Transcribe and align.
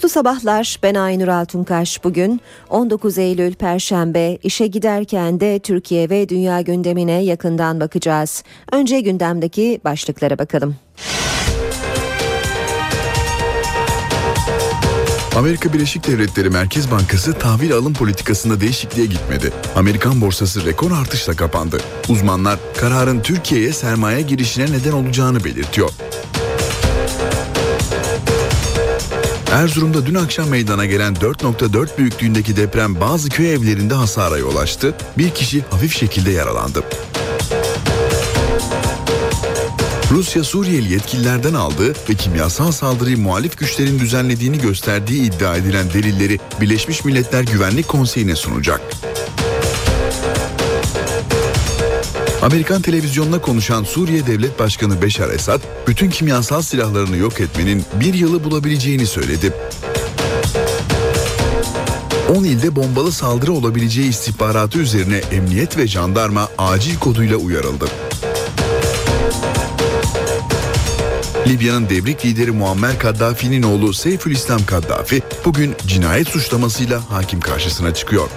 Mutlu 0.00 0.08
sabahlar. 0.08 0.78
Ben 0.82 0.94
Aynur 0.94 1.28
Altunkaş. 1.28 2.04
Bugün 2.04 2.40
19 2.70 3.18
Eylül 3.18 3.54
Perşembe 3.54 4.38
işe 4.42 4.66
giderken 4.66 5.40
de 5.40 5.58
Türkiye 5.58 6.10
ve 6.10 6.28
dünya 6.28 6.60
gündemine 6.60 7.24
yakından 7.24 7.80
bakacağız. 7.80 8.44
Önce 8.72 9.00
gündemdeki 9.00 9.80
başlıklara 9.84 10.38
bakalım. 10.38 10.76
Amerika 15.36 15.72
Birleşik 15.72 16.06
Devletleri 16.06 16.50
Merkez 16.50 16.90
Bankası 16.90 17.32
tahvil 17.32 17.72
alım 17.72 17.94
politikasında 17.94 18.60
değişikliğe 18.60 19.06
gitmedi. 19.06 19.52
Amerikan 19.76 20.20
borsası 20.20 20.66
rekor 20.66 20.90
artışla 20.90 21.36
kapandı. 21.36 21.80
Uzmanlar 22.08 22.58
kararın 22.76 23.20
Türkiye'ye 23.20 23.72
sermaye 23.72 24.20
girişine 24.22 24.64
neden 24.64 24.92
olacağını 24.92 25.44
belirtiyor. 25.44 25.90
Erzurum'da 29.52 30.06
dün 30.06 30.14
akşam 30.14 30.48
meydana 30.48 30.86
gelen 30.86 31.14
4.4 31.14 31.98
büyüklüğündeki 31.98 32.56
deprem 32.56 33.00
bazı 33.00 33.28
köy 33.28 33.54
evlerinde 33.54 33.94
hasara 33.94 34.38
yol 34.38 34.56
açtı. 34.56 34.94
Bir 35.18 35.30
kişi 35.30 35.64
hafif 35.70 35.96
şekilde 35.96 36.30
yaralandı. 36.30 36.84
Rusya 40.10 40.44
Suriyeli 40.44 40.92
yetkililerden 40.92 41.54
aldığı 41.54 41.92
ve 42.10 42.14
kimyasal 42.14 42.72
saldırıyı 42.72 43.18
muhalif 43.18 43.58
güçlerin 43.58 43.98
düzenlediğini 43.98 44.58
gösterdiği 44.58 45.22
iddia 45.22 45.56
edilen 45.56 45.90
delilleri 45.90 46.38
Birleşmiş 46.60 47.04
Milletler 47.04 47.42
Güvenlik 47.42 47.88
Konseyi'ne 47.88 48.36
sunacak. 48.36 48.80
Amerikan 52.42 52.82
televizyonuna 52.82 53.40
konuşan 53.40 53.84
Suriye 53.84 54.26
Devlet 54.26 54.58
Başkanı 54.58 55.02
Beşar 55.02 55.30
Esad, 55.30 55.60
bütün 55.86 56.10
kimyasal 56.10 56.62
silahlarını 56.62 57.16
yok 57.16 57.40
etmenin 57.40 57.84
bir 58.00 58.14
yılı 58.14 58.44
bulabileceğini 58.44 59.06
söyledi. 59.06 59.52
10 62.36 62.44
ilde 62.44 62.76
bombalı 62.76 63.12
saldırı 63.12 63.52
olabileceği 63.52 64.08
istihbaratı 64.08 64.78
üzerine 64.78 65.16
emniyet 65.16 65.76
ve 65.76 65.86
jandarma 65.86 66.48
acil 66.58 66.98
koduyla 66.98 67.36
uyarıldı. 67.36 67.86
Libya'nın 71.46 71.88
devrik 71.88 72.24
lideri 72.24 72.50
Muammer 72.50 72.98
Kaddafi'nin 72.98 73.62
oğlu 73.62 73.94
Seyfülislam 73.94 74.66
Kaddafi 74.66 75.22
bugün 75.44 75.74
cinayet 75.86 76.28
suçlamasıyla 76.28 77.10
hakim 77.10 77.40
karşısına 77.40 77.94
çıkıyor. 77.94 78.28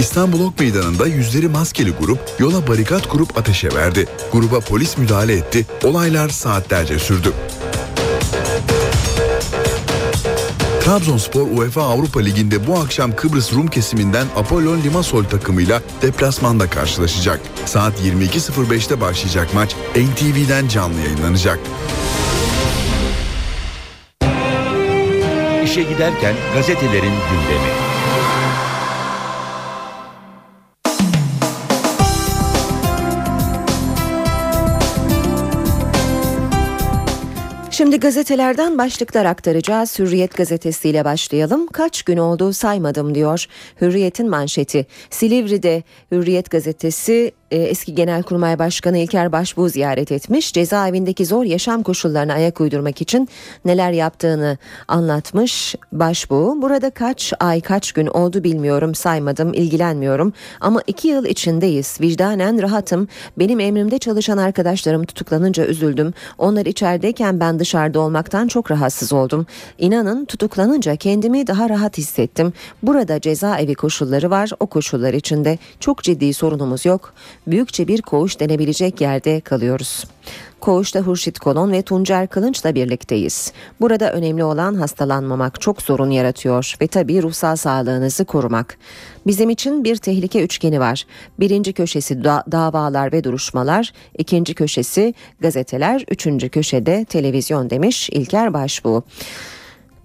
İstanbul 0.00 0.40
Ok 0.40 0.60
Meydanı'nda 0.60 1.06
yüzleri 1.06 1.48
maskeli 1.48 1.90
grup 1.90 2.18
yola 2.38 2.66
barikat 2.66 3.08
kurup 3.08 3.38
ateşe 3.38 3.74
verdi. 3.74 4.06
Gruba 4.32 4.60
polis 4.60 4.98
müdahale 4.98 5.32
etti. 5.32 5.66
Olaylar 5.84 6.28
saatlerce 6.28 6.98
sürdü. 6.98 7.32
Trabzonspor 10.84 11.46
UEFA 11.58 11.82
Avrupa 11.82 12.20
Ligi'nde 12.20 12.66
bu 12.66 12.78
akşam 12.78 13.16
Kıbrıs 13.16 13.52
Rum 13.52 13.66
kesiminden 13.66 14.26
Apollon 14.36 14.82
Limassol 14.82 15.24
takımıyla 15.24 15.82
deplasmanda 16.02 16.70
karşılaşacak. 16.70 17.40
Saat 17.64 17.94
22.05'te 18.00 19.00
başlayacak 19.00 19.54
maç 19.54 19.76
NTV'den 19.94 20.68
canlı 20.68 21.00
yayınlanacak. 21.00 21.58
İşe 25.64 25.82
giderken 25.82 26.34
gazetelerin 26.54 27.14
gündemi. 27.30 27.95
Şimdi 37.76 38.00
gazetelerden 38.00 38.78
başlıklar 38.78 39.24
aktaracağız. 39.24 39.98
Hürriyet 39.98 40.36
gazetesiyle 40.36 41.04
başlayalım. 41.04 41.66
Kaç 41.66 42.02
gün 42.02 42.16
oldu 42.16 42.52
saymadım 42.52 43.14
diyor. 43.14 43.46
Hürriyet'in 43.80 44.30
manşeti. 44.30 44.86
Silivri'de 45.10 45.82
Hürriyet 46.12 46.50
gazetesi 46.50 47.32
e, 47.50 47.56
eski 47.56 47.94
Genelkurmay 47.94 48.58
Başkanı 48.58 48.98
İlker 48.98 49.32
Başbuğ 49.32 49.68
ziyaret 49.68 50.12
etmiş. 50.12 50.52
Cezaevindeki 50.52 51.26
zor 51.26 51.44
yaşam 51.44 51.82
koşullarına 51.82 52.32
ayak 52.34 52.60
uydurmak 52.60 53.00
için 53.02 53.28
neler 53.64 53.92
yaptığını 53.92 54.58
anlatmış 54.88 55.74
Başbuğ. 55.92 56.62
Burada 56.62 56.90
kaç 56.90 57.32
ay 57.40 57.60
kaç 57.60 57.92
gün 57.92 58.06
oldu 58.06 58.44
bilmiyorum 58.44 58.94
saymadım 58.94 59.54
ilgilenmiyorum 59.54 60.32
ama 60.60 60.82
iki 60.86 61.08
yıl 61.08 61.24
içindeyiz. 61.24 62.00
Vicdanen 62.00 62.62
rahatım. 62.62 63.08
Benim 63.38 63.60
emrimde 63.60 63.98
çalışan 63.98 64.38
arkadaşlarım 64.38 65.04
tutuklanınca 65.04 65.66
üzüldüm. 65.66 66.14
Onlar 66.38 66.66
içerideyken 66.66 67.40
ben 67.40 67.58
dışarıda 67.58 68.00
olmaktan 68.00 68.48
çok 68.48 68.70
rahatsız 68.70 69.12
oldum. 69.12 69.46
İnanın 69.78 70.24
tutuklanınca 70.24 70.96
kendimi 70.96 71.46
daha 71.46 71.68
rahat 71.68 71.98
hissettim. 71.98 72.52
Burada 72.82 73.20
cezaevi 73.20 73.74
koşulları 73.74 74.30
var. 74.30 74.50
O 74.60 74.66
koşullar 74.66 75.14
içinde 75.14 75.58
çok 75.80 76.02
ciddi 76.02 76.34
sorunumuz 76.34 76.84
yok 76.84 77.14
büyükçe 77.46 77.88
bir 77.88 78.02
koğuş 78.02 78.40
denebilecek 78.40 79.00
yerde 79.00 79.40
kalıyoruz. 79.40 80.04
Koğuşta 80.60 81.00
Hurşit 81.00 81.38
Kolon 81.38 81.72
ve 81.72 81.82
Tuncer 81.82 82.26
Kılınç'la 82.26 82.74
birlikteyiz. 82.74 83.52
Burada 83.80 84.12
önemli 84.12 84.44
olan 84.44 84.74
hastalanmamak 84.74 85.60
çok 85.60 85.82
sorun 85.82 86.10
yaratıyor 86.10 86.74
ve 86.80 86.86
tabii 86.86 87.22
ruhsal 87.22 87.56
sağlığınızı 87.56 88.24
korumak. 88.24 88.78
Bizim 89.26 89.50
için 89.50 89.84
bir 89.84 89.96
tehlike 89.96 90.42
üçgeni 90.42 90.80
var. 90.80 91.06
Birinci 91.40 91.72
köşesi 91.72 92.24
da- 92.24 92.44
davalar 92.52 93.12
ve 93.12 93.24
duruşmalar, 93.24 93.92
ikinci 94.18 94.54
köşesi 94.54 95.14
gazeteler, 95.40 96.04
üçüncü 96.10 96.48
köşede 96.48 97.04
televizyon 97.04 97.70
demiş 97.70 98.10
İlker 98.10 98.52
Başbuğ. 98.54 99.02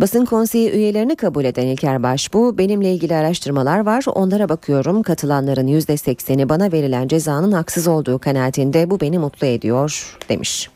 Basın 0.01 0.25
konseyi 0.25 0.71
üyelerini 0.71 1.15
kabul 1.15 1.45
eden 1.45 1.67
İlker 1.67 2.03
Başbuğ, 2.03 2.57
benimle 2.57 2.93
ilgili 2.93 3.15
araştırmalar 3.15 3.79
var, 3.79 4.05
onlara 4.15 4.49
bakıyorum. 4.49 5.03
Katılanların 5.03 5.67
%80'i 5.67 6.49
bana 6.49 6.71
verilen 6.71 7.07
cezanın 7.07 7.51
haksız 7.51 7.87
olduğu 7.87 8.19
kanaatinde 8.19 8.89
bu 8.89 8.99
beni 8.99 9.19
mutlu 9.19 9.47
ediyor 9.47 10.17
demiş. 10.29 10.69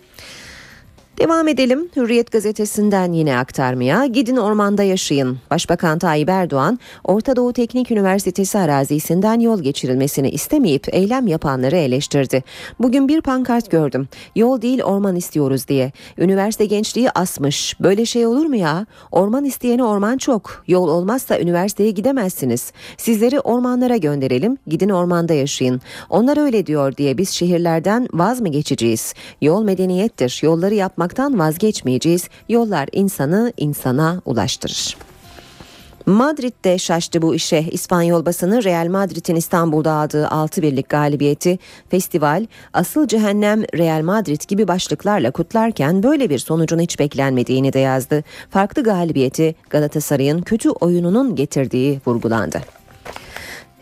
Devam 1.20 1.48
edelim 1.48 1.90
Hürriyet 1.96 2.32
gazetesinden 2.32 3.12
yine 3.14 3.38
aktarmaya. 3.38 4.06
Gidin 4.06 4.36
ormanda 4.36 4.84
yaşayın. 4.84 5.38
Başbakan 5.52 6.00
Tayyip 6.00 6.30
Erdoğan, 6.30 6.80
Orta 7.04 7.36
Doğu 7.36 7.54
Teknik 7.54 7.92
Üniversitesi 7.92 8.58
arazisinden 8.60 9.40
yol 9.40 9.62
geçirilmesini 9.62 10.30
istemeyip 10.30 10.94
eylem 10.94 11.28
yapanları 11.28 11.76
eleştirdi. 11.76 12.44
Bugün 12.80 13.08
bir 13.08 13.22
pankart 13.22 13.72
gördüm. 13.72 14.08
Yol 14.36 14.62
değil 14.62 14.82
orman 14.84 15.16
istiyoruz 15.16 15.68
diye. 15.68 15.92
Üniversite 16.18 16.66
gençliği 16.66 17.12
asmış. 17.12 17.80
Böyle 17.80 18.06
şey 18.06 18.26
olur 18.26 18.46
mu 18.46 18.56
ya? 18.56 18.86
Orman 19.12 19.46
isteyeni 19.46 19.84
orman 19.84 20.18
çok. 20.18 20.64
Yol 20.68 20.88
olmazsa 20.88 21.40
üniversiteye 21.40 21.92
gidemezsiniz. 21.92 22.72
Sizleri 22.98 23.40
ormanlara 23.40 23.98
gönderelim. 23.98 24.58
Gidin 24.68 24.90
ormanda 24.90 25.34
yaşayın. 25.34 25.82
Onlar 26.10 26.38
öyle 26.38 26.66
diyor 26.66 26.98
diye 26.98 27.18
biz 27.18 27.30
şehirlerden 27.30 28.08
vaz 28.14 28.42
mı 28.42 28.48
geçeceğiz? 28.48 29.14
Yol 29.42 29.64
medeniyettir. 29.64 30.40
Yolları 30.44 30.76
yapmak 30.76 31.05
yapmaktan 31.06 31.40
vazgeçmeyeceğiz. 31.40 32.30
Yollar 32.50 32.90
insanı 32.92 33.54
insana 33.58 34.22
ulaştırır. 34.26 34.98
Madrid'de 36.06 36.78
şaştı 36.78 37.22
bu 37.22 37.36
işe. 37.36 37.60
İspanyol 37.72 38.26
basını 38.26 38.64
Real 38.64 38.88
Madrid'in 38.88 39.36
İstanbul'da 39.36 39.92
aldığı 39.92 40.28
6 40.28 40.62
birlik 40.62 40.90
galibiyeti 40.90 41.60
festival 41.90 42.46
asıl 42.74 43.08
cehennem 43.08 43.64
Real 43.64 44.02
Madrid 44.02 44.42
gibi 44.48 44.68
başlıklarla 44.68 45.32
kutlarken 45.32 46.04
böyle 46.04 46.30
bir 46.30 46.40
sonucun 46.40 46.80
hiç 46.80 47.00
beklenmediğini 47.00 47.74
de 47.74 47.80
yazdı. 47.80 48.24
Farklı 48.50 48.84
galibiyeti 48.84 49.56
Galatasaray'ın 49.70 50.42
kötü 50.42 50.70
oyununun 50.70 51.36
getirdiği 51.36 52.00
vurgulandı. 52.06 52.62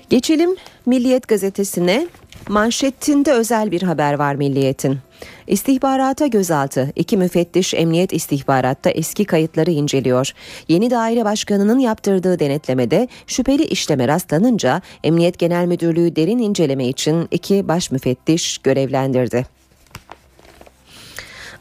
Geçelim 0.10 0.56
Milliyet 0.86 1.28
gazetesine. 1.28 2.08
Manşetinde 2.50 3.31
özel 3.31 3.72
bir 3.72 3.81
haber 3.81 4.14
var 4.14 4.36
Milliyet'in. 4.36 5.00
İstihbarata 5.48 6.28
gözaltı. 6.28 6.94
İki 6.95 7.18
müfettiş 7.18 7.74
emniyet 7.74 8.13
istihbaratta 8.13 8.90
eski 8.90 9.25
kayıtları 9.25 9.72
inceliyor. 9.72 10.31
Yeni 10.68 10.92
daire 10.92 11.25
başkanının 11.25 11.80
yaptırdığı 11.80 12.40
denetlemede 12.40 13.07
şüpheli 13.28 13.63
işleme 13.63 14.07
rastlanınca 14.07 14.81
Emniyet 15.04 15.40
Genel 15.40 15.66
Müdürlüğü 15.66 16.16
derin 16.16 16.40
inceleme 16.40 16.88
için 16.88 17.28
iki 17.31 17.68
baş 17.68 17.92
müfettiş 17.92 18.57
görevlendirdi. 18.57 19.53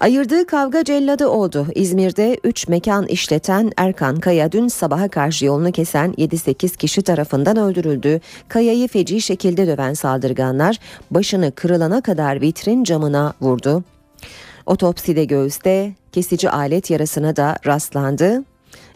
Ayırdığı 0.02 0.46
kavga 0.46 0.84
celladı 0.84 1.28
oldu. 1.28 1.66
İzmir'de 1.74 2.38
3 2.44 2.68
mekan 2.68 3.06
işleten 3.06 3.72
Erkan 3.76 4.20
Kaya 4.20 4.52
dün 4.52 4.68
sabaha 4.68 5.08
karşı 5.08 5.44
yolunu 5.44 5.72
kesen 5.72 6.12
7-8 6.12 6.76
kişi 6.76 7.02
tarafından 7.02 7.56
öldürüldü. 7.56 8.20
Kaya'yı 8.48 8.88
feci 8.88 9.20
şekilde 9.20 9.66
döven 9.66 9.94
saldırganlar 9.94 10.78
başını 11.10 11.52
kırılana 11.52 12.00
kadar 12.00 12.40
vitrin 12.40 12.84
camına 12.84 13.32
vurdu. 13.40 13.84
Otopside 14.66 15.24
göğüste 15.24 15.92
kesici 16.12 16.50
alet 16.50 16.90
yarasına 16.90 17.36
da 17.36 17.56
rastlandı. 17.66 18.44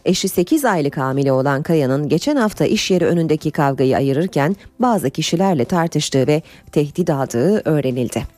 Eşi 0.04 0.28
8 0.28 0.64
aylık 0.64 0.96
hamile 0.96 1.32
olan 1.32 1.62
Kaya'nın 1.62 2.08
geçen 2.08 2.36
hafta 2.36 2.64
iş 2.64 2.90
yeri 2.90 3.06
önündeki 3.06 3.50
kavgayı 3.50 3.96
ayırırken 3.96 4.56
bazı 4.78 5.10
kişilerle 5.10 5.64
tartıştığı 5.64 6.26
ve 6.26 6.42
tehdit 6.72 7.10
aldığı 7.10 7.62
öğrenildi. 7.64 8.36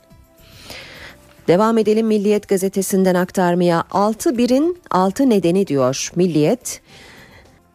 Devam 1.48 1.78
edelim 1.78 2.06
Milliyet 2.06 2.48
gazetesinden 2.48 3.14
aktarmaya 3.14 3.84
6 3.90 4.38
birin 4.38 4.78
6 4.90 5.30
nedeni 5.30 5.66
diyor 5.66 6.10
Milliyet. 6.16 6.80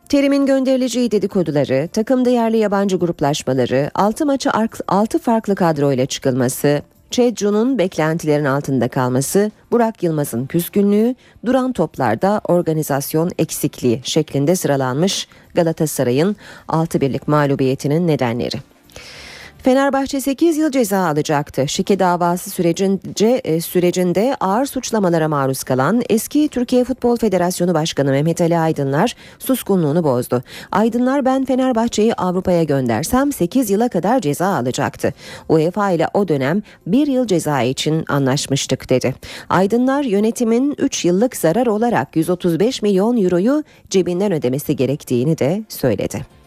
Terim'in 0.09 0.45
gönderileceği 0.45 1.11
dedikoduları, 1.11 1.87
takımda 1.87 2.29
yerli 2.29 2.57
yabancı 2.57 2.97
gruplaşmaları, 2.97 3.91
6 3.93 4.25
maçı 4.25 4.49
6 4.87 5.19
farklı 5.19 5.55
kadroyla 5.55 6.05
çıkılması, 6.05 6.81
Çedcu'nun 7.11 7.77
beklentilerin 7.77 8.45
altında 8.45 8.87
kalması, 8.87 9.51
Burak 9.71 10.03
Yılmaz'ın 10.03 10.45
küskünlüğü, 10.45 11.15
duran 11.45 11.73
toplarda 11.73 12.41
organizasyon 12.47 13.31
eksikliği 13.37 14.01
şeklinde 14.03 14.55
sıralanmış 14.55 15.27
Galatasaray'ın 15.53 16.35
6 16.67 17.01
birlik 17.01 17.27
mağlubiyetinin 17.27 18.07
nedenleri. 18.07 18.72
Fenerbahçe 19.63 20.21
8 20.21 20.57
yıl 20.57 20.71
ceza 20.71 20.97
alacaktı. 20.97 21.67
Şike 21.67 21.99
davası 21.99 22.49
sürecince, 22.49 23.41
e, 23.43 23.61
sürecinde 23.61 24.35
ağır 24.39 24.65
suçlamalara 24.65 25.27
maruz 25.27 25.63
kalan 25.63 26.01
eski 26.09 26.47
Türkiye 26.47 26.83
Futbol 26.83 27.17
Federasyonu 27.17 27.73
Başkanı 27.73 28.11
Mehmet 28.11 28.41
Ali 28.41 28.57
Aydınlar 28.57 29.15
suskunluğunu 29.39 30.03
bozdu. 30.03 30.43
Aydınlar 30.71 31.25
ben 31.25 31.45
Fenerbahçe'yi 31.45 32.13
Avrupa'ya 32.13 32.63
göndersem 32.63 33.31
8 33.31 33.69
yıla 33.69 33.89
kadar 33.89 34.19
ceza 34.19 34.47
alacaktı. 34.47 35.13
UEFA 35.49 35.91
ile 35.91 36.07
o 36.13 36.27
dönem 36.27 36.61
1 36.87 37.07
yıl 37.07 37.27
ceza 37.27 37.61
için 37.61 38.05
anlaşmıştık 38.09 38.89
dedi. 38.89 39.15
Aydınlar 39.49 40.03
yönetimin 40.03 40.75
3 40.77 41.05
yıllık 41.05 41.35
zarar 41.35 41.67
olarak 41.67 42.15
135 42.15 42.81
milyon 42.81 43.23
euroyu 43.23 43.63
cebinden 43.89 44.31
ödemesi 44.31 44.75
gerektiğini 44.75 45.37
de 45.37 45.63
söyledi. 45.69 46.42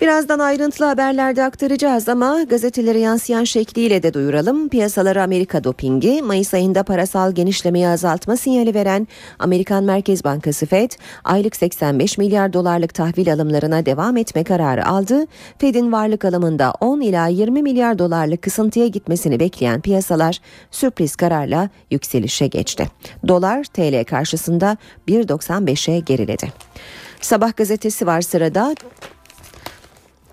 Birazdan 0.00 0.38
ayrıntılı 0.38 0.86
haberlerde 0.86 1.44
aktaracağız 1.44 2.08
ama 2.08 2.42
gazetelere 2.42 2.98
yansıyan 2.98 3.44
şekliyle 3.44 4.02
de 4.02 4.14
duyuralım. 4.14 4.68
Piyasalara 4.68 5.22
Amerika 5.22 5.64
dopingi, 5.64 6.22
Mayıs 6.22 6.54
ayında 6.54 6.82
parasal 6.82 7.32
genişlemeyi 7.32 7.88
azaltma 7.88 8.36
sinyali 8.36 8.74
veren 8.74 9.08
Amerikan 9.38 9.84
Merkez 9.84 10.24
Bankası 10.24 10.66
Fed, 10.66 10.90
aylık 11.24 11.56
85 11.56 12.18
milyar 12.18 12.52
dolarlık 12.52 12.94
tahvil 12.94 13.32
alımlarına 13.32 13.86
devam 13.86 14.16
etme 14.16 14.44
kararı 14.44 14.86
aldı. 14.86 15.26
Fed'in 15.58 15.92
varlık 15.92 16.24
alımında 16.24 16.72
10 16.80 17.00
ila 17.00 17.26
20 17.26 17.62
milyar 17.62 17.98
dolarlık 17.98 18.42
kısıntıya 18.42 18.86
gitmesini 18.86 19.40
bekleyen 19.40 19.80
piyasalar 19.80 20.40
sürpriz 20.70 21.16
kararla 21.16 21.70
yükselişe 21.90 22.46
geçti. 22.46 22.86
Dolar 23.28 23.64
TL 23.64 24.04
karşısında 24.04 24.76
1.95'e 25.08 25.98
geriledi. 25.98 26.52
Sabah 27.20 27.56
gazetesi 27.56 28.06
var 28.06 28.20
sırada. 28.20 28.74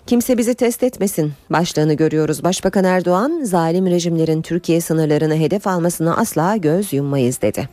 Kimse 0.06 0.38
bizi 0.38 0.54
test 0.54 0.82
etmesin 0.82 1.32
başlığını 1.50 1.94
görüyoruz. 1.94 2.44
Başbakan 2.44 2.84
Erdoğan 2.84 3.40
zalim 3.44 3.86
rejimlerin 3.86 4.42
Türkiye 4.42 4.80
sınırlarını 4.80 5.36
hedef 5.36 5.66
almasına 5.66 6.16
asla 6.16 6.56
göz 6.56 6.92
yummayız 6.92 7.42
dedi. 7.42 7.68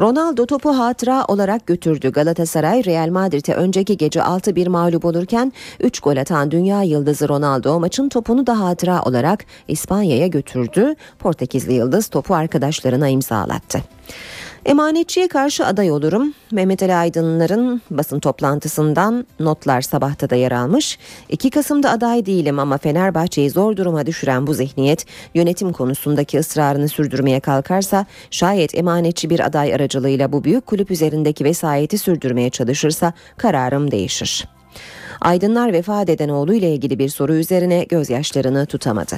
Ronaldo 0.00 0.46
topu 0.46 0.70
hatıra 0.70 1.24
olarak 1.24 1.66
götürdü. 1.66 2.12
Galatasaray 2.12 2.84
Real 2.84 3.08
Madrid'e 3.08 3.54
önceki 3.54 3.96
gece 3.96 4.20
6-1 4.20 4.68
mağlup 4.68 5.04
olurken 5.04 5.52
3 5.80 6.00
gol 6.00 6.16
atan 6.16 6.50
dünya 6.50 6.82
yıldızı 6.82 7.28
Ronaldo 7.28 7.80
maçın 7.80 8.08
topunu 8.08 8.46
da 8.46 8.60
hatıra 8.60 9.02
olarak 9.02 9.44
İspanya'ya 9.68 10.26
götürdü. 10.26 10.94
Portekizli 11.18 11.72
yıldız 11.72 12.08
topu 12.08 12.34
arkadaşlarına 12.34 13.08
imzalattı. 13.08 13.82
Emanetçiye 14.66 15.28
karşı 15.28 15.66
aday 15.66 15.90
olurum. 15.90 16.34
Mehmet 16.52 16.82
Ali 16.82 16.94
Aydınlar'ın 16.94 17.82
basın 17.90 18.20
toplantısından 18.20 19.26
notlar 19.40 19.80
sabahta 19.80 20.30
da 20.30 20.36
yer 20.36 20.52
almış. 20.52 20.98
2 21.28 21.50
Kasım'da 21.50 21.90
aday 21.90 22.26
değilim 22.26 22.58
ama 22.58 22.78
Fenerbahçe'yi 22.78 23.50
zor 23.50 23.76
duruma 23.76 24.06
düşüren 24.06 24.46
bu 24.46 24.54
zihniyet 24.54 25.06
yönetim 25.34 25.72
konusundaki 25.72 26.38
ısrarını 26.38 26.88
sürdürmeye 26.88 27.40
kalkarsa 27.40 28.06
şayet 28.30 28.74
emanetçi 28.74 29.30
bir 29.30 29.40
aday 29.40 29.74
aracılığıyla 29.74 30.32
bu 30.32 30.44
büyük 30.44 30.66
kulüp 30.66 30.90
üzerindeki 30.90 31.44
vesayeti 31.44 31.98
sürdürmeye 31.98 32.50
çalışırsa 32.50 33.12
kararım 33.36 33.90
değişir. 33.90 34.48
Aydınlar 35.20 35.72
vefat 35.72 36.08
eden 36.08 36.28
oğlu 36.28 36.54
ile 36.54 36.74
ilgili 36.74 36.98
bir 36.98 37.08
soru 37.08 37.34
üzerine 37.34 37.84
gözyaşlarını 37.84 38.66
tutamadı. 38.66 39.16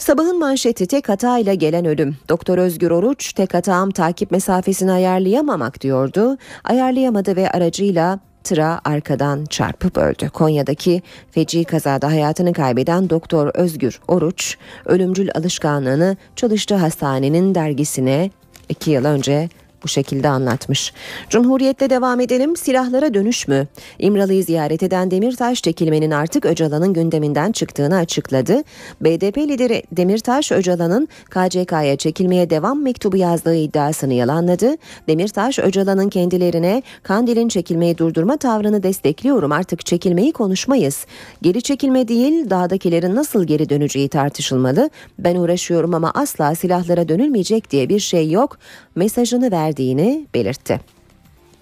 Sabahın 0.00 0.38
manşeti 0.38 0.86
tek 0.86 1.08
hatayla 1.08 1.54
gelen 1.54 1.84
ölüm. 1.84 2.16
Doktor 2.28 2.58
Özgür 2.58 2.90
Oruç 2.90 3.32
tek 3.32 3.54
hatam 3.54 3.90
takip 3.90 4.30
mesafesini 4.30 4.92
ayarlayamamak 4.92 5.80
diyordu. 5.80 6.38
Ayarlayamadı 6.64 7.36
ve 7.36 7.50
aracıyla 7.50 8.18
tıra 8.44 8.80
arkadan 8.84 9.44
çarpıp 9.44 9.98
öldü. 9.98 10.28
Konya'daki 10.28 11.02
feci 11.30 11.64
kazada 11.64 12.08
hayatını 12.08 12.52
kaybeden 12.52 13.10
Doktor 13.10 13.50
Özgür 13.54 14.00
Oruç 14.08 14.56
ölümcül 14.86 15.28
alışkanlığını 15.34 16.16
çalıştığı 16.36 16.76
hastanenin 16.76 17.54
dergisine 17.54 18.30
iki 18.68 18.90
yıl 18.90 19.04
önce 19.04 19.48
bu 19.84 19.88
şekilde 19.88 20.28
anlatmış. 20.28 20.92
Cumhuriyetle 21.28 21.90
devam 21.90 22.20
edelim. 22.20 22.56
Silahlara 22.56 23.14
dönüş 23.14 23.48
mü? 23.48 23.66
İmralı'yı 23.98 24.44
ziyaret 24.44 24.82
eden 24.82 25.10
Demirtaş 25.10 25.62
çekilmenin 25.62 26.10
artık 26.10 26.44
Öcalan'ın 26.46 26.92
gündeminden 26.92 27.52
çıktığını 27.52 27.96
açıkladı. 27.96 28.62
BDP 29.00 29.38
lideri 29.38 29.82
Demirtaş 29.92 30.52
Öcalan'ın 30.52 31.08
KCK'ya 31.30 31.96
çekilmeye 31.96 32.50
devam 32.50 32.82
mektubu 32.82 33.16
yazdığı 33.16 33.56
iddiasını 33.56 34.14
yalanladı. 34.14 34.76
Demirtaş 35.08 35.58
Öcalan'ın 35.58 36.08
kendilerine 36.08 36.82
Kandil'in 37.02 37.48
çekilmeyi 37.48 37.98
durdurma 37.98 38.36
tavrını 38.36 38.82
destekliyorum 38.82 39.52
artık 39.52 39.86
çekilmeyi 39.86 40.32
konuşmayız. 40.32 41.06
Geri 41.42 41.62
çekilme 41.62 42.08
değil 42.08 42.50
dağdakilerin 42.50 43.14
nasıl 43.14 43.44
geri 43.44 43.68
döneceği 43.68 44.08
tartışılmalı. 44.08 44.90
Ben 45.18 45.36
uğraşıyorum 45.36 45.94
ama 45.94 46.10
asla 46.14 46.54
silahlara 46.54 47.08
dönülmeyecek 47.08 47.70
diye 47.70 47.88
bir 47.88 48.00
şey 48.00 48.30
yok 48.30 48.58
mesajını 48.96 49.50
verdiğini 49.70 50.26
belirtti. 50.34 50.80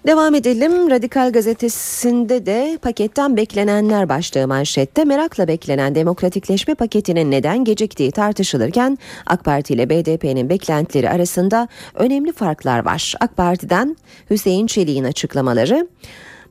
Devam 0.06 0.34
edelim. 0.34 0.90
Radikal 0.90 1.32
gazetesinde 1.32 2.46
de 2.46 2.78
paketten 2.82 3.37
beklenenler 3.37 4.08
başlığı 4.08 4.49
manşette 4.49 5.05
merakla 5.05 5.49
beklenen 5.49 5.94
demokratikleşme 5.94 6.75
paketinin 6.75 7.31
neden 7.31 7.64
geciktiği 7.64 8.12
tartışılırken 8.12 8.99
AK 9.26 9.44
Parti 9.44 9.75
ile 9.75 9.90
BDP'nin 9.90 10.49
beklentileri 10.49 11.10
arasında 11.10 11.69
önemli 11.94 12.32
farklar 12.32 12.84
var. 12.84 13.15
AK 13.20 13.36
Parti'den 13.36 13.96
Hüseyin 14.31 14.67
Çelik'in 14.67 15.05
açıklamaları 15.05 15.88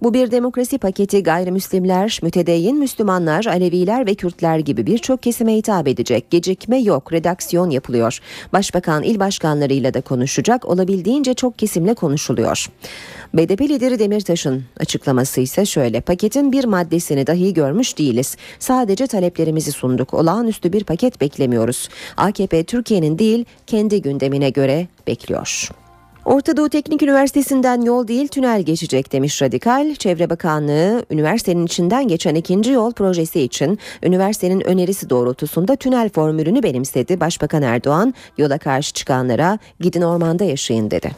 bu 0.02 0.14
bir 0.14 0.32
demokrasi 0.32 0.78
paketi 0.78 1.24
gayrimüslimler, 1.24 2.20
mütedeyyin 2.24 2.78
Müslümanlar, 2.78 3.46
Aleviler 3.46 4.06
ve 4.06 4.16
Kürtler 4.16 4.60
gibi 4.60 4.86
birçok 4.86 5.24
kesime 5.24 5.56
hitap 5.56 5.88
edecek. 5.88 6.32
Gecikme 6.32 6.78
yok, 6.78 7.14
redaksiyon 7.14 7.70
yapılıyor. 7.70 8.20
Başbakan 8.54 9.04
il 9.04 9.20
başkanlarıyla 9.20 9.94
da 9.94 10.02
konuşacak, 10.02 10.66
olabildiğince 10.66 11.34
çok 11.34 11.60
kesimle 11.60 11.94
konuşuluyor. 11.94 12.68
BDP 13.34 13.62
lideri 13.62 14.00
Demirtaş'ın 14.00 14.64
açıklaması 14.80 15.42
ise 15.42 15.66
şöyle. 15.66 16.02
Paketin 16.02 16.52
bir 16.52 16.66
maddesini 16.66 17.28
dahi 17.28 17.54
görmüş 17.54 17.98
değiliz. 17.98 18.38
Sadece 18.60 19.08
taleplerimizi 19.08 19.72
sunduk. 19.72 20.14
Olağanüstü 20.14 20.74
bir 20.74 20.84
paket 20.84 21.22
beklemiyoruz. 21.22 21.90
AKP 22.18 22.64
Türkiye'nin 22.64 23.20
değil 23.20 23.46
kendi 23.68 24.02
gündemine 24.02 24.50
göre 24.50 24.88
bekliyor. 25.08 25.70
Orta 26.28 26.58
Doğu 26.58 26.70
Teknik 26.70 27.04
Üniversitesi'nden 27.04 27.82
yol 27.82 28.08
değil 28.08 28.28
tünel 28.28 28.62
geçecek 28.62 29.12
demiş 29.12 29.42
Radikal. 29.42 29.96
Çevre 29.96 30.30
Bakanlığı 30.30 31.06
üniversitenin 31.12 31.66
içinden 31.66 32.08
geçen 32.08 32.36
ikinci 32.36 32.72
yol 32.72 32.94
projesi 32.94 33.42
için 33.42 33.80
üniversitenin 34.04 34.68
önerisi 34.68 35.10
doğrultusunda 35.10 35.76
tünel 35.76 36.10
formülünü 36.10 36.64
benimsedi. 36.64 37.20
Başbakan 37.20 37.62
Erdoğan 37.62 38.14
yola 38.38 38.58
karşı 38.58 38.94
çıkanlara 38.94 39.60
gidin 39.80 40.02
ormanda 40.02 40.44
yaşayın 40.44 40.92
dedi. 40.92 41.12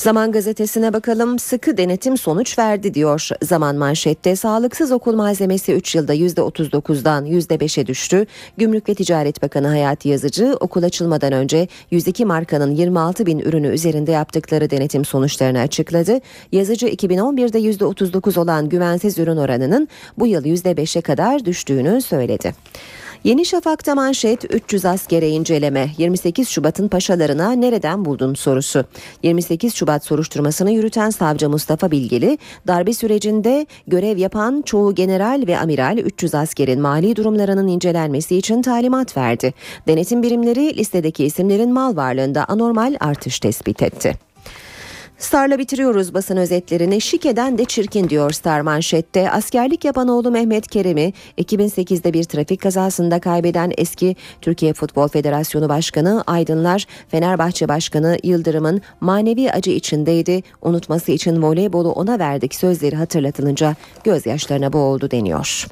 Zaman 0.00 0.32
gazetesine 0.32 0.92
bakalım 0.92 1.38
sıkı 1.38 1.76
denetim 1.76 2.16
sonuç 2.16 2.58
verdi 2.58 2.94
diyor. 2.94 3.28
Zaman 3.42 3.76
manşette 3.76 4.36
sağlıksız 4.36 4.92
okul 4.92 5.14
malzemesi 5.14 5.72
3 5.72 5.94
yılda 5.94 6.14
%39'dan 6.14 7.26
%5'e 7.26 7.86
düştü. 7.86 8.26
Gümrük 8.56 8.88
ve 8.88 8.94
Ticaret 8.94 9.42
Bakanı 9.42 9.68
Hayati 9.68 10.08
Yazıcı 10.08 10.56
okul 10.60 10.82
açılmadan 10.82 11.32
önce 11.32 11.68
102 11.90 12.24
markanın 12.24 12.70
26 12.70 13.26
bin 13.26 13.38
ürünü 13.38 13.68
üzerinde 13.68 14.10
yaptıkları 14.10 14.70
denetim 14.70 15.04
sonuçlarını 15.04 15.60
açıkladı. 15.60 16.20
Yazıcı 16.52 16.88
2011'de 16.88 17.58
%39 17.60 18.40
olan 18.40 18.68
güvensiz 18.68 19.18
ürün 19.18 19.36
oranının 19.36 19.88
bu 20.18 20.26
yıl 20.26 20.44
%5'e 20.44 21.00
kadar 21.00 21.44
düştüğünü 21.44 22.02
söyledi. 22.02 22.54
Yeni 23.24 23.44
Şafak'ta 23.44 23.94
manşet 23.94 24.54
300 24.54 24.84
askere 24.84 25.28
inceleme. 25.28 25.90
28 25.98 26.48
Şubat'ın 26.48 26.88
paşalarına 26.88 27.52
nereden 27.52 28.04
buldun 28.04 28.34
sorusu. 28.34 28.84
28 29.22 29.74
Şubat 29.74 30.04
soruşturmasını 30.04 30.70
yürüten 30.70 31.10
savcı 31.10 31.50
Mustafa 31.50 31.90
Bilgili, 31.90 32.38
darbe 32.66 32.94
sürecinde 32.94 33.66
görev 33.86 34.16
yapan 34.16 34.62
çoğu 34.66 34.94
general 34.94 35.44
ve 35.46 35.58
amiral 35.58 35.98
300 35.98 36.34
askerin 36.34 36.80
mali 36.80 37.16
durumlarının 37.16 37.68
incelenmesi 37.68 38.36
için 38.36 38.62
talimat 38.62 39.16
verdi. 39.16 39.54
Denetim 39.86 40.22
birimleri 40.22 40.76
listedeki 40.76 41.24
isimlerin 41.24 41.72
mal 41.72 41.96
varlığında 41.96 42.44
anormal 42.48 42.96
artış 43.00 43.40
tespit 43.40 43.82
etti. 43.82 44.29
Star'la 45.20 45.58
bitiriyoruz 45.58 46.14
basın 46.14 46.36
özetlerini. 46.36 47.00
Şikeden 47.00 47.58
de 47.58 47.64
çirkin 47.64 48.08
diyor 48.08 48.30
Star 48.30 48.60
manşette. 48.60 49.30
Askerlik 49.30 49.84
yapan 49.84 50.08
oğlu 50.08 50.30
Mehmet 50.30 50.68
Kerem'i 50.68 51.12
2008'de 51.38 52.12
bir 52.12 52.24
trafik 52.24 52.60
kazasında 52.60 53.20
kaybeden 53.20 53.72
eski 53.78 54.16
Türkiye 54.40 54.72
Futbol 54.72 55.08
Federasyonu 55.08 55.68
Başkanı 55.68 56.24
Aydınlar, 56.26 56.86
Fenerbahçe 57.08 57.68
Başkanı 57.68 58.18
Yıldırım'ın 58.22 58.82
manevi 59.00 59.50
acı 59.50 59.70
içindeydi. 59.70 60.42
Unutması 60.62 61.12
için 61.12 61.42
voleybolu 61.42 61.92
ona 61.92 62.18
verdik 62.18 62.54
sözleri 62.54 62.96
hatırlatılınca 62.96 63.76
gözyaşlarına 64.04 64.72
boğuldu 64.72 65.10
deniyor. 65.10 65.66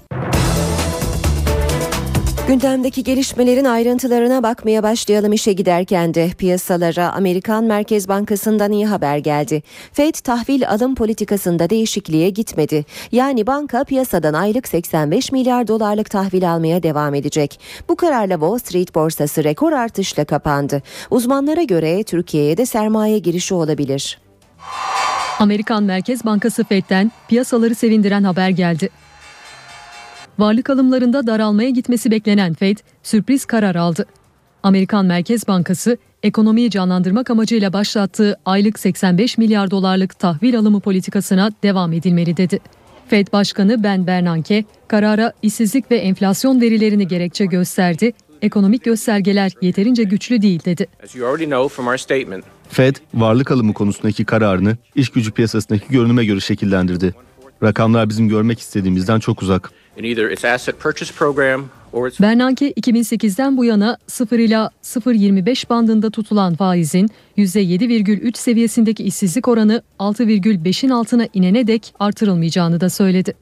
Gündemdeki 2.49 3.05
gelişmelerin 3.05 3.65
ayrıntılarına 3.65 4.43
bakmaya 4.43 4.83
başlayalım 4.83 5.33
işe 5.33 5.53
giderken 5.53 6.15
de 6.15 6.31
piyasalara 6.39 7.13
Amerikan 7.13 7.65
Merkez 7.65 8.09
Bankası'ndan 8.09 8.73
iyi 8.73 8.87
haber 8.87 9.19
geldi. 9.19 9.63
Fed 9.93 10.15
tahvil 10.15 10.69
alım 10.69 10.95
politikasında 10.95 11.71
değişikliğe 11.71 12.31
gitmedi. 12.31 12.85
Yani 13.13 13.47
banka 13.47 13.85
piyasadan 13.85 14.35
aylık 14.35 14.69
85 14.69 15.33
milyar 15.33 15.69
dolarlık 15.69 16.11
tahvil 16.11 16.53
almaya 16.53 16.83
devam 16.83 17.15
edecek. 17.15 17.61
Bu 17.89 17.97
kararla 17.97 18.35
Wall 18.35 18.59
Street 18.59 18.95
borsası 18.95 19.45
rekor 19.45 19.73
artışla 19.73 20.25
kapandı. 20.25 20.83
Uzmanlara 21.11 21.63
göre 21.63 22.03
Türkiye'ye 22.03 22.57
de 22.57 22.67
sermaye 22.67 23.19
girişi 23.19 23.55
olabilir. 23.55 24.19
Amerikan 25.39 25.83
Merkez 25.83 26.25
Bankası 26.25 26.65
Fed'den 26.65 27.13
piyasaları 27.29 27.75
sevindiren 27.75 28.25
haber 28.25 28.49
geldi. 28.49 28.89
Varlık 30.39 30.71
alımlarında 30.71 31.27
daralmaya 31.27 31.71
gitmesi 31.71 32.11
beklenen 32.11 32.55
Fed 32.55 32.79
sürpriz 33.03 33.45
karar 33.45 33.75
aldı. 33.75 34.07
Amerikan 34.63 35.07
Merkez 35.07 35.49
Bankası 35.49 35.99
ekonomiyi 36.23 36.71
canlandırmak 36.71 37.31
amacıyla 37.31 37.73
başlattığı 37.73 38.39
aylık 38.45 38.79
85 38.79 39.39
milyar 39.39 39.71
dolarlık 39.71 40.19
tahvil 40.19 40.59
alımı 40.59 40.81
politikasına 40.81 41.51
devam 41.63 41.93
edilmeli 41.93 42.37
dedi. 42.37 42.59
Fed 43.09 43.27
Başkanı 43.33 43.83
Ben 43.83 44.07
Bernanke 44.07 44.65
karara 44.89 45.33
işsizlik 45.43 45.91
ve 45.91 45.97
enflasyon 45.97 46.61
verilerini 46.61 47.09
gerekçe 47.09 47.45
gösterdi. 47.47 48.13
Ekonomik 48.43 48.85
göstergeler 48.85 49.53
yeterince 49.63 50.03
güçlü 50.03 50.43
değil 50.43 50.61
dedi. 50.65 50.87
Fed 52.69 52.97
varlık 53.15 53.51
alımı 53.51 53.75
konusundaki 53.75 54.25
kararını 54.25 54.77
iş 54.95 55.09
gücü 55.09 55.33
piyasasındaki 55.33 55.85
görünüme 55.91 56.25
göre 56.25 56.41
şekillendirdi. 56.41 57.15
Rakamlar 57.63 58.09
bizim 58.09 58.29
görmek 58.29 58.61
istediğimizden 58.61 59.19
çok 59.19 59.43
uzak. 59.43 59.71
Bernanke 62.21 62.71
2008'den 62.71 63.57
bu 63.57 63.65
yana 63.65 63.99
0 64.07 64.39
ila 64.39 64.71
0.25 64.83 65.69
bandında 65.69 66.11
tutulan 66.11 66.55
faizin 66.55 67.11
%7,3 67.39 68.39
seviyesindeki 68.39 69.05
işsizlik 69.05 69.49
oranı 69.49 69.83
6,5'in 69.99 70.91
altına 70.91 71.27
inene 71.35 71.67
dek 71.67 71.95
artırılmayacağını 71.99 72.81
da 72.81 72.91
söyledi. 72.91 73.35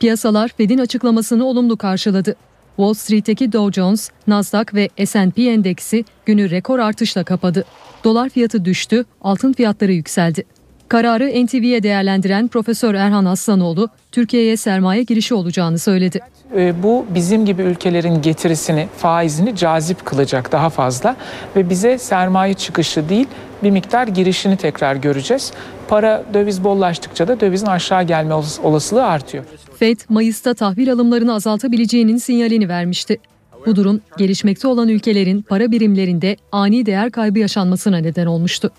Piyasalar 0.00 0.48
Fed'in 0.48 0.78
açıklamasını 0.78 1.44
olumlu 1.44 1.76
karşıladı. 1.76 2.36
Wall 2.76 2.94
Street'teki 2.94 3.52
Dow 3.52 3.80
Jones, 3.80 4.10
Nasdaq 4.26 4.66
ve 4.74 5.06
S&P 5.06 5.42
endeksi 5.42 6.04
günü 6.26 6.50
rekor 6.50 6.78
artışla 6.78 7.24
kapadı. 7.24 7.64
Dolar 8.04 8.28
fiyatı 8.28 8.64
düştü, 8.64 9.04
altın 9.20 9.52
fiyatları 9.52 9.92
yükseldi. 9.92 10.44
Kararı 10.88 11.46
NTV'ye 11.46 11.82
değerlendiren 11.82 12.48
Profesör 12.48 12.94
Erhan 12.94 13.24
Aslanoğlu, 13.24 13.88
Türkiye'ye 14.12 14.56
sermaye 14.56 15.02
girişi 15.02 15.34
olacağını 15.34 15.78
söyledi. 15.78 16.20
E, 16.56 16.82
bu 16.82 17.06
bizim 17.14 17.46
gibi 17.46 17.62
ülkelerin 17.62 18.22
getirisini, 18.22 18.88
faizini 18.96 19.56
cazip 19.56 20.04
kılacak 20.04 20.52
daha 20.52 20.70
fazla 20.70 21.16
ve 21.56 21.70
bize 21.70 21.98
sermaye 21.98 22.54
çıkışı 22.54 23.08
değil 23.08 23.26
bir 23.62 23.70
miktar 23.70 24.08
girişini 24.08 24.56
tekrar 24.56 24.96
göreceğiz. 24.96 25.52
Para 25.88 26.24
döviz 26.34 26.64
bollaştıkça 26.64 27.28
da 27.28 27.40
dövizin 27.40 27.66
aşağı 27.66 28.02
gelme 28.02 28.34
olasılığı 28.62 29.04
artıyor. 29.04 29.44
Fed 29.78 30.00
Mayıs'ta 30.08 30.54
tahvil 30.54 30.92
alımlarını 30.92 31.34
azaltabileceğinin 31.34 32.16
sinyalini 32.16 32.68
vermişti. 32.68 33.18
Bu 33.66 33.76
durum 33.76 34.00
gelişmekte 34.18 34.68
olan 34.68 34.88
ülkelerin 34.88 35.42
para 35.42 35.70
birimlerinde 35.70 36.36
ani 36.52 36.86
değer 36.86 37.10
kaybı 37.10 37.38
yaşanmasına 37.38 37.96
neden 37.96 38.26
olmuştu. 38.26 38.70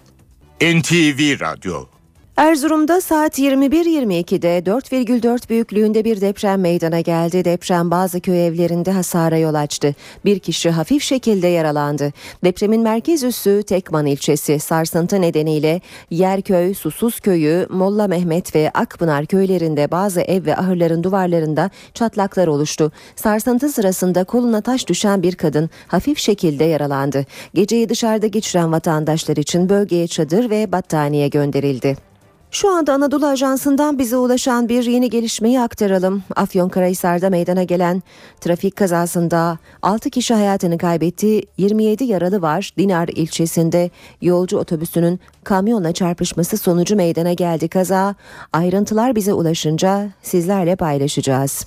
NTV 0.62 1.40
Radyo 1.40 1.95
Erzurum'da 2.38 3.02
saat 3.02 3.40
21.22'de 3.40 4.60
4,4 4.60 5.50
büyüklüğünde 5.50 6.06
bir 6.06 6.22
deprem 6.22 6.62
meydana 6.62 7.00
geldi. 7.00 7.46
Deprem 7.46 7.92
bazı 7.92 8.20
köy 8.20 8.48
evlerinde 8.48 8.92
hasara 8.92 9.38
yol 9.38 9.54
açtı. 9.54 9.96
Bir 10.26 10.40
kişi 10.40 10.70
hafif 10.70 11.04
şekilde 11.04 11.48
yaralandı. 11.48 12.14
Depremin 12.44 12.82
merkez 12.82 13.24
üssü 13.24 13.64
Tekman 13.68 14.06
ilçesi 14.06 14.60
sarsıntı 14.60 15.22
nedeniyle 15.22 15.82
Yerköy, 16.10 16.74
Susuz 16.74 17.20
köyü, 17.20 17.68
Molla 17.70 18.08
Mehmet 18.08 18.56
ve 18.56 18.72
Akpınar 18.74 19.26
köylerinde 19.26 19.92
bazı 19.92 20.22
ev 20.22 20.46
ve 20.46 20.58
ahırların 20.58 21.04
duvarlarında 21.04 21.70
çatlaklar 21.94 22.48
oluştu. 22.48 22.92
Sarsıntı 23.16 23.70
sırasında 23.70 24.24
koluna 24.24 24.62
taş 24.62 24.88
düşen 24.88 25.24
bir 25.24 25.36
kadın 25.36 25.70
hafif 25.88 26.18
şekilde 26.18 26.64
yaralandı. 26.64 27.26
Geceyi 27.54 27.90
dışarıda 27.90 28.28
geçiren 28.28 28.72
vatandaşlar 28.72 29.38
için 29.38 29.70
bölgeye 29.70 30.08
çadır 30.08 30.50
ve 30.50 30.72
battaniye 30.72 31.28
gönderildi. 31.28 32.15
Şu 32.56 32.70
anda 32.70 32.94
Anadolu 32.94 33.26
Ajansı'ndan 33.26 34.00
bize 34.00 34.18
ulaşan 34.18 34.70
bir 34.70 34.84
yeni 34.84 35.10
gelişmeyi 35.10 35.62
aktaralım. 35.62 36.24
Afyonkarahisar'da 36.36 37.30
meydana 37.30 37.64
gelen 37.64 38.04
trafik 38.42 38.76
kazasında 38.76 39.58
6 39.82 40.10
kişi 40.10 40.34
hayatını 40.34 40.78
kaybetti, 40.78 41.42
27 41.58 42.04
yaralı 42.04 42.42
var. 42.42 42.74
Dinar 42.78 43.08
ilçesinde 43.08 43.90
yolcu 44.22 44.58
otobüsünün 44.58 45.20
kamyonla 45.44 45.92
çarpışması 45.92 46.58
sonucu 46.58 46.96
meydana 46.96 47.34
geldi 47.34 47.68
kaza. 47.68 48.16
Ayrıntılar 48.54 49.16
bize 49.16 49.34
ulaşınca 49.34 50.10
sizlerle 50.22 50.76
paylaşacağız. 50.76 51.66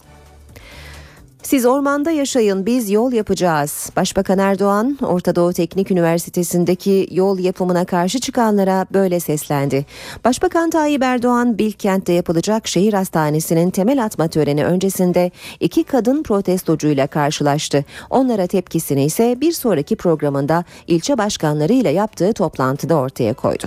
Siz 1.42 1.66
ormanda 1.66 2.10
yaşayın 2.10 2.66
biz 2.66 2.90
yol 2.90 3.12
yapacağız. 3.12 3.90
Başbakan 3.96 4.38
Erdoğan 4.38 4.98
Orta 5.02 5.36
Doğu 5.36 5.52
Teknik 5.52 5.90
Üniversitesi'ndeki 5.90 7.08
yol 7.10 7.38
yapımına 7.38 7.84
karşı 7.84 8.20
çıkanlara 8.20 8.86
böyle 8.92 9.20
seslendi. 9.20 9.86
Başbakan 10.24 10.70
Tayyip 10.70 11.02
Erdoğan 11.02 11.58
Bilkent'te 11.58 12.12
yapılacak 12.12 12.66
şehir 12.66 12.92
hastanesinin 12.92 13.70
temel 13.70 14.04
atma 14.04 14.28
töreni 14.28 14.64
öncesinde 14.64 15.30
iki 15.60 15.84
kadın 15.84 16.22
protestocuyla 16.22 17.06
karşılaştı. 17.06 17.84
Onlara 18.10 18.46
tepkisini 18.46 19.04
ise 19.04 19.40
bir 19.40 19.52
sonraki 19.52 19.96
programında 19.96 20.64
ilçe 20.86 21.18
başkanlarıyla 21.18 21.90
yaptığı 21.90 22.32
toplantıda 22.32 22.94
ortaya 22.94 23.34
koydu. 23.34 23.64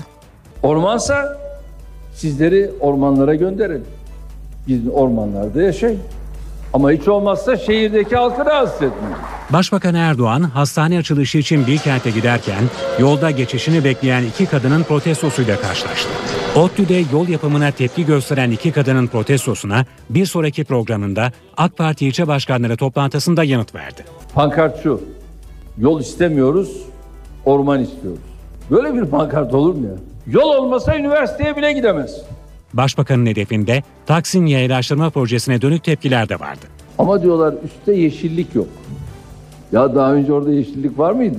Ormansa 0.63 1.38
sizleri 2.16 2.72
ormanlara 2.80 3.36
gönderelim. 3.36 3.86
Biz 4.68 4.80
ormanlarda 4.94 5.62
yaşayın. 5.62 6.00
Ama 6.74 6.92
hiç 6.92 7.08
olmazsa 7.08 7.58
şehirdeki 7.58 8.16
halkı 8.16 8.46
rahatsız 8.46 8.82
etmeyin. 8.82 9.16
Başbakan 9.50 9.96
Erdoğan 9.96 10.42
hastane 10.42 10.98
açılışı 10.98 11.38
için 11.38 11.68
Bilkent'e 11.68 12.10
giderken 12.10 12.63
yolda 13.00 13.32
geçişini 13.32 13.84
bekleyen 13.84 14.24
iki 14.24 14.46
kadının 14.46 14.84
protestosuyla 14.84 15.62
karşılaştı. 15.62 16.10
ODTÜ'de 16.56 17.04
yol 17.13 17.28
yapımına 17.28 17.72
tepki 17.72 18.06
gösteren 18.06 18.51
iki 18.51 18.72
kadının 18.72 19.08
protestosuna 19.08 19.86
bir 20.10 20.25
sonraki 20.25 20.63
programında 20.63 21.32
AK 21.58 21.78
Parti 21.78 22.08
ilçe 22.08 22.28
başkanları 22.28 22.78
toplantısında 22.78 23.44
yanıt 23.44 23.75
verdi. 23.75 24.06
Pankart 24.34 24.84
şu, 24.84 25.01
yol 25.78 26.01
istemiyoruz, 26.01 26.78
orman 27.46 27.82
istiyoruz. 27.82 28.22
Böyle 28.72 28.94
bir 28.94 29.06
pankart 29.06 29.54
olur 29.54 29.75
mu 29.75 29.86
ya? 29.86 29.94
Yol 30.28 30.50
olmasa 30.50 30.98
üniversiteye 30.98 31.58
bile 31.58 31.74
gidemez. 31.74 32.22
Başbakanın 32.74 33.25
hedefinde 33.25 33.84
Taksim 34.06 34.46
Yaylaştırma 34.46 35.10
Projesi'ne 35.10 35.62
dönük 35.62 35.84
tepkiler 35.84 36.30
de 36.30 36.40
vardı. 36.40 36.66
Ama 36.98 37.22
diyorlar 37.22 37.54
üstte 37.66 37.94
yeşillik 37.94 38.56
yok. 38.56 38.68
Ya 39.72 39.96
daha 39.96 40.13
önce 40.13 40.34
orada 40.34 40.51
yeşillik 40.51 41.00
var 41.00 41.12
mıydı? 41.12 41.38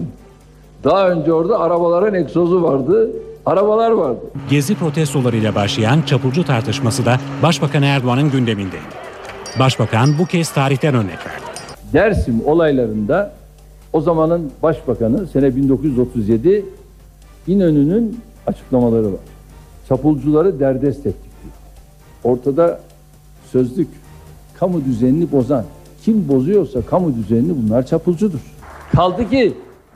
Daha 0.84 1.08
önce 1.10 1.32
orada 1.32 1.60
arabaların 1.60 2.14
egzozu 2.14 2.62
vardı, 2.62 3.10
arabalar 3.46 3.90
vardı. 3.90 4.20
Gezi 4.50 4.74
protestolarıyla 4.74 5.54
başlayan 5.54 6.02
çapulcu 6.02 6.44
tartışması 6.44 7.06
da 7.06 7.20
Başbakan 7.42 7.82
Erdoğan'ın 7.82 8.30
gündemindeydi. 8.30 9.02
Başbakan 9.58 10.18
bu 10.18 10.26
kez 10.26 10.50
tarihten 10.50 10.94
örnek 10.94 11.26
verdi. 11.26 11.42
Dersim 11.92 12.40
olaylarında 12.46 13.34
o 13.92 14.00
zamanın 14.00 14.50
başbakanı 14.62 15.26
sene 15.26 15.56
1937 15.56 16.64
İnönü'nün 17.46 18.20
açıklamaları 18.46 19.06
var 19.06 19.31
çapulcuları 19.88 20.60
derdest 20.60 21.06
ettik 21.06 21.30
diyor. 21.42 21.54
Ortada 22.24 22.80
sözlük, 23.52 23.88
kamu 24.58 24.84
düzenini 24.84 25.32
bozan, 25.32 25.64
Kim 26.04 26.28
bozuyorsa 26.28 26.82
kamu 26.82 27.16
düzenini 27.16 27.52
bunlar 27.62 27.86
çapulcudur. 27.86 28.38
Kaldı 28.96 29.30
ki 29.30 29.54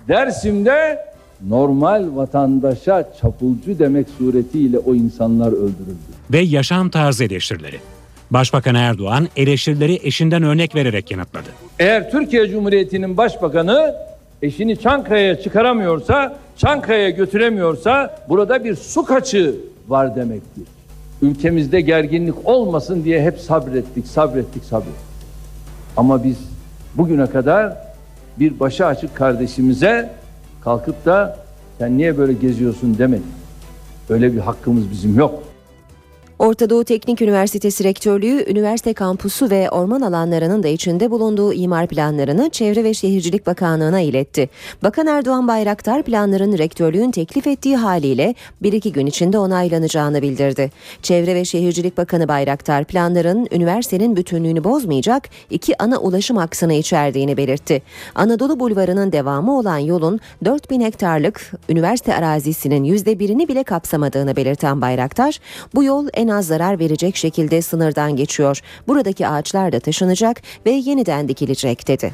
Dersim'de 0.09 1.05
normal 1.49 2.17
vatandaşa 2.17 3.09
çapulcu 3.21 3.79
demek 3.79 4.07
suretiyle 4.19 4.79
o 4.79 4.95
insanlar 4.95 5.49
öldürüldü. 5.53 6.13
Ve 6.33 6.39
yaşam 6.39 6.91
tarzı 6.91 7.25
eleştirileri. 7.25 7.77
Başbakan 8.31 8.75
Erdoğan 8.75 9.29
eleştirileri 9.37 10.01
eşinden 10.03 10.43
örnek 10.43 10.75
vererek 10.75 11.11
yanıtladı. 11.11 11.49
Eğer 11.79 12.11
Türkiye 12.11 12.49
Cumhuriyeti'nin 12.49 13.17
başbakanı 13.17 13.95
eşini 14.43 14.77
Çankaya'ya 14.77 15.41
çıkaramıyorsa, 15.43 16.37
Çankaya'ya 16.57 17.11
götüremiyorsa 17.11 18.19
burada 18.29 18.65
bir 18.65 18.75
su 18.75 19.05
kaçığı 19.05 19.55
var 19.89 20.17
demektir. 20.17 20.65
Ülkemizde 21.23 21.81
gerginlik 21.81 22.35
olmasın 22.45 23.05
diye 23.05 23.23
hep 23.23 23.39
sabrettik, 23.39 24.07
sabrettik, 24.07 24.65
sabrettik. 24.65 25.07
Ama 25.97 26.25
biz 26.25 26.37
bugüne 26.95 27.27
kadar 27.27 27.77
bir 28.39 28.61
başı 28.61 28.87
açık 28.87 29.15
kardeşimize 29.15 30.11
kalkıp 30.65 31.05
da 31.05 31.39
sen 31.79 31.99
niye 31.99 32.19
böyle 32.19 32.33
geziyorsun 32.33 32.99
demedik. 32.99 33.27
Öyle 34.09 34.33
bir 34.33 34.39
hakkımız 34.39 34.91
bizim 34.91 35.19
yok. 35.19 35.43
Orta 36.39 36.71
Doğu 36.71 36.85
Teknik 36.85 37.23
Üniversitesi 37.23 37.85
Rektörlüğü, 37.85 38.51
üniversite 38.51 38.95
kampusu 38.95 39.51
ve 39.51 39.71
orman 39.71 40.01
alanlarının 40.01 40.63
da 40.63 40.69
içinde 40.69 41.11
bulunduğu 41.11 41.53
imar 41.53 41.87
planlarını 41.87 42.51
Çevre 42.51 42.85
ve 42.85 42.95
Şehircilik 42.95 43.47
Bakanlığı'na 43.47 44.01
iletti. 44.01 44.49
Bakan 44.83 45.07
Erdoğan 45.07 45.49
Bayraktar 45.49 46.03
planların 46.03 46.59
rektörlüğün 46.59 47.11
teklif 47.11 47.47
ettiği 47.47 47.77
haliyle 47.77 48.35
bir 48.63 48.73
iki 48.73 48.93
gün 48.93 49.07
içinde 49.07 49.39
onaylanacağını 49.39 50.23
bildirdi. 50.23 50.71
Çevre 51.03 51.35
ve 51.35 51.45
Şehircilik 51.45 51.97
Bakanı 51.97 52.29
Bayraktar 52.29 52.85
planların 52.85 53.49
üniversitenin 53.53 54.17
bütünlüğünü 54.17 54.65
bozmayacak 54.65 55.29
iki 55.51 55.83
ana 55.83 55.99
ulaşım 55.99 56.39
aksını 56.39 56.73
içerdiğini 56.73 57.37
belirtti. 57.37 57.83
Anadolu 58.15 58.61
Bulvarı'nın 58.61 59.13
devamı 59.13 59.59
olan 59.59 59.79
yolun 59.79 60.21
4000 60.45 60.81
hektarlık 60.81 61.53
üniversite 61.69 62.15
arazisinin 62.15 62.85
%1'ini 62.85 63.49
bile 63.49 63.63
kapsamadığını 63.63 64.37
belirten 64.37 64.81
Bayraktar, 64.81 65.39
bu 65.75 65.85
yol 65.85 66.09
en 66.15 66.26
az 66.29 66.47
zarar 66.47 66.79
verecek 66.79 67.17
şekilde 67.17 67.63
sınırdan 67.63 68.17
geçiyor. 68.17 68.61
Buradaki 68.89 69.29
ağaçlar 69.29 69.73
da 69.73 69.81
taşınacak 69.81 70.43
ve 70.67 70.71
yeniden 70.71 71.29
dikilecek 71.29 71.89
dedi. 71.89 72.13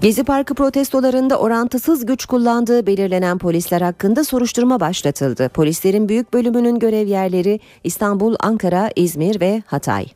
Gezi 0.00 0.24
Parkı 0.24 0.54
protestolarında 0.54 1.38
orantısız 1.38 2.06
güç 2.06 2.26
kullandığı 2.26 2.86
belirlenen 2.86 3.38
polisler 3.38 3.80
hakkında 3.80 4.24
soruşturma 4.24 4.80
başlatıldı. 4.80 5.48
Polislerin 5.48 6.08
büyük 6.08 6.34
bölümünün 6.34 6.78
görev 6.78 7.06
yerleri 7.06 7.60
İstanbul, 7.84 8.36
Ankara, 8.40 8.90
İzmir 8.96 9.40
ve 9.40 9.62
Hatay. 9.66 10.06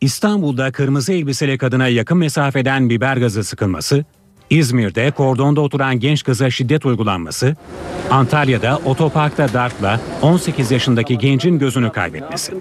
İstanbul'da 0.00 0.72
kırmızı 0.72 1.12
elbiseli 1.12 1.58
kadına 1.58 1.88
yakın 1.88 2.18
mesafeden 2.18 2.90
biber 2.90 3.16
gazı 3.16 3.44
sıkılması, 3.44 4.04
İzmir'de 4.50 5.10
kordonda 5.10 5.60
oturan 5.60 6.00
genç 6.00 6.24
kıza 6.24 6.50
şiddet 6.50 6.86
uygulanması, 6.86 7.56
Antalya'da 8.10 8.80
otoparkta 8.84 9.52
dartla 9.52 10.00
18 10.22 10.70
yaşındaki 10.70 11.18
gencin 11.18 11.58
gözünü 11.58 11.92
kaybetmesi. 11.92 12.52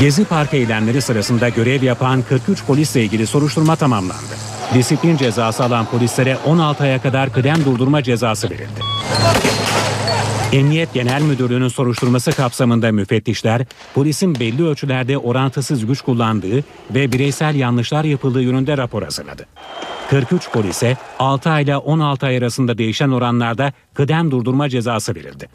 Gezi 0.00 0.24
Park 0.24 0.54
eylemleri 0.54 1.02
sırasında 1.02 1.48
görev 1.48 1.82
yapan 1.82 2.22
43 2.22 2.64
polisle 2.64 3.02
ilgili 3.02 3.26
soruşturma 3.26 3.76
tamamlandı. 3.76 4.34
Disiplin 4.74 5.16
cezası 5.16 5.64
alan 5.64 5.86
polislere 5.86 6.36
16 6.46 6.84
aya 6.84 7.02
kadar 7.02 7.32
kıdem 7.32 7.64
durdurma 7.64 8.02
cezası 8.02 8.50
verildi. 8.50 8.80
Emniyet 10.52 10.94
Genel 10.94 11.22
Müdürlüğü'nün 11.22 11.68
soruşturması 11.68 12.32
kapsamında 12.32 12.92
müfettişler 12.92 13.62
polisin 13.94 14.34
belli 14.34 14.66
ölçülerde 14.66 15.18
orantısız 15.18 15.86
güç 15.86 16.00
kullandığı 16.00 16.64
ve 16.90 17.12
bireysel 17.12 17.54
yanlışlar 17.54 18.04
yapıldığı 18.04 18.42
yönünde 18.42 18.76
rapor 18.76 19.02
hazırladı. 19.02 19.46
43 20.10 20.50
polise 20.50 20.96
6 21.18 21.50
ay 21.50 21.62
ile 21.62 21.76
16 21.76 22.26
ay 22.26 22.36
arasında 22.36 22.78
değişen 22.78 23.10
oranlarda 23.10 23.72
kıdem 23.94 24.30
durdurma 24.30 24.68
cezası 24.68 25.14
verildi. 25.14 25.48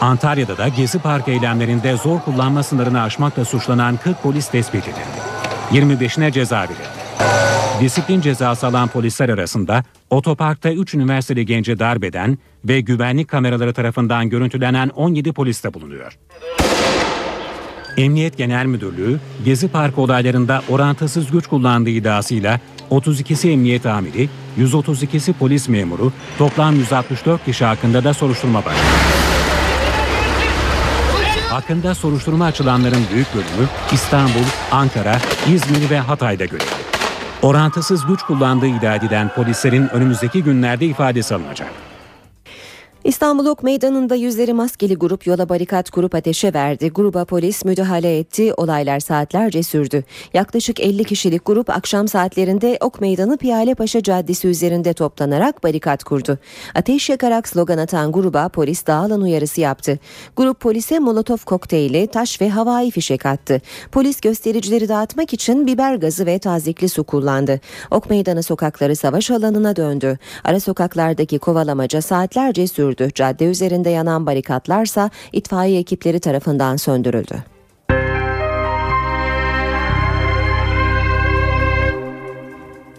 Antalya'da 0.00 0.58
da 0.58 0.68
Gezi 0.68 0.98
Park 0.98 1.28
eylemlerinde 1.28 1.96
zor 1.96 2.20
kullanma 2.20 2.62
sınırını 2.62 3.02
aşmakla 3.02 3.44
suçlanan 3.44 3.96
40 3.96 4.22
polis 4.22 4.48
tespit 4.48 4.84
edildi. 4.84 5.26
25'ine 5.72 6.32
ceza 6.32 6.60
verildi. 6.60 7.06
Disiplin 7.80 8.20
cezası 8.20 8.66
alan 8.66 8.88
polisler 8.88 9.28
arasında 9.28 9.84
otoparkta 10.10 10.72
3 10.72 10.94
üniversiteli 10.94 11.46
gence 11.46 11.78
darbeden 11.78 12.38
ve 12.68 12.80
güvenlik 12.80 13.28
kameraları 13.28 13.72
tarafından 13.72 14.30
görüntülenen 14.30 14.88
17 14.88 15.32
polis 15.32 15.64
de 15.64 15.74
bulunuyor. 15.74 16.18
Emniyet 17.96 18.36
Genel 18.36 18.66
Müdürlüğü, 18.66 19.20
Gezi 19.44 19.68
Parkı 19.68 20.00
olaylarında 20.00 20.62
orantısız 20.68 21.30
güç 21.30 21.46
kullandığı 21.46 21.90
iddiasıyla 21.90 22.60
32'si 22.90 23.50
emniyet 23.50 23.86
amiri, 23.86 24.28
132'si 24.58 25.32
polis 25.32 25.68
memuru, 25.68 26.12
toplam 26.38 26.76
164 26.76 27.44
kişi 27.44 27.64
hakkında 27.64 28.04
da 28.04 28.14
soruşturma 28.14 28.58
başlattı. 28.58 28.86
Hakkında 31.50 31.94
soruşturma 31.94 32.44
açılanların 32.44 33.02
büyük 33.12 33.34
bölümü 33.34 33.68
İstanbul, 33.92 34.44
Ankara, 34.70 35.18
İzmir 35.54 35.90
ve 35.90 35.98
Hatay'da 35.98 36.44
görevli. 36.44 36.86
Orantısız 37.42 38.06
güç 38.06 38.22
kullandığı 38.22 38.66
iddia 38.66 38.94
edilen 38.94 39.34
polislerin 39.34 39.88
önümüzdeki 39.88 40.42
günlerde 40.42 40.86
ifadesi 40.86 41.34
alınacak. 41.34 41.85
İstanbul 43.06 43.46
Ok 43.46 43.62
Meydanı'nda 43.62 44.14
yüzleri 44.14 44.52
maskeli 44.52 44.94
grup 44.94 45.26
yola 45.26 45.48
barikat 45.48 45.90
kurup 45.90 46.14
ateşe 46.14 46.54
verdi. 46.54 46.88
Gruba 46.88 47.24
polis 47.24 47.64
müdahale 47.64 48.18
etti. 48.18 48.54
Olaylar 48.56 49.00
saatlerce 49.00 49.62
sürdü. 49.62 50.04
Yaklaşık 50.34 50.80
50 50.80 51.04
kişilik 51.04 51.46
grup 51.46 51.70
akşam 51.70 52.08
saatlerinde 52.08 52.78
Ok 52.80 53.00
Meydanı 53.00 53.36
Piyale 53.36 53.74
Paşa 53.74 54.02
Caddesi 54.02 54.48
üzerinde 54.48 54.92
toplanarak 54.92 55.64
barikat 55.64 56.04
kurdu. 56.04 56.38
Ateş 56.74 57.08
yakarak 57.08 57.48
slogan 57.48 57.78
atan 57.78 58.12
gruba 58.12 58.48
polis 58.48 58.86
dağılan 58.86 59.20
uyarısı 59.20 59.60
yaptı. 59.60 59.98
Grup 60.36 60.60
polise 60.60 60.98
molotof 60.98 61.44
kokteyli, 61.44 62.06
taş 62.06 62.40
ve 62.40 62.48
havai 62.48 62.90
fişek 62.90 63.26
attı. 63.26 63.60
Polis 63.92 64.20
göstericileri 64.20 64.88
dağıtmak 64.88 65.32
için 65.32 65.66
biber 65.66 65.94
gazı 65.94 66.26
ve 66.26 66.38
tazikli 66.38 66.88
su 66.88 67.04
kullandı. 67.04 67.60
Ok 67.90 68.10
Meydanı 68.10 68.42
sokakları 68.42 68.96
savaş 68.96 69.30
alanına 69.30 69.76
döndü. 69.76 70.18
Ara 70.44 70.60
sokaklardaki 70.60 71.38
kovalamaca 71.38 72.02
saatlerce 72.02 72.66
sürdü 72.66 72.95
sürdü. 72.96 73.14
Cadde 73.14 73.44
üzerinde 73.44 73.90
yanan 73.90 74.26
barikatlarsa 74.26 75.10
itfaiye 75.32 75.78
ekipleri 75.78 76.20
tarafından 76.20 76.76
söndürüldü. 76.76 77.55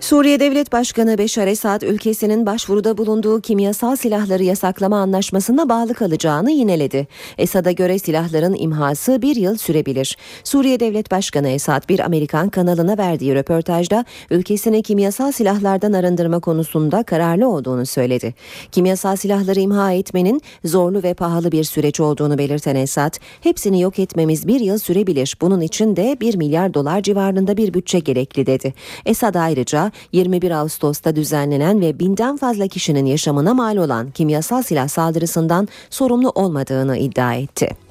Suriye 0.07 0.39
Devlet 0.39 0.71
Başkanı 0.71 1.17
Beşar 1.17 1.47
Esad 1.47 1.81
ülkesinin 1.81 2.45
başvuruda 2.45 2.97
bulunduğu 2.97 3.41
kimyasal 3.41 3.95
silahları 3.95 4.43
yasaklama 4.43 4.97
anlaşmasına 4.97 5.69
bağlı 5.69 5.93
kalacağını 5.93 6.51
yineledi. 6.51 7.07
Esad'a 7.37 7.71
göre 7.71 7.99
silahların 7.99 8.55
imhası 8.59 9.21
bir 9.21 9.35
yıl 9.35 9.57
sürebilir. 9.57 10.17
Suriye 10.43 10.79
Devlet 10.79 11.11
Başkanı 11.11 11.49
Esad 11.49 11.89
bir 11.89 11.99
Amerikan 11.99 12.49
kanalına 12.49 12.97
verdiği 12.97 13.35
röportajda 13.35 14.05
ülkesini 14.31 14.83
kimyasal 14.83 15.31
silahlardan 15.31 15.93
arındırma 15.93 16.39
konusunda 16.39 17.03
kararlı 17.03 17.49
olduğunu 17.49 17.85
söyledi. 17.85 18.33
Kimyasal 18.71 19.15
silahları 19.15 19.59
imha 19.59 19.91
etmenin 19.91 20.41
zorlu 20.65 21.03
ve 21.03 21.13
pahalı 21.13 21.51
bir 21.51 21.63
süreç 21.63 21.99
olduğunu 21.99 22.37
belirten 22.37 22.75
Esad, 22.75 23.13
hepsini 23.41 23.81
yok 23.81 23.99
etmemiz 23.99 24.47
bir 24.47 24.59
yıl 24.59 24.77
sürebilir. 24.77 25.37
Bunun 25.41 25.61
için 25.61 25.95
de 25.95 26.17
1 26.21 26.35
milyar 26.35 26.73
dolar 26.73 27.01
civarında 27.01 27.57
bir 27.57 27.73
bütçe 27.73 27.99
gerekli 27.99 28.45
dedi. 28.45 28.73
Esad 29.05 29.35
ayrıca 29.35 29.91
21 30.11 30.51
Ağustos'ta 30.51 31.15
düzenlenen 31.15 31.81
ve 31.81 31.99
binden 31.99 32.37
fazla 32.37 32.67
kişinin 32.67 33.05
yaşamına 33.05 33.53
mal 33.53 33.77
olan 33.77 34.11
kimyasal 34.11 34.63
silah 34.63 34.87
saldırısından 34.87 35.67
sorumlu 35.89 36.29
olmadığını 36.29 36.97
iddia 36.97 37.33
etti. 37.33 37.86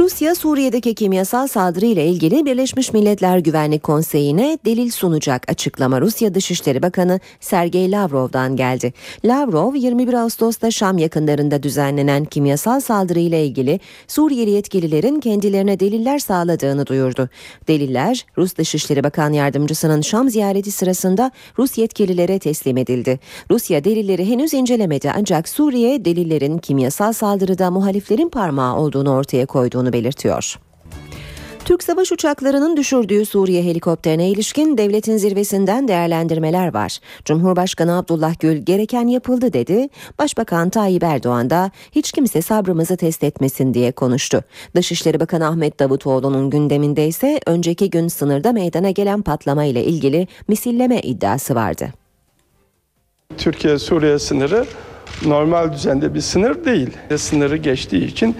Rusya 0.00 0.34
Suriye'deki 0.34 0.94
kimyasal 0.94 1.46
saldırı 1.46 1.86
ile 1.86 2.06
ilgili 2.06 2.46
Birleşmiş 2.46 2.92
Milletler 2.92 3.38
Güvenlik 3.38 3.82
Konseyi'ne 3.82 4.58
delil 4.64 4.90
sunacak 4.90 5.50
açıklama 5.50 6.00
Rusya 6.00 6.34
Dışişleri 6.34 6.82
Bakanı 6.82 7.20
Sergey 7.40 7.90
Lavrov'dan 7.90 8.56
geldi. 8.56 8.92
Lavrov 9.24 9.74
21 9.74 10.14
Ağustos'ta 10.14 10.70
Şam 10.70 10.98
yakınlarında 10.98 11.62
düzenlenen 11.62 12.24
kimyasal 12.24 12.80
saldırı 12.80 13.18
ile 13.18 13.46
ilgili 13.46 13.80
Suriyeli 14.08 14.50
yetkililerin 14.50 15.20
kendilerine 15.20 15.80
deliller 15.80 16.18
sağladığını 16.18 16.86
duyurdu. 16.86 17.28
Deliller 17.68 18.26
Rus 18.38 18.56
Dışişleri 18.56 19.04
Bakan 19.04 19.32
Yardımcısının 19.32 20.00
Şam 20.00 20.30
ziyareti 20.30 20.70
sırasında 20.70 21.30
Rus 21.58 21.78
yetkililere 21.78 22.38
teslim 22.38 22.76
edildi. 22.76 23.20
Rusya 23.50 23.84
delilleri 23.84 24.28
henüz 24.28 24.54
incelemedi 24.54 25.12
ancak 25.16 25.48
Suriye 25.48 26.04
delillerin 26.04 26.58
kimyasal 26.58 27.12
saldırıda 27.12 27.70
muhaliflerin 27.70 28.28
parmağı 28.28 28.76
olduğunu 28.76 29.10
ortaya 29.10 29.46
koyduğunu 29.46 29.89
belirtiyor. 29.92 30.58
Türk 31.64 31.82
savaş 31.82 32.12
uçaklarının 32.12 32.76
düşürdüğü 32.76 33.26
Suriye 33.26 33.62
helikopterine 33.62 34.28
ilişkin 34.28 34.78
devletin 34.78 35.16
zirvesinden 35.16 35.88
değerlendirmeler 35.88 36.74
var. 36.74 36.98
Cumhurbaşkanı 37.24 37.98
Abdullah 37.98 38.40
Gül 38.40 38.56
gereken 38.56 39.06
yapıldı 39.06 39.52
dedi. 39.52 39.88
Başbakan 40.18 40.70
Tayyip 40.70 41.02
Erdoğan 41.02 41.50
da 41.50 41.70
hiç 41.92 42.12
kimse 42.12 42.42
sabrımızı 42.42 42.96
test 42.96 43.24
etmesin 43.24 43.74
diye 43.74 43.92
konuştu. 43.92 44.44
Dışişleri 44.74 45.20
Bakanı 45.20 45.46
Ahmet 45.46 45.80
Davutoğlu'nun 45.80 46.50
gündeminde 46.50 47.06
ise 47.06 47.40
önceki 47.46 47.90
gün 47.90 48.08
sınırda 48.08 48.52
meydana 48.52 48.90
gelen 48.90 49.22
patlama 49.22 49.64
ile 49.64 49.84
ilgili 49.84 50.28
misilleme 50.48 51.00
iddiası 51.00 51.54
vardı. 51.54 51.88
Türkiye-Suriye 53.38 54.18
sınırı 54.18 54.66
normal 55.26 55.72
düzende 55.72 56.14
bir 56.14 56.20
sınır 56.20 56.64
değil. 56.64 56.90
Sınırı 57.16 57.56
geçtiği 57.56 58.06
için 58.06 58.36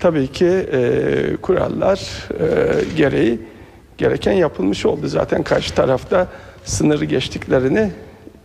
tabii 0.00 0.32
ki 0.32 0.46
e, 0.46 1.36
kurallar 1.42 1.98
e, 2.40 2.96
gereği 2.96 3.40
gereken 3.98 4.32
yapılmış 4.32 4.86
oldu. 4.86 5.08
Zaten 5.08 5.42
karşı 5.42 5.74
tarafta 5.74 6.28
sınırı 6.64 7.04
geçtiklerini 7.04 7.90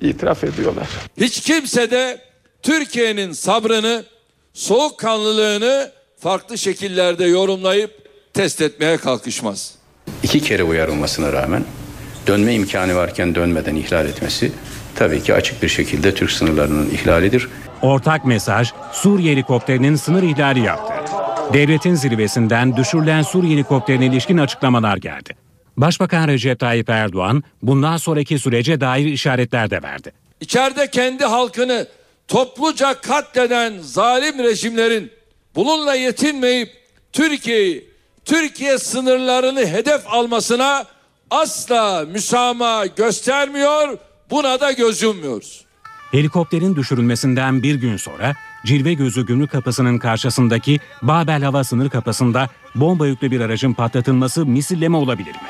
itiraf 0.01 0.43
ediyorlar. 0.43 0.87
Hiç 1.17 1.41
kimse 1.41 1.91
de 1.91 2.17
Türkiye'nin 2.61 3.31
sabrını, 3.31 4.03
soğukkanlılığını 4.53 5.91
farklı 6.19 6.57
şekillerde 6.57 7.25
yorumlayıp 7.25 7.91
test 8.33 8.61
etmeye 8.61 8.97
kalkışmaz. 8.97 9.75
İki 10.23 10.39
kere 10.39 10.63
uyarılmasına 10.63 11.33
rağmen 11.33 11.63
dönme 12.27 12.53
imkanı 12.53 12.95
varken 12.95 13.35
dönmeden 13.35 13.75
ihlal 13.75 14.05
etmesi 14.05 14.51
tabii 14.95 15.23
ki 15.23 15.33
açık 15.33 15.63
bir 15.63 15.69
şekilde 15.69 16.13
Türk 16.13 16.31
sınırlarının 16.31 16.89
ihlalidir. 16.89 17.49
Ortak 17.81 18.25
mesaj 18.25 18.71
Suriye 18.91 19.31
helikopterinin 19.33 19.95
sınır 19.95 20.23
ihlali 20.23 20.59
yaptı. 20.59 21.22
Devletin 21.53 21.95
zirvesinden 21.95 22.77
düşürülen 22.77 23.21
Suriye 23.21 23.53
helikopterine 23.53 24.05
ilişkin 24.05 24.37
açıklamalar 24.37 24.97
geldi. 24.97 25.35
Başbakan 25.77 26.27
Recep 26.27 26.59
Tayyip 26.59 26.89
Erdoğan 26.89 27.43
bundan 27.61 27.97
sonraki 27.97 28.39
sürece 28.39 28.81
dair 28.81 29.05
işaretler 29.05 29.69
de 29.69 29.83
verdi. 29.83 30.11
İçeride 30.41 30.89
kendi 30.89 31.25
halkını 31.25 31.87
topluca 32.27 33.01
katleden 33.01 33.73
zalim 33.81 34.39
rejimlerin 34.39 35.11
bununla 35.55 35.95
yetinmeyip 35.95 36.69
Türkiye'yi, 37.13 37.89
Türkiye 38.25 38.77
sınırlarını 38.77 39.65
hedef 39.65 40.01
almasına 40.07 40.85
asla 41.31 42.05
müsamaha 42.11 42.85
göstermiyor, 42.85 43.97
buna 44.29 44.59
da 44.59 44.71
göz 44.71 45.01
yummuyoruz. 45.01 45.65
Helikopterin 46.11 46.75
düşürülmesinden 46.75 47.63
bir 47.63 47.75
gün 47.75 47.97
sonra 47.97 48.33
Cilve 48.65 48.93
Gözü 48.93 49.25
Gümrük 49.25 49.51
Kapısı'nın 49.51 49.97
karşısındaki 49.97 50.79
Babel 51.01 51.43
Hava 51.43 51.63
Sınır 51.63 51.89
Kapısı'nda 51.89 52.49
bomba 52.75 53.07
yüklü 53.07 53.31
bir 53.31 53.41
aracın 53.41 53.73
patlatılması 53.73 54.45
misilleme 54.45 54.97
olabilir 54.97 55.31
mi? 55.31 55.49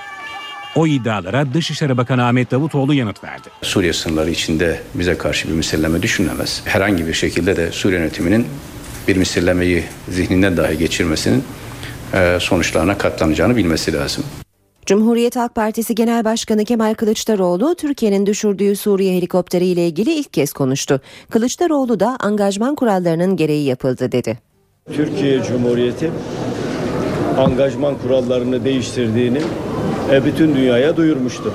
O 0.75 0.87
iddialara 0.87 1.53
Dışişleri 1.53 1.97
Bakanı 1.97 2.25
Ahmet 2.25 2.51
Davutoğlu 2.51 2.93
yanıt 2.93 3.23
verdi. 3.23 3.49
Suriye 3.61 3.93
sınırları 3.93 4.29
içinde 4.29 4.81
bize 4.95 5.17
karşı 5.17 5.47
bir 5.47 5.53
misilleme 5.53 6.01
düşünülemez. 6.01 6.61
Herhangi 6.65 7.07
bir 7.07 7.13
şekilde 7.13 7.55
de 7.55 7.71
Suriye 7.71 7.99
yönetiminin 7.99 8.47
bir 9.07 9.17
misillemeyi 9.17 9.83
zihninden 10.09 10.57
dahi 10.57 10.77
geçirmesinin 10.77 11.43
e, 12.13 12.37
sonuçlarına 12.41 12.97
katlanacağını 12.97 13.55
bilmesi 13.55 13.93
lazım. 13.93 14.23
Cumhuriyet 14.85 15.35
Halk 15.35 15.55
Partisi 15.55 15.95
Genel 15.95 16.25
Başkanı 16.25 16.65
Kemal 16.65 16.93
Kılıçdaroğlu 16.93 17.75
Türkiye'nin 17.75 18.25
düşürdüğü 18.25 18.75
Suriye 18.75 19.17
helikopteri 19.17 19.65
ile 19.65 19.87
ilgili 19.87 20.13
ilk 20.13 20.33
kez 20.33 20.53
konuştu. 20.53 21.01
Kılıçdaroğlu 21.29 21.99
da 21.99 22.17
angajman 22.19 22.75
kurallarının 22.75 23.35
gereği 23.35 23.65
yapıldı 23.65 24.11
dedi. 24.11 24.39
Türkiye 24.93 25.43
Cumhuriyeti 25.43 26.11
angajman 27.37 27.95
kurallarını 27.97 28.65
değiştirdiğini 28.65 29.41
e, 30.11 30.25
bütün 30.25 30.55
dünyaya 30.55 30.97
duyurmuştu. 30.97 31.53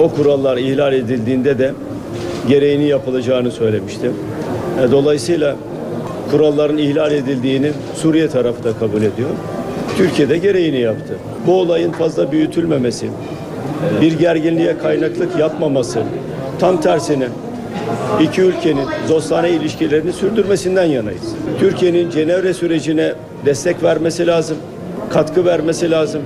O 0.00 0.10
kurallar 0.10 0.56
ihlal 0.56 0.92
edildiğinde 0.92 1.58
de 1.58 1.74
gereğini 2.48 2.84
yapılacağını 2.84 3.50
söylemişti. 3.50 4.10
E, 4.80 4.90
dolayısıyla 4.90 5.56
kuralların 6.30 6.78
ihlal 6.78 7.12
edildiğini 7.12 7.72
Suriye 7.96 8.28
tarafı 8.28 8.64
da 8.64 8.78
kabul 8.78 9.02
ediyor. 9.02 9.30
Türkiye'de 9.96 10.38
gereğini 10.38 10.80
yaptı. 10.80 11.18
Bu 11.46 11.60
olayın 11.60 11.92
fazla 11.92 12.32
büyütülmemesi, 12.32 13.10
bir 14.00 14.18
gerginliğe 14.18 14.78
kaynaklık 14.78 15.38
yapmaması, 15.38 16.02
tam 16.58 16.80
tersine 16.80 17.28
iki 18.22 18.42
ülkenin 18.42 18.86
dostane 19.08 19.50
ilişkilerini 19.50 20.12
sürdürmesinden 20.12 20.84
yanayız. 20.84 21.34
Türkiye'nin 21.60 22.10
Cenevre 22.10 22.54
sürecine 22.54 23.12
destek 23.44 23.82
vermesi 23.82 24.26
lazım, 24.26 24.56
katkı 25.10 25.44
vermesi 25.44 25.90
lazım. 25.90 26.22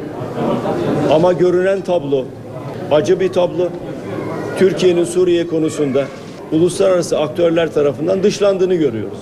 Ama 1.11 1.33
görünen 1.33 1.81
tablo 1.81 2.25
acı 2.91 3.21
bir 3.21 3.33
tablo. 3.33 3.69
Türkiye'nin 4.59 5.05
Suriye 5.05 5.47
konusunda 5.47 6.05
uluslararası 6.53 7.19
aktörler 7.19 7.73
tarafından 7.73 8.23
dışlandığını 8.23 8.75
görüyoruz. 8.75 9.19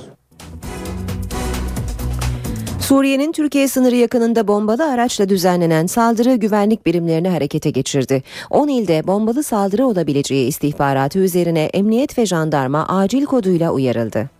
Suriye'nin 2.86 3.32
Türkiye 3.32 3.68
sınırı 3.68 3.96
yakınında 3.96 4.48
bombalı 4.48 4.90
araçla 4.90 5.28
düzenlenen 5.28 5.86
saldırı 5.86 6.34
güvenlik 6.34 6.86
birimlerini 6.86 7.28
harekete 7.28 7.70
geçirdi. 7.70 8.22
10 8.50 8.68
ilde 8.68 9.06
bombalı 9.06 9.42
saldırı 9.42 9.86
olabileceği 9.86 10.48
istihbaratı 10.48 11.18
üzerine 11.18 11.60
emniyet 11.60 12.18
ve 12.18 12.26
jandarma 12.26 12.88
acil 12.88 13.24
koduyla 13.24 13.70
uyarıldı. 13.70 14.30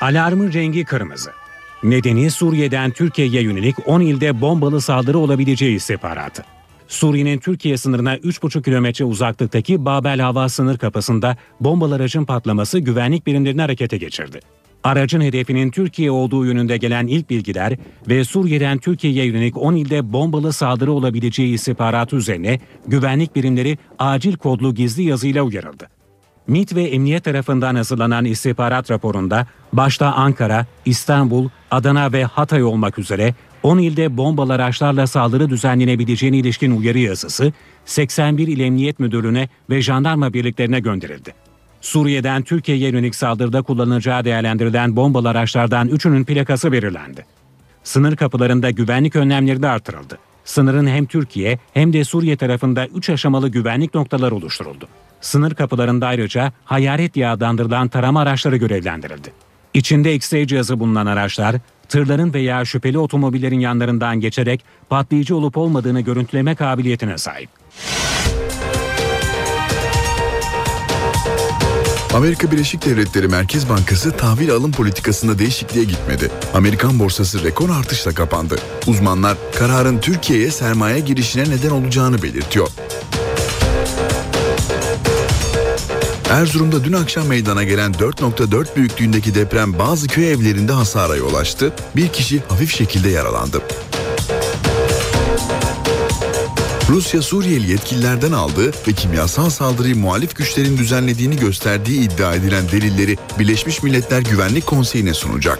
Alarmın 0.00 0.52
rengi 0.52 0.84
kırmızı. 0.84 1.30
Nedeni 1.82 2.30
Suriye'den 2.30 2.90
Türkiye'ye 2.90 3.42
yönelik 3.42 3.76
10 3.88 4.00
ilde 4.00 4.40
bombalı 4.40 4.80
saldırı 4.80 5.18
olabileceği 5.18 5.76
istihbaratı. 5.76 6.44
Suriye'nin 6.88 7.38
Türkiye 7.38 7.76
sınırına 7.76 8.16
3,5 8.16 8.62
kilometre 8.62 9.04
uzaklıktaki 9.04 9.84
Babel 9.84 10.20
Hava 10.20 10.48
Sınır 10.48 10.78
Kapısı'nda 10.78 11.36
bombalı 11.60 11.94
aracın 11.94 12.24
patlaması 12.24 12.78
güvenlik 12.78 13.26
birimlerini 13.26 13.60
harekete 13.60 13.96
geçirdi. 13.96 14.40
Aracın 14.84 15.20
hedefinin 15.20 15.70
Türkiye 15.70 16.10
olduğu 16.10 16.46
yönünde 16.46 16.76
gelen 16.76 17.06
ilk 17.06 17.30
bilgiler 17.30 17.76
ve 18.08 18.24
Suriye'den 18.24 18.78
Türkiye'ye 18.78 19.24
yönelik 19.24 19.56
10 19.56 19.74
ilde 19.74 20.12
bombalı 20.12 20.52
saldırı 20.52 20.92
olabileceği 20.92 21.54
istihbaratı 21.54 22.16
üzerine 22.16 22.60
güvenlik 22.86 23.36
birimleri 23.36 23.78
acil 23.98 24.36
kodlu 24.36 24.74
gizli 24.74 25.02
yazıyla 25.02 25.42
uyarıldı. 25.42 25.88
MİT 26.46 26.74
ve 26.74 26.82
emniyet 26.82 27.24
tarafından 27.24 27.74
hazırlanan 27.74 28.24
istihbarat 28.24 28.90
raporunda 28.90 29.46
başta 29.72 30.12
Ankara, 30.12 30.66
İstanbul, 30.84 31.48
Adana 31.70 32.12
ve 32.12 32.24
Hatay 32.24 32.62
olmak 32.62 32.98
üzere 32.98 33.34
10 33.62 33.78
ilde 33.78 34.16
bombalı 34.16 34.52
araçlarla 34.52 35.06
saldırı 35.06 35.50
düzenlenebileceğine 35.50 36.36
ilişkin 36.36 36.76
uyarı 36.76 36.98
yazısı 36.98 37.52
81 37.84 38.48
İl 38.48 38.60
Emniyet 38.60 38.98
Müdürlüğü'ne 38.98 39.48
ve 39.70 39.82
jandarma 39.82 40.32
birliklerine 40.32 40.80
gönderildi. 40.80 41.34
Suriye'den 41.82 42.42
Türkiye'ye 42.42 42.88
yönelik 42.88 43.14
saldırıda 43.14 43.62
kullanılacağı 43.62 44.24
değerlendirilen 44.24 44.96
bombalı 44.96 45.28
araçlardan 45.28 45.88
üçünün 45.88 46.24
plakası 46.24 46.72
belirlendi. 46.72 47.26
Sınır 47.84 48.16
kapılarında 48.16 48.70
güvenlik 48.70 49.16
önlemleri 49.16 49.62
de 49.62 49.68
artırıldı. 49.68 50.18
Sınırın 50.44 50.86
hem 50.86 51.06
Türkiye 51.06 51.58
hem 51.74 51.92
de 51.92 52.04
Suriye 52.04 52.36
tarafında 52.36 52.86
3 52.86 53.10
aşamalı 53.10 53.48
güvenlik 53.48 53.94
noktaları 53.94 54.34
oluşturuldu. 54.34 54.88
Sınır 55.20 55.54
kapılarında 55.54 56.06
ayrıca 56.06 56.52
hayaret 56.64 57.14
diye 57.14 57.26
tarama 57.88 58.20
araçları 58.20 58.56
görevlendirildi. 58.56 59.32
İçinde 59.74 60.16
X-ray 60.16 60.46
cihazı 60.46 60.80
bulunan 60.80 61.06
araçlar, 61.06 61.56
tırların 61.88 62.34
veya 62.34 62.64
şüpheli 62.64 62.98
otomobillerin 62.98 63.60
yanlarından 63.60 64.20
geçerek 64.20 64.64
patlayıcı 64.88 65.36
olup 65.36 65.56
olmadığını 65.56 66.00
görüntüleme 66.00 66.54
kabiliyetine 66.54 67.18
sahip. 67.18 67.50
Amerika 72.14 72.50
Birleşik 72.50 72.86
Devletleri 72.86 73.28
Merkez 73.28 73.68
Bankası 73.68 74.10
tahvil 74.10 74.52
alım 74.52 74.72
politikasında 74.72 75.38
değişikliğe 75.38 75.84
gitmedi. 75.84 76.30
Amerikan 76.54 76.98
borsası 76.98 77.44
rekor 77.44 77.70
artışla 77.70 78.14
kapandı. 78.14 78.58
Uzmanlar 78.86 79.36
kararın 79.58 79.98
Türkiye'ye 79.98 80.50
sermaye 80.50 81.00
girişine 81.00 81.42
neden 81.42 81.70
olacağını 81.70 82.22
belirtiyor. 82.22 82.68
Erzurum'da 86.30 86.84
dün 86.84 86.92
akşam 86.92 87.26
meydana 87.26 87.64
gelen 87.64 87.92
4.4 87.92 88.76
büyüklüğündeki 88.76 89.34
deprem 89.34 89.78
bazı 89.78 90.08
köy 90.08 90.32
evlerinde 90.32 90.72
hasara 90.72 91.16
yol 91.16 91.34
açtı. 91.34 91.72
Bir 91.96 92.08
kişi 92.08 92.40
hafif 92.48 92.74
şekilde 92.74 93.08
yaralandı. 93.08 93.62
Rusya 96.92 97.22
Suriyeli 97.22 97.70
yetkililerden 97.70 98.32
aldığı 98.32 98.70
ve 98.88 98.92
kimyasal 98.92 99.50
saldırıyı 99.50 99.96
muhalif 99.96 100.36
güçlerin 100.36 100.78
düzenlediğini 100.78 101.36
gösterdiği 101.36 102.00
iddia 102.00 102.34
edilen 102.34 102.68
delilleri 102.68 103.18
Birleşmiş 103.38 103.82
Milletler 103.82 104.20
Güvenlik 104.20 104.66
Konseyi'ne 104.66 105.14
sunacak. 105.14 105.58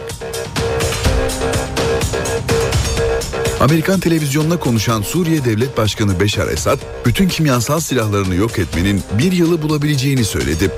Amerikan 3.61 4.01
televizyonuna 4.01 4.57
konuşan 4.59 5.03
Suriye 5.03 5.45
Devlet 5.45 5.77
Başkanı 5.77 6.21
Beşar 6.21 6.49
Esad, 6.49 6.79
bütün 7.07 7.29
kimyasal 7.29 7.81
silahlarını 7.81 8.35
yok 8.35 8.59
etmenin 8.59 9.03
bir 9.19 9.33
yılı 9.33 9.63
bulabileceğini 9.63 10.25
söyledi. 10.25 10.71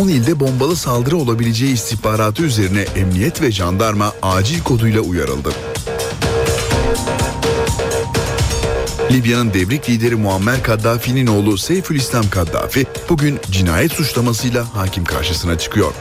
10 0.00 0.08
ilde 0.08 0.40
bombalı 0.40 0.76
saldırı 0.76 1.16
olabileceği 1.16 1.74
istihbaratı 1.74 2.42
üzerine 2.42 2.80
emniyet 2.80 3.42
ve 3.42 3.52
jandarma 3.52 4.12
acil 4.22 4.62
koduyla 4.62 5.00
uyarıldı. 5.00 5.48
Libya'nın 9.10 9.54
devrik 9.54 9.88
lideri 9.88 10.16
Muammer 10.16 10.62
Kaddafi'nin 10.62 11.26
oğlu 11.26 11.58
Seyfülislam 11.58 12.30
Kaddafi 12.30 12.86
bugün 13.08 13.38
cinayet 13.50 13.92
suçlamasıyla 13.92 14.74
hakim 14.74 15.04
karşısına 15.04 15.58
çıkıyor. 15.58 15.92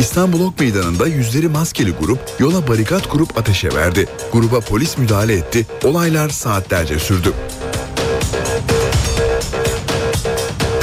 İstanbul 0.00 0.46
Ok 0.46 0.60
Meydanı'nda 0.60 1.06
yüzleri 1.06 1.48
maskeli 1.48 1.90
grup 1.90 2.18
yola 2.38 2.68
barikat 2.68 3.08
kurup 3.08 3.38
ateşe 3.38 3.68
verdi. 3.74 4.08
Gruba 4.32 4.60
polis 4.60 4.98
müdahale 4.98 5.34
etti. 5.34 5.66
Olaylar 5.84 6.28
saatlerce 6.28 6.98
sürdü. 6.98 7.32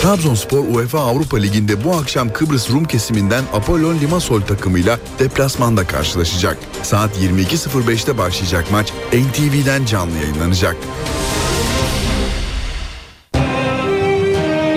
Trabzonspor 0.08 0.60
UEFA 0.60 1.00
Avrupa 1.00 1.38
Ligi'nde 1.38 1.84
bu 1.84 1.96
akşam 1.96 2.34
Kıbrıs 2.34 2.70
Rum 2.70 2.86
kesiminden 2.86 3.44
Apollon 3.54 4.00
Limassol 4.00 4.42
takımıyla 4.42 5.00
deplasmanda 5.20 5.88
karşılaşacak. 5.88 6.58
Saat 6.84 7.18
22.05'te 7.18 8.18
başlayacak 8.18 8.72
maç 8.72 8.94
NTV'den 9.14 9.86
canlı 9.86 10.18
yayınlanacak. 10.18 10.76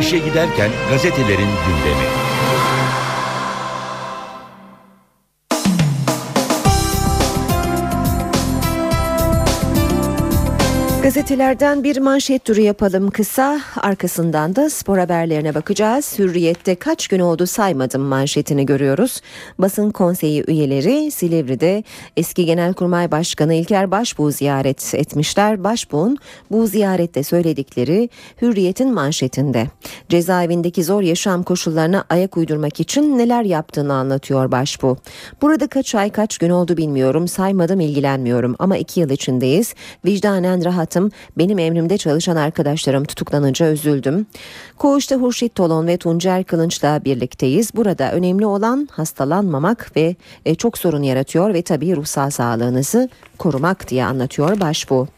İşe 0.01 0.19
giderken 0.19 0.71
gazetelerin 0.91 1.49
gündemi. 1.67 2.30
Gazetelerden 11.11 11.85
bir 11.85 11.97
manşet 11.99 12.45
turu 12.45 12.61
yapalım 12.61 13.11
kısa. 13.11 13.61
Arkasından 13.77 14.57
da 14.57 14.71
spor 14.71 14.99
haberlerine 14.99 15.55
bakacağız. 15.55 16.19
Hürriyette 16.19 16.75
kaç 16.75 17.09
gün 17.09 17.21
oldu 17.21 17.47
saymadım 17.47 18.03
manşetini 18.03 18.67
görüyoruz. 18.67 19.21
Basın 19.59 19.91
konseyi 19.91 20.45
üyeleri 20.47 21.11
Silivri'de 21.11 21.85
eski 22.17 22.45
Genelkurmay 22.45 23.11
Başkanı 23.11 23.55
İlker 23.55 23.91
Başbuğ 23.91 24.33
ziyaret 24.33 24.95
etmişler. 24.95 25.65
Başbuğ'un 25.65 26.19
bu 26.51 26.67
ziyarette 26.67 27.23
söyledikleri 27.23 28.09
Hürriyet'in 28.43 28.95
manşetinde. 28.95 29.67
Cezaevindeki 30.09 30.85
zor 30.85 31.03
yaşam 31.03 31.43
koşullarına 31.43 32.05
ayak 32.11 32.37
uydurmak 32.37 32.81
için 32.81 33.19
neler 33.19 33.43
yaptığını 33.43 33.95
anlatıyor 33.95 34.51
Başbuğ. 34.51 34.97
Burada 35.43 35.67
kaç 35.67 35.95
ay 35.95 36.11
kaç 36.11 36.39
gün 36.39 36.51
oldu 36.51 36.77
bilmiyorum 36.77 37.29
saymadım 37.29 37.81
ilgilenmiyorum 37.81 38.57
ama 38.59 38.77
iki 38.77 39.01
yıl 39.01 39.11
içindeyiz. 39.11 39.75
Vicdanen 40.05 40.65
rahat 40.65 41.00
hayatım 41.01 41.11
benim 41.39 41.59
emrimde 41.59 41.99
çalışan 41.99 42.37
arkadaşlarım 42.37 43.05
tutuklanınca 43.05 43.73
üzüldüm. 43.73 44.27
Koğuşta 44.79 45.17
Hurşit 45.17 45.55
Tolon 45.55 45.87
ve 45.87 45.97
Tuncer 45.97 46.45
Kılınç'la 46.45 47.05
birlikteyiz. 47.05 47.75
Burada 47.75 48.13
önemli 48.13 48.47
olan 48.47 48.89
hastalanmamak 48.91 49.97
ve 49.97 50.17
e, 50.45 50.55
çok 50.55 50.79
sorun 50.79 51.03
yaratıyor 51.03 51.55
ve 51.55 51.63
tabii 51.63 51.97
ruhsal 51.97 52.31
sağlığınızı 52.31 53.09
korumak 53.39 53.89
diye 53.89 54.05
anlatıyor 54.05 54.61
başbu. 54.61 55.09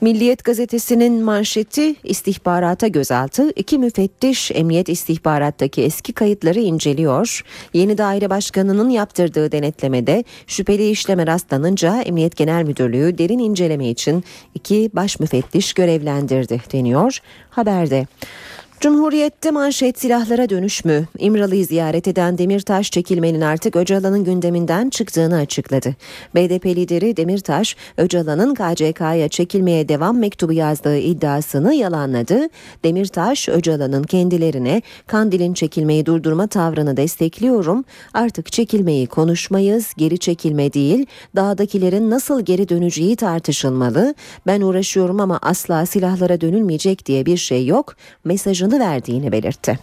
Milliyet 0.00 0.44
gazetesinin 0.44 1.22
manşeti 1.22 1.94
istihbarata 2.04 2.88
gözaltı. 2.88 3.52
İki 3.56 3.78
müfettiş 3.78 4.50
emniyet 4.54 4.88
istihbarattaki 4.88 5.82
eski 5.82 6.12
kayıtları 6.12 6.60
inceliyor. 6.60 7.44
Yeni 7.74 7.98
daire 7.98 8.30
başkanının 8.30 8.90
yaptırdığı 8.90 9.52
denetlemede 9.52 10.24
şüpheli 10.46 10.90
işleme 10.90 11.26
rastlanınca 11.26 12.02
Emniyet 12.02 12.36
Genel 12.36 12.64
Müdürlüğü 12.64 13.18
derin 13.18 13.38
inceleme 13.38 13.88
için 13.88 14.24
iki 14.54 14.90
baş 14.92 15.20
müfettiş 15.20 15.72
görevlendirdi 15.72 16.60
deniyor 16.72 17.18
haberde. 17.50 18.06
Cumhuriyette 18.80 19.50
manşet 19.50 19.98
silahlara 19.98 20.48
dönüş 20.48 20.84
mü? 20.84 21.06
İmralı'yı 21.18 21.66
ziyaret 21.66 22.08
eden 22.08 22.38
Demirtaş 22.38 22.90
çekilmenin 22.90 23.40
artık 23.40 23.76
Öcalan'ın 23.76 24.24
gündeminden 24.24 24.90
çıktığını 24.90 25.36
açıkladı. 25.36 25.94
BDP 26.34 26.66
lideri 26.66 27.16
Demirtaş, 27.16 27.76
Öcalan'ın 27.96 28.54
KCK'ya 28.54 29.28
çekilmeye 29.28 29.88
devam 29.88 30.18
mektubu 30.18 30.52
yazdığı 30.52 30.98
iddiasını 30.98 31.74
yalanladı. 31.74 32.48
Demirtaş, 32.84 33.48
Öcalan'ın 33.48 34.02
kendilerine 34.02 34.82
Kandil'in 35.06 35.54
çekilmeyi 35.54 36.06
durdurma 36.06 36.46
tavrını 36.46 36.96
destekliyorum. 36.96 37.84
Artık 38.14 38.52
çekilmeyi 38.52 39.06
konuşmayız, 39.06 39.94
geri 39.96 40.18
çekilme 40.18 40.72
değil, 40.72 41.06
dağdakilerin 41.36 42.10
nasıl 42.10 42.40
geri 42.44 42.68
döneceği 42.68 43.16
tartışılmalı. 43.16 44.14
Ben 44.46 44.60
uğraşıyorum 44.60 45.20
ama 45.20 45.38
asla 45.42 45.86
silahlara 45.86 46.40
dönülmeyecek 46.40 47.06
diye 47.06 47.26
bir 47.26 47.36
şey 47.36 47.66
yok. 47.66 47.96
Mesajını 48.24 48.69
kararını 48.70 48.80
verdiğini 48.80 49.32
belirtti. 49.32 49.78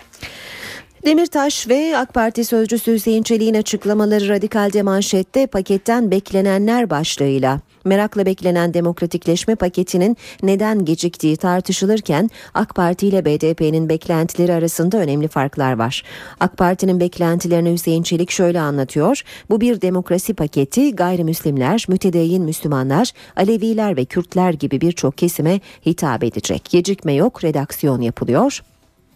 Demirtaş 1.06 1.68
ve 1.70 1.98
AK 1.98 2.14
Parti 2.14 2.46
sözcüsü 2.46 2.94
Hüseyin 2.94 3.24
Çelik'in 3.24 3.54
açıklamaları 3.54 4.30
radikalde 4.30 4.82
manşette 4.82 5.48
paketten 5.48 6.12
beklenenler 6.12 6.90
başlığıyla 6.90 7.60
merakla 7.86 8.26
beklenen 8.26 8.74
demokratikleşme 8.74 9.56
paketinin 9.56 10.18
neden 10.44 10.86
geciktiği 10.86 11.38
tartışılırken 11.38 12.30
AK 12.54 12.76
Parti 12.76 13.08
ile 13.08 13.26
BDP'nin 13.26 13.90
beklentileri 13.90 14.54
arasında 14.54 14.98
önemli 14.98 15.28
farklar 15.28 15.74
var. 15.74 16.04
AK 16.40 16.58
Parti'nin 16.58 17.00
beklentilerini 17.00 17.72
Hüseyin 17.72 18.04
Çelik 18.04 18.32
şöyle 18.32 18.60
anlatıyor. 18.60 19.22
Bu 19.50 19.62
bir 19.62 19.82
demokrasi 19.82 20.34
paketi 20.34 20.96
gayrimüslimler, 20.96 21.86
mütedeyyin 21.88 22.44
Müslümanlar, 22.44 23.12
Aleviler 23.36 23.98
ve 23.98 24.06
Kürtler 24.06 24.54
gibi 24.54 24.82
birçok 24.82 25.18
kesime 25.18 25.60
hitap 25.86 26.24
edecek. 26.24 26.66
Gecikme 26.70 27.14
yok, 27.14 27.44
redaksiyon 27.44 28.02
yapılıyor. 28.02 28.62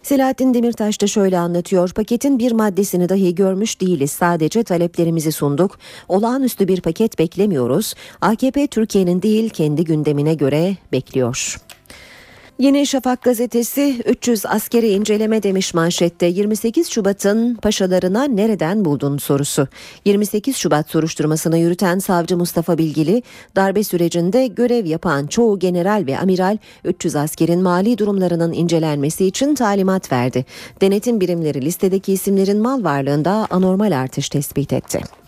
Selahattin 0.02 0.54
Demirtaş 0.54 1.00
da 1.00 1.06
şöyle 1.06 1.38
anlatıyor. 1.38 1.92
Paketin 1.92 2.38
bir 2.38 2.52
maddesini 2.52 3.08
dahi 3.08 3.34
görmüş 3.34 3.80
değiliz. 3.80 4.10
Sadece 4.10 4.62
taleplerimizi 4.62 5.32
sunduk. 5.32 5.78
Olağanüstü 6.08 6.68
bir 6.68 6.80
paket 6.80 7.18
beklemiyoruz. 7.18 7.94
AKP 8.20 8.66
Türkiye'nin 8.66 9.22
değil 9.22 9.50
kendi 9.50 9.84
gündemine 9.84 10.34
göre 10.34 10.76
bekliyor. 10.92 11.56
Yeni 12.58 12.86
Şafak 12.86 13.22
gazetesi 13.22 14.02
300 14.06 14.46
askeri 14.46 14.88
inceleme 14.88 15.42
demiş 15.42 15.74
manşette 15.74 16.26
28 16.26 16.90
Şubat'ın 16.90 17.54
paşalarına 17.54 18.24
nereden 18.24 18.84
buldun 18.84 19.18
sorusu. 19.18 19.68
28 20.04 20.56
Şubat 20.56 20.90
soruşturmasını 20.90 21.58
yürüten 21.58 21.98
savcı 21.98 22.36
Mustafa 22.36 22.78
Bilgili 22.78 23.22
darbe 23.56 23.84
sürecinde 23.84 24.46
görev 24.46 24.86
yapan 24.86 25.26
çoğu 25.26 25.58
general 25.58 26.04
ve 26.06 26.18
amiral 26.18 26.58
300 26.84 27.16
askerin 27.16 27.62
mali 27.62 27.98
durumlarının 27.98 28.52
incelenmesi 28.52 29.26
için 29.26 29.54
talimat 29.54 30.12
verdi. 30.12 30.44
Denetim 30.80 31.20
birimleri 31.20 31.62
listedeki 31.62 32.12
isimlerin 32.12 32.58
mal 32.58 32.84
varlığında 32.84 33.46
anormal 33.50 33.92
artış 33.92 34.28
tespit 34.28 34.72
etti. 34.72 35.21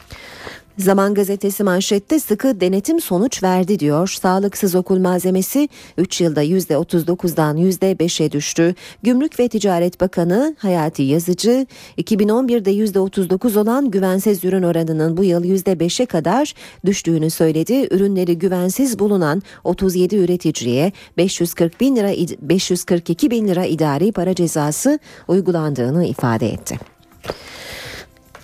Zaman 0.79 1.15
gazetesi 1.15 1.65
manşette 1.65 2.21
sıkı 2.21 2.61
denetim 2.61 3.01
sonuç 3.01 3.43
verdi 3.43 3.79
diyor. 3.79 4.09
Sağlıksız 4.23 4.75
okul 4.75 4.99
malzemesi 4.99 5.69
3 5.99 6.21
yılda 6.21 6.45
%39'dan 6.45 7.57
%5'e 7.57 8.33
düştü. 8.33 8.75
Gümrük 9.03 9.41
ve 9.41 9.49
Ticaret 9.49 10.01
Bakanı 10.01 10.57
Hayati 10.59 11.03
Yazıcı 11.03 11.67
2011'de 11.99 12.73
%39 12.73 13.59
olan 13.59 13.91
güvensiz 13.91 14.45
ürün 14.45 14.63
oranının 14.63 15.17
bu 15.17 15.25
yıl 15.25 15.45
%5'e 15.45 16.07
kadar 16.07 16.55
düştüğünü 16.87 17.31
söyledi. 17.31 17.89
Ürünleri 17.91 18.39
güvensiz 18.39 18.99
bulunan 18.99 19.43
37 19.65 20.17
üreticiye 20.17 20.93
540 21.17 21.81
bin 21.81 21.97
lira 21.97 22.11
542 22.41 23.31
bin 23.31 23.49
lira 23.49 23.65
idari 23.65 24.13
para 24.13 24.35
cezası 24.35 24.99
uygulandığını 25.29 26.05
ifade 26.05 26.49
etti. 26.49 26.79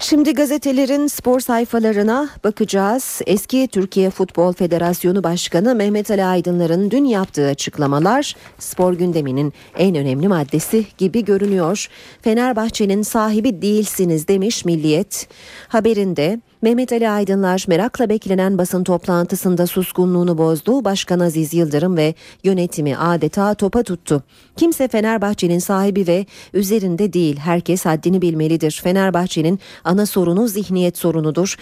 Şimdi 0.03 0.35
gazetelerin 0.35 1.07
spor 1.07 1.41
sayfalarına 1.41 2.29
bakacağız. 2.45 3.21
Eski 3.27 3.69
Türkiye 3.69 4.11
Futbol 4.11 4.53
Federasyonu 4.53 5.23
Başkanı 5.25 5.75
Mehmet 5.75 6.11
Ali 6.11 6.25
Aydınlar'ın 6.25 6.91
dün 6.91 7.05
yaptığı 7.05 7.47
açıklamalar 7.47 8.37
spor 8.59 8.93
gündeminin 8.95 9.53
en 9.79 9.97
önemli 9.97 10.29
maddesi 10.29 10.87
gibi 10.99 11.25
görünüyor. 11.25 11.89
Fenerbahçe'nin 12.23 13.03
sahibi 13.03 13.63
değilsiniz 13.63 14.29
demiş 14.29 14.65
Milliyet. 14.65 15.29
Haberinde 15.69 16.41
Mehmet 16.62 16.92
Ali 16.92 17.09
Aydınlar 17.09 17.64
merakla 17.68 18.09
beklenen 18.09 18.59
basın 18.59 18.85
toplantısında 18.85 19.66
suskunluğunu 19.66 20.38
bozdu. 20.38 20.85
Başkan 20.85 21.20
Aziz 21.20 21.55
Yıldırım 21.55 21.96
ve 21.96 22.14
yönetimi 22.44 22.96
adeta 22.96 23.55
topa 23.55 23.83
tuttu. 23.83 24.23
Kimse 24.57 24.88
Fenerbahçe'nin 24.88 25.59
sahibi 25.59 26.07
ve 26.07 26.27
üzerinde 26.55 27.12
değil. 27.12 27.37
Herkes 27.37 27.87
haddini 27.87 28.23
bilmelidir. 28.23 28.81
Fenerbahçe'nin 28.83 29.61
ana 29.85 30.07
sorunu 30.07 30.49
zihniyet 30.49 30.99
sorunudur. 30.99 31.57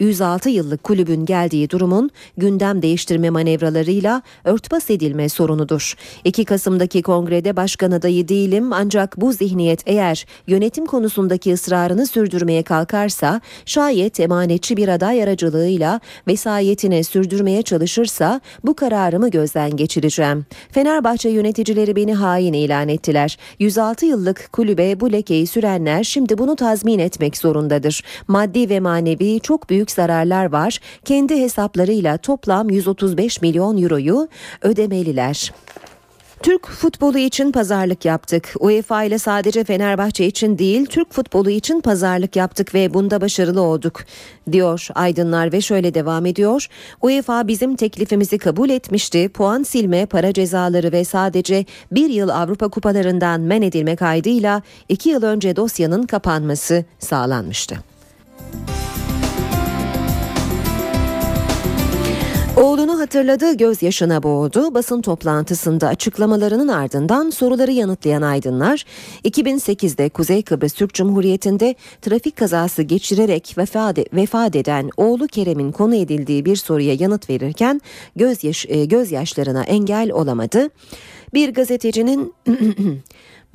106 0.00 0.50
yıllık 0.50 0.84
kulübün 0.84 1.24
geldiği 1.24 1.70
durumun 1.70 2.10
gündem 2.36 2.82
değiştirme 2.82 3.30
manevralarıyla 3.30 4.22
örtbas 4.44 4.90
edilme 4.90 5.28
sorunudur. 5.28 5.94
2 6.24 6.44
Kasım'daki 6.44 7.02
kongrede 7.02 7.56
başkan 7.56 7.90
adayı 7.90 8.28
değilim 8.28 8.72
ancak 8.72 9.20
bu 9.20 9.32
zihniyet 9.32 9.82
eğer 9.86 10.26
yönetim 10.46 10.86
konusundaki 10.86 11.52
ısrarını 11.52 12.06
sürdürmeye 12.06 12.62
kalkarsa 12.62 13.40
şayet 13.64 14.20
emanetçi 14.36 14.76
bir 14.76 14.88
aday 14.88 15.22
aracılığıyla 15.22 16.00
vesayetini 16.28 17.04
sürdürmeye 17.04 17.62
çalışırsa 17.62 18.40
bu 18.64 18.76
kararımı 18.76 19.30
gözden 19.30 19.76
geçireceğim. 19.76 20.46
Fenerbahçe 20.70 21.28
yöneticileri 21.28 21.96
beni 21.96 22.14
hain 22.14 22.52
ilan 22.52 22.88
ettiler. 22.88 23.38
106 23.58 24.06
yıllık 24.06 24.48
kulübe 24.52 25.00
bu 25.00 25.12
lekeyi 25.12 25.46
sürenler 25.46 26.04
şimdi 26.04 26.38
bunu 26.38 26.56
tazmin 26.56 26.98
etmek 26.98 27.36
zorundadır. 27.36 28.02
Maddi 28.28 28.70
ve 28.70 28.80
manevi 28.80 29.40
çok 29.40 29.70
büyük 29.70 29.90
zararlar 29.90 30.52
var. 30.52 30.80
Kendi 31.04 31.40
hesaplarıyla 31.40 32.18
toplam 32.18 32.70
135 32.70 33.42
milyon 33.42 33.82
euroyu 33.82 34.28
ödemeliler. 34.62 35.52
Türk 36.42 36.66
futbolu 36.66 37.18
için 37.18 37.52
pazarlık 37.52 38.04
yaptık. 38.04 38.54
UEFA 38.60 39.04
ile 39.04 39.18
sadece 39.18 39.64
Fenerbahçe 39.64 40.26
için 40.26 40.58
değil, 40.58 40.86
Türk 40.86 41.12
futbolu 41.12 41.50
için 41.50 41.80
pazarlık 41.80 42.36
yaptık 42.36 42.74
ve 42.74 42.94
bunda 42.94 43.20
başarılı 43.20 43.60
olduk, 43.60 44.04
diyor 44.52 44.88
Aydınlar 44.94 45.52
ve 45.52 45.60
şöyle 45.60 45.94
devam 45.94 46.26
ediyor. 46.26 46.66
UEFA 47.02 47.48
bizim 47.48 47.76
teklifimizi 47.76 48.38
kabul 48.38 48.70
etmişti. 48.70 49.28
Puan 49.28 49.62
silme, 49.62 50.06
para 50.06 50.32
cezaları 50.32 50.92
ve 50.92 51.04
sadece 51.04 51.64
bir 51.92 52.10
yıl 52.10 52.28
Avrupa 52.28 52.68
kupalarından 52.68 53.40
men 53.40 53.62
edilme 53.62 53.96
kaydıyla 53.96 54.62
iki 54.88 55.08
yıl 55.08 55.22
önce 55.22 55.56
dosyanın 55.56 56.06
kapanması 56.06 56.84
sağlanmıştı. 56.98 57.76
Oğlunu 62.56 63.00
hatırladığı 63.00 63.56
gözyaşına 63.56 64.22
boğdu. 64.22 64.74
Basın 64.74 65.02
toplantısında 65.02 65.88
açıklamalarının 65.88 66.68
ardından 66.68 67.30
soruları 67.30 67.72
yanıtlayan 67.72 68.22
aydınlar 68.22 68.84
2008'de 69.24 70.08
Kuzey 70.08 70.42
Kıbrıs 70.42 70.72
Türk 70.72 70.94
Cumhuriyeti'nde 70.94 71.74
trafik 72.02 72.36
kazası 72.36 72.82
geçirerek 72.82 73.54
vefat, 74.12 74.56
eden 74.56 74.90
oğlu 74.96 75.26
Kerem'in 75.26 75.72
konu 75.72 75.94
edildiği 75.94 76.44
bir 76.44 76.56
soruya 76.56 76.94
yanıt 76.94 77.30
verirken 77.30 77.80
gözyaş, 78.16 78.66
e, 78.68 78.84
gözyaşlarına 78.84 79.62
engel 79.62 80.12
olamadı. 80.12 80.68
Bir 81.34 81.54
gazetecinin 81.54 82.34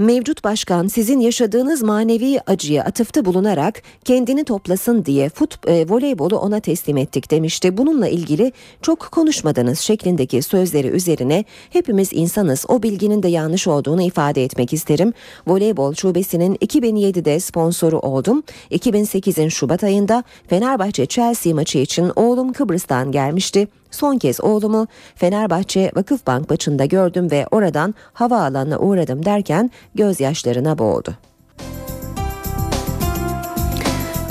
Mevcut 0.02 0.44
başkan 0.44 0.88
sizin 0.88 1.20
yaşadığınız 1.20 1.82
manevi 1.82 2.40
acıya 2.48 2.84
atıfta 2.84 3.26
bulunarak 3.26 3.82
kendini 4.06 4.44
toplasın 4.44 5.06
diye 5.06 5.30
fut, 5.30 5.68
e, 5.68 5.86
voleybolu 5.90 6.38
ona 6.38 6.60
teslim 6.60 6.98
ettik 6.98 7.32
demişti. 7.32 7.78
Bununla 7.78 8.08
ilgili 8.08 8.52
çok 8.82 9.00
konuşmadınız 9.00 9.80
şeklindeki 9.80 10.42
sözleri 10.42 10.88
üzerine 10.88 11.46
hepimiz 11.70 12.10
insanız 12.14 12.66
o 12.68 12.84
bilginin 12.84 13.24
de 13.24 13.28
yanlış 13.28 13.68
olduğunu 13.68 14.02
ifade 14.02 14.44
etmek 14.44 14.74
isterim. 14.74 15.14
Voleybol 15.48 15.94
şubesinin 15.94 16.56
2007'de 16.56 17.40
sponsoru 17.40 18.00
oldum. 18.00 18.44
2008'in 18.72 19.50
Şubat 19.50 19.84
ayında 19.84 20.24
Fenerbahçe 20.48 21.06
Chelsea 21.06 21.56
maçı 21.56 21.78
için 21.78 22.12
oğlum 22.16 22.54
Kıbrıs'tan 22.54 23.12
gelmişti. 23.12 23.68
Son 23.92 24.18
kez 24.18 24.42
oğlumu 24.42 24.88
Fenerbahçe 25.16 25.92
Vakıfbank 25.96 26.50
maçında 26.50 26.86
gördüm 26.86 27.32
ve 27.32 27.48
oradan 27.52 27.96
havaalanına 28.14 28.80
uğradım 28.80 29.26
derken 29.26 29.72
gözyaşlarına 29.96 30.78
boğdu. 30.78 31.31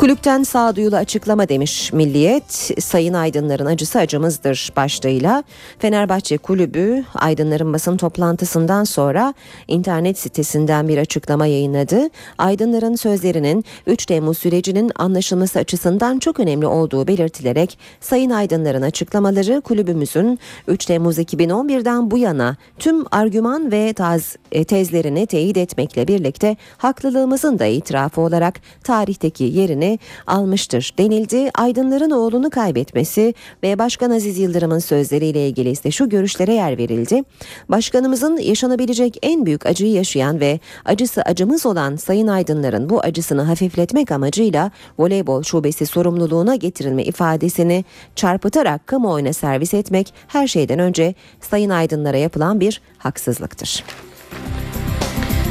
Kulüpten 0.01 0.43
sağduyulu 0.43 0.97
açıklama 0.97 1.49
demiş 1.49 1.93
Milliyet. 1.93 2.71
Sayın 2.81 3.15
Aydınların 3.15 3.67
acısı 3.67 3.99
acımızdır 3.99 4.73
başlığıyla. 4.77 5.45
Fenerbahçe 5.79 6.39
Kulübü 6.39 7.05
Aydınların 7.15 7.73
basın 7.73 7.97
toplantısından 7.97 8.85
sonra 8.85 9.35
internet 9.69 10.19
sitesinden 10.19 10.89
bir 10.89 10.99
açıklama 10.99 11.47
yayınladı. 11.47 12.09
Aydınların 12.39 12.95
sözlerinin 12.95 13.65
3 13.87 14.07
Temmuz 14.07 14.39
sürecinin 14.39 14.93
anlaşılması 14.97 15.59
açısından 15.59 16.19
çok 16.19 16.41
önemli 16.41 16.67
olduğu 16.67 17.07
belirtilerek 17.07 17.79
Sayın 18.01 18.31
Aydınların 18.31 18.83
açıklamaları 18.83 19.61
kulübümüzün 19.61 20.39
3 20.69 20.85
Temmuz 20.85 21.19
2011'den 21.19 22.11
bu 22.11 22.19
yana 22.19 22.57
tüm 22.79 23.05
argüman 23.11 23.73
ve 23.73 23.93
taz, 23.93 24.37
e, 24.53 24.65
tezlerini 24.65 25.27
teyit 25.27 25.57
etmekle 25.57 26.09
birlikte 26.09 26.57
haklılığımızın 26.79 27.59
da 27.59 27.67
itirafı 27.67 28.21
olarak 28.21 28.61
tarihteki 28.85 29.45
yerini 29.45 29.90
almıştır 30.27 30.95
denildi. 30.99 31.51
Aydınların 31.55 32.11
oğlunu 32.11 32.51
kaybetmesi 32.51 33.35
ve 33.63 33.79
Başkan 33.79 34.11
Aziz 34.11 34.39
Yıldırım'ın 34.39 34.79
sözleriyle 34.79 35.49
ilgili 35.49 35.71
ise 35.71 35.91
şu 35.91 36.09
görüşlere 36.09 36.55
yer 36.55 36.79
verildi. 36.79 37.23
Başkanımızın 37.69 38.37
yaşanabilecek 38.37 39.19
en 39.23 39.47
büyük 39.47 39.67
acıyı 39.67 39.93
yaşayan 39.93 40.41
ve 40.41 40.61
acısı 40.85 41.23
acımız 41.23 41.67
olan 41.67 41.97
Sayın 41.97 42.27
Aydınların 42.27 42.91
bu 42.91 43.01
acısını 43.01 43.43
hafifletmek 43.43 44.13
amacıyla 44.13 44.71
voleybol 44.99 45.43
şubesi 45.43 45.87
sorumluluğuna 45.87 46.57
getirilme 46.57 47.03
ifadesini 47.05 47.85
çarpıtarak 48.17 48.87
kamuoyuna 48.87 49.33
servis 49.33 49.75
etmek 49.75 50.15
her 50.29 50.47
şeyden 50.47 50.79
önce 50.79 51.15
Sayın 51.41 51.71
Aydınlara 51.71 52.17
yapılan 52.17 52.61
bir 52.61 52.81
haksızlıktır. 52.99 53.85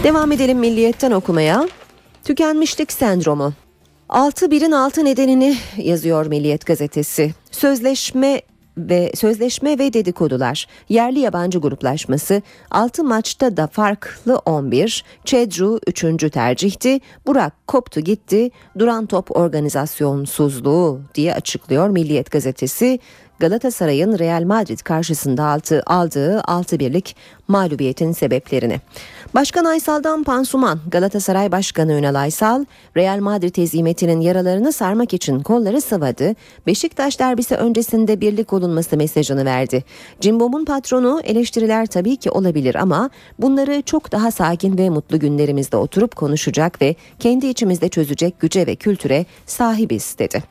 Devam 0.03 0.31
edelim 0.31 0.59
milliyetten 0.59 1.11
okumaya. 1.11 1.69
Tükenmişlik 2.23 2.91
sendromu. 2.91 3.53
Altı 4.09 4.51
birin 4.51 4.71
altı 4.71 5.05
nedenini 5.05 5.57
yazıyor 5.77 6.25
Milliyet 6.25 6.65
gazetesi. 6.65 7.33
Sözleşme 7.51 8.41
ve 8.77 9.11
sözleşme 9.15 9.79
ve 9.79 9.93
dedikodular, 9.93 10.67
yerli 10.89 11.19
yabancı 11.19 11.59
gruplaşması, 11.59 12.41
6 12.71 13.03
maçta 13.03 13.57
da 13.57 13.67
farklı 13.67 14.37
11, 14.45 15.03
Çedru 15.25 15.79
3. 15.87 16.31
tercihti, 16.31 16.99
Burak 17.27 17.67
koptu 17.67 17.99
gitti, 17.99 18.51
duran 18.79 19.05
top 19.05 19.37
organizasyonsuzluğu 19.37 21.01
diye 21.15 21.33
açıklıyor 21.33 21.89
Milliyet 21.89 22.31
gazetesi. 22.31 22.99
Galatasaray'ın 23.39 24.19
Real 24.19 24.43
Madrid 24.43 24.79
karşısında 24.79 25.45
altı, 25.45 25.83
aldığı 25.85 26.41
6 26.41 26.79
birlik 26.79 27.15
mağlubiyetin 27.47 28.11
sebeplerini. 28.11 28.81
Başkan 29.33 29.65
Aysal'dan 29.65 30.23
pansuman 30.23 30.79
Galatasaray 30.91 31.51
Başkanı 31.51 31.93
Ünal 31.93 32.15
Aysal, 32.15 32.65
Real 32.97 33.19
Madrid 33.19 33.57
hezimetinin 33.57 34.21
yaralarını 34.21 34.73
sarmak 34.73 35.13
için 35.13 35.39
kolları 35.39 35.81
sıvadı, 35.81 36.35
Beşiktaş 36.67 37.19
derbisi 37.19 37.55
öncesinde 37.55 38.21
birlik 38.21 38.53
olunması 38.53 38.97
mesajını 38.97 39.45
verdi. 39.45 39.83
Cimbom'un 40.19 40.65
patronu 40.65 41.21
eleştiriler 41.23 41.85
tabii 41.85 42.15
ki 42.15 42.31
olabilir 42.31 42.75
ama 42.75 43.09
bunları 43.39 43.81
çok 43.81 44.11
daha 44.11 44.31
sakin 44.31 44.77
ve 44.77 44.89
mutlu 44.89 45.19
günlerimizde 45.19 45.77
oturup 45.77 46.15
konuşacak 46.15 46.81
ve 46.81 46.95
kendi 47.19 47.47
içimizde 47.47 47.89
çözecek 47.89 48.39
güce 48.39 48.67
ve 48.67 48.75
kültüre 48.75 49.25
sahibiz 49.45 50.15
dedi. 50.19 50.43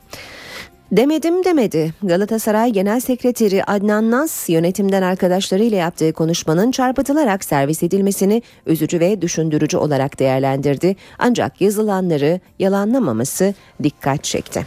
Demedim 0.91 1.43
demedi. 1.43 1.93
Galatasaray 2.03 2.71
Genel 2.71 2.99
Sekreteri 2.99 3.63
Adnan 3.63 4.11
Nas 4.11 4.49
yönetimden 4.49 5.01
arkadaşlarıyla 5.01 5.77
yaptığı 5.77 6.13
konuşmanın 6.13 6.71
çarpıtılarak 6.71 7.43
servis 7.43 7.83
edilmesini 7.83 8.41
üzücü 8.65 8.99
ve 8.99 9.21
düşündürücü 9.21 9.77
olarak 9.77 10.19
değerlendirdi. 10.19 10.95
Ancak 11.19 11.61
yazılanları 11.61 12.39
yalanlamaması 12.59 13.53
dikkat 13.83 14.23
çekti. 14.23 14.65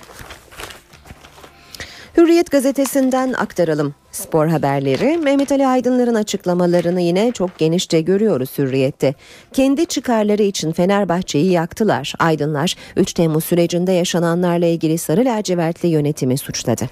Hürriyet 2.17 2.51
gazetesinden 2.51 3.33
aktaralım 3.33 3.95
spor 4.11 4.47
haberleri. 4.47 5.19
Mehmet 5.19 5.53
Ali 5.53 5.67
Aydınlar'ın 5.67 6.15
açıklamalarını 6.15 7.01
yine 7.01 7.33
çok 7.33 7.59
genişçe 7.59 8.01
görüyoruz 8.01 8.59
Hürriyet'te. 8.59 9.15
Kendi 9.53 9.87
çıkarları 9.87 10.43
için 10.43 10.73
Fenerbahçe'yi 10.73 11.51
yaktılar. 11.51 12.15
Aydınlar 12.19 12.77
3 12.97 13.13
Temmuz 13.13 13.45
sürecinde 13.45 13.93
yaşananlarla 13.93 14.67
ilgili 14.67 14.99
Sarı 14.99 15.25
Lacivertli 15.25 15.89
yönetimi 15.89 16.39
suçladı. 16.39 16.85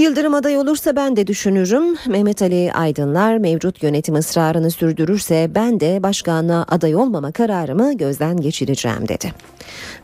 Yıldırım 0.00 0.34
aday 0.34 0.58
olursa 0.58 0.96
ben 0.96 1.16
de 1.16 1.26
düşünürüm. 1.26 1.96
Mehmet 2.08 2.42
Ali 2.42 2.72
Aydınlar 2.72 3.38
mevcut 3.38 3.82
yönetim 3.82 4.14
ısrarını 4.14 4.70
sürdürürse 4.70 5.50
ben 5.54 5.80
de 5.80 6.02
başkanlığa 6.02 6.64
aday 6.68 6.94
olmama 6.94 7.32
kararımı 7.32 7.96
gözden 7.96 8.40
geçireceğim 8.40 9.08
dedi. 9.08 9.32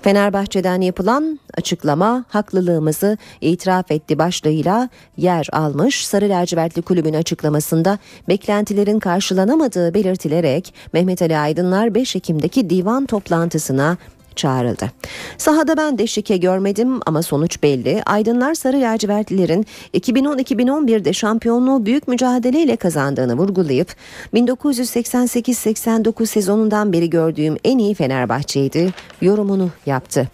Fenerbahçe'den 0.03 0.81
yapılan 0.81 1.41
açıklama 1.55 2.25
haklılığımızı 2.29 3.19
itiraf 3.41 3.91
etti 3.91 4.19
başlığıyla 4.19 4.89
yer 5.17 5.49
almış. 5.53 6.07
Sarı 6.07 6.29
lacivertli 6.29 6.83
kulübün 6.83 7.15
açıklamasında 7.15 7.99
beklentilerin 8.29 8.99
karşılanamadığı 8.99 9.95
belirtilerek 9.95 10.75
Mehmet 10.93 11.23
Ali 11.23 11.39
Aydınlar 11.39 11.95
5 11.95 12.17
Ekim'deki 12.17 12.71
divan 12.71 13.07
toplantısına 13.07 13.97
çağrıldı. 14.37 14.90
Sahada 15.38 15.77
ben 15.77 15.99
de 15.99 16.07
şike 16.07 16.37
görmedim 16.37 17.01
ama 17.07 17.22
sonuç 17.22 17.62
belli. 17.62 18.03
Aydınlar 18.07 18.55
Sarı 18.55 18.81
Lacivertlilerin 18.81 19.66
2010-2011'de 19.94 21.12
şampiyonluğu 21.12 21.87
büyük 21.87 22.09
mücadeleyle 22.09 22.77
kazandığını 22.77 23.35
vurgulayıp 23.37 23.94
1988-89 24.35 26.27
sezonundan 26.27 26.92
beri 26.92 27.11
gördüğüm 27.11 27.57
en 27.64 27.79
iyi 27.79 27.94
Fenerbahçe'ydi 27.94 28.92
yorumunu 29.22 29.70
yaptı. 29.87 30.29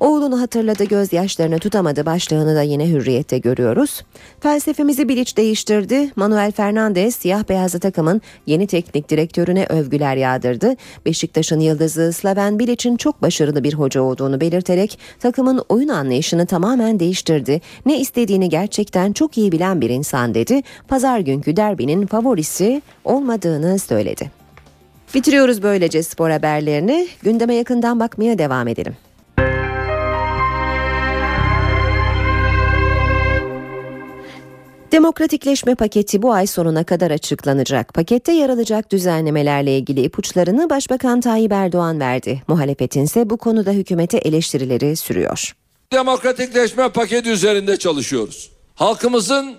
Oğlunu 0.00 0.40
hatırladı 0.40 0.84
gözyaşlarını 0.84 1.58
tutamadı 1.58 2.06
başlığını 2.06 2.56
da 2.56 2.62
yine 2.62 2.88
hürriyette 2.88 3.38
görüyoruz. 3.38 4.02
Felsefemizi 4.40 5.08
Bilic 5.08 5.36
değiştirdi. 5.36 6.10
Manuel 6.16 6.52
Fernandez 6.52 7.14
siyah 7.14 7.48
beyazlı 7.48 7.80
takımın 7.80 8.20
yeni 8.46 8.66
teknik 8.66 9.08
direktörüne 9.08 9.66
övgüler 9.66 10.16
yağdırdı. 10.16 10.76
Beşiktaş'ın 11.06 11.60
yıldızı 11.60 12.12
Slaven 12.12 12.58
Bilic'in 12.58 12.96
çok 12.96 13.22
başarılı 13.22 13.41
başarılı 13.42 13.64
bir 13.64 13.74
hoca 13.74 14.02
olduğunu 14.02 14.40
belirterek 14.40 14.98
takımın 15.20 15.64
oyun 15.68 15.88
anlayışını 15.88 16.46
tamamen 16.46 17.00
değiştirdi. 17.00 17.60
Ne 17.86 18.00
istediğini 18.00 18.48
gerçekten 18.48 19.12
çok 19.12 19.38
iyi 19.38 19.52
bilen 19.52 19.80
bir 19.80 19.90
insan 19.90 20.34
dedi. 20.34 20.62
Pazar 20.88 21.18
günkü 21.18 21.56
derbinin 21.56 22.06
favorisi 22.06 22.82
olmadığını 23.04 23.78
söyledi. 23.78 24.30
Bitiriyoruz 25.14 25.62
böylece 25.62 26.02
spor 26.02 26.30
haberlerini. 26.30 27.08
Gündeme 27.22 27.54
yakından 27.54 28.00
bakmaya 28.00 28.38
devam 28.38 28.68
edelim. 28.68 28.96
Demokratikleşme 34.92 35.74
paketi 35.74 36.22
bu 36.22 36.32
ay 36.32 36.46
sonuna 36.46 36.84
kadar 36.84 37.10
açıklanacak. 37.10 37.94
Pakette 37.94 38.32
yer 38.32 38.48
alacak 38.48 38.92
düzenlemelerle 38.92 39.78
ilgili 39.78 40.00
ipuçlarını 40.00 40.70
Başbakan 40.70 41.20
Tayyip 41.20 41.52
Erdoğan 41.52 42.00
verdi. 42.00 42.42
Muhalefetin 42.48 43.04
ise 43.04 43.30
bu 43.30 43.36
konuda 43.36 43.70
hükümete 43.70 44.18
eleştirileri 44.18 44.96
sürüyor. 44.96 45.52
Demokratikleşme 45.92 46.88
paketi 46.88 47.30
üzerinde 47.30 47.76
çalışıyoruz. 47.76 48.50
Halkımızın 48.74 49.56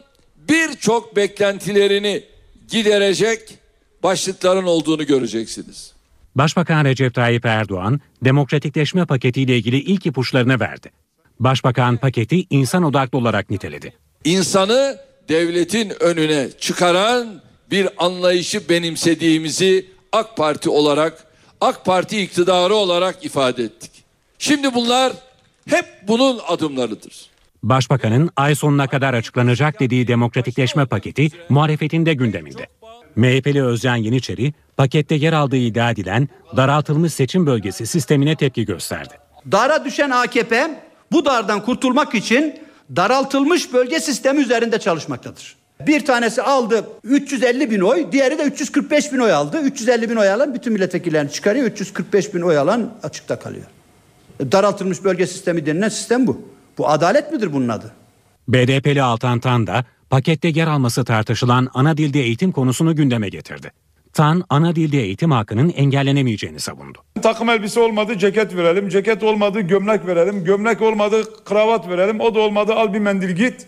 birçok 0.50 1.16
beklentilerini 1.16 2.24
giderecek 2.72 3.58
başlıkların 4.04 4.66
olduğunu 4.66 5.06
göreceksiniz. 5.06 5.94
Başbakan 6.36 6.86
Recep 6.86 7.14
Tayyip 7.14 7.46
Erdoğan 7.46 8.00
demokratikleşme 8.24 9.06
paketiyle 9.06 9.58
ilgili 9.58 9.78
ilk 9.78 10.06
ipuçlarını 10.06 10.60
verdi. 10.60 10.92
Başbakan 11.40 11.98
paketi 11.98 12.46
insan 12.50 12.84
odaklı 12.84 13.18
olarak 13.18 13.50
niteledi. 13.50 13.94
İnsanı 14.26 14.98
devletin 15.30 15.94
önüne 16.04 16.48
çıkaran 16.60 17.42
bir 17.72 17.90
anlayışı 17.98 18.70
benimsediğimizi 18.70 19.86
AK 20.12 20.38
Parti 20.38 20.70
olarak, 20.70 21.26
AK 21.62 21.86
Parti 21.86 22.22
iktidarı 22.22 22.74
olarak 22.74 23.26
ifade 23.26 23.64
ettik. 23.64 23.92
Şimdi 24.40 24.74
bunlar 24.74 25.14
hep 25.70 25.86
bunun 26.08 26.40
adımlarıdır. 26.48 27.30
Başbakanın 27.64 28.30
ay 28.36 28.56
sonuna 28.56 28.88
kadar 28.88 29.14
açıklanacak 29.14 29.80
dediği 29.80 30.08
demokratikleşme 30.08 30.86
paketi 30.86 31.30
muhalefetin 31.50 32.06
de 32.06 32.14
gündeminde. 32.14 32.68
MHP'li 33.16 33.64
Özcan 33.64 33.96
Yeniçeri 33.96 34.54
pakette 34.78 35.16
yer 35.16 35.34
aldığı 35.34 35.58
iddia 35.58 35.92
edilen 35.92 36.30
daraltılmış 36.58 37.14
seçim 37.14 37.46
bölgesi 37.46 37.88
sistemine 37.88 38.36
tepki 38.36 38.66
gösterdi. 38.66 39.14
Dara 39.52 39.86
düşen 39.86 40.10
AKP 40.10 40.84
bu 41.12 41.26
dardan 41.26 41.66
kurtulmak 41.66 42.16
için 42.16 42.60
daraltılmış 42.96 43.74
bölge 43.74 44.00
sistemi 44.00 44.42
üzerinde 44.42 44.80
çalışmaktadır. 44.80 45.56
Bir 45.88 46.06
tanesi 46.06 46.42
aldı 46.42 46.88
350 47.04 47.72
bin 47.72 47.80
oy, 47.80 48.12
diğeri 48.12 48.38
de 48.38 48.44
345 48.44 49.14
bin 49.14 49.20
oy 49.20 49.32
aldı. 49.32 49.62
350 49.62 50.10
bin 50.10 50.16
oy 50.16 50.30
alan 50.30 50.54
bütün 50.54 50.74
milletvekillerini 50.74 51.32
çıkarıyor, 51.32 51.66
345 51.66 52.34
bin 52.34 52.42
oy 52.42 52.58
alan 52.58 52.94
açıkta 53.04 53.40
kalıyor. 53.40 53.66
Daraltılmış 54.52 55.04
bölge 55.04 55.28
sistemi 55.28 55.66
denilen 55.66 55.90
sistem 55.90 56.28
bu. 56.28 56.42
Bu 56.78 56.90
adalet 56.90 57.32
midir 57.34 57.54
bunun 57.54 57.70
adı? 57.70 57.92
BDP'li 58.48 59.02
Altan 59.02 59.40
Tan 59.40 59.68
da 59.68 59.86
pakette 60.10 60.48
yer 60.48 60.68
alması 60.68 61.06
tartışılan 61.06 61.70
ana 61.74 61.98
dilde 61.98 62.20
eğitim 62.20 62.52
konusunu 62.52 62.96
gündeme 62.96 63.30
getirdi. 63.30 63.72
Tan 64.14 64.44
ana 64.50 64.76
dilde 64.76 64.98
eğitim 65.02 65.32
hakkının 65.32 65.70
engellenemeyeceğini 65.70 66.60
savundu. 66.60 67.00
Takım 67.22 67.50
elbise 67.50 67.80
olmadı 67.80 68.18
ceket 68.18 68.56
verelim, 68.56 68.90
ceket 68.90 69.24
olmadı 69.24 69.62
gömlek 69.62 70.08
verelim, 70.08 70.44
gömlek 70.44 70.82
olmadı 70.82 71.24
kravat 71.46 71.90
verelim, 71.90 72.20
o 72.20 72.36
da 72.36 72.40
olmadı 72.40 72.74
al 72.74 72.94
bir 72.94 73.00
mendil 73.00 73.30
git. 73.30 73.66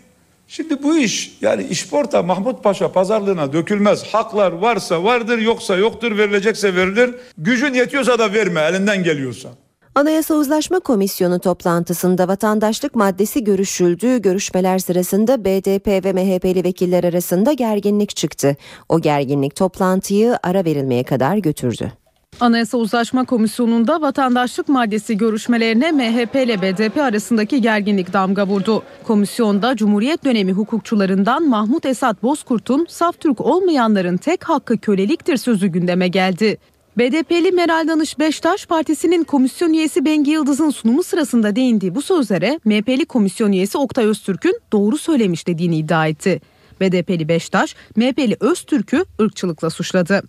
Şimdi 0.48 0.84
bu 0.84 0.98
iş 0.98 1.38
yani 1.42 1.64
işporta 1.64 2.24
Mahmut 2.24 2.64
Paşa 2.64 2.92
pazarlığına 2.92 3.54
dökülmez. 3.54 4.04
Haklar 4.14 4.52
varsa 4.52 5.04
vardır 5.04 5.38
yoksa 5.38 5.76
yoktur 5.76 6.18
verilecekse 6.18 6.76
verilir. 6.76 7.16
Gücün 7.38 7.74
yetiyorsa 7.74 8.20
da 8.20 8.34
verme 8.34 8.62
elinden 8.62 9.04
geliyorsa. 9.04 9.50
Anayasa 9.96 10.36
Uzlaşma 10.36 10.80
Komisyonu 10.80 11.40
toplantısında 11.40 12.28
vatandaşlık 12.28 12.96
maddesi 12.96 13.44
görüşüldü. 13.44 14.22
Görüşmeler 14.22 14.80
sırasında 14.80 15.46
BDP 15.46 15.88
ve 15.88 16.14
MHP'li 16.14 16.64
vekiller 16.64 17.04
arasında 17.04 17.54
gerginlik 17.54 18.16
çıktı. 18.16 18.56
O 18.90 19.02
gerginlik 19.02 19.56
toplantıyı 19.56 20.38
ara 20.44 20.66
verilmeye 20.66 21.04
kadar 21.04 21.38
götürdü. 21.38 21.92
Anayasa 22.40 22.78
Uzlaşma 22.78 23.26
Komisyonu'nda 23.26 24.02
vatandaşlık 24.02 24.70
maddesi 24.70 25.18
görüşmelerine 25.18 25.92
MHP 25.92 26.36
ile 26.36 26.62
BDP 26.62 26.98
arasındaki 26.98 27.62
gerginlik 27.62 28.14
damga 28.14 28.48
vurdu. 28.48 28.84
Komisyonda 29.04 29.76
Cumhuriyet 29.76 30.26
dönemi 30.26 30.52
hukukçularından 30.52 31.48
Mahmut 31.50 31.86
Esat 31.86 32.24
Bozkurt'un 32.24 32.86
saf 32.90 33.20
Türk 33.20 33.42
olmayanların 33.42 34.18
tek 34.18 34.44
hakkı 34.44 34.78
köleliktir 34.78 35.38
sözü 35.38 35.68
gündeme 35.68 36.08
geldi. 36.08 36.58
BDP'li 36.98 37.52
Meral 37.52 37.88
Danış 37.88 38.20
Beştaş 38.20 38.66
partisinin 38.66 39.24
komisyon 39.24 39.74
üyesi 39.74 40.06
Bengi 40.06 40.32
Yıldız'ın 40.32 40.70
sunumu 40.70 41.04
sırasında 41.04 41.56
değindiği 41.56 41.96
bu 41.96 42.02
sözlere 42.02 42.60
MHP'li 42.66 43.06
komisyon 43.06 43.52
üyesi 43.52 43.78
Oktay 43.78 44.06
Öztürk'ün 44.06 44.60
doğru 44.72 44.98
söylemiş 44.98 45.48
dediğini 45.48 45.78
iddia 45.78 46.08
etti. 46.08 46.42
BDP'li 46.82 47.28
Beştaş, 47.28 47.76
MHP'li 47.96 48.38
Öztürk'ü 48.40 49.06
ırkçılıkla 49.22 49.70
suçladı. 49.70 50.24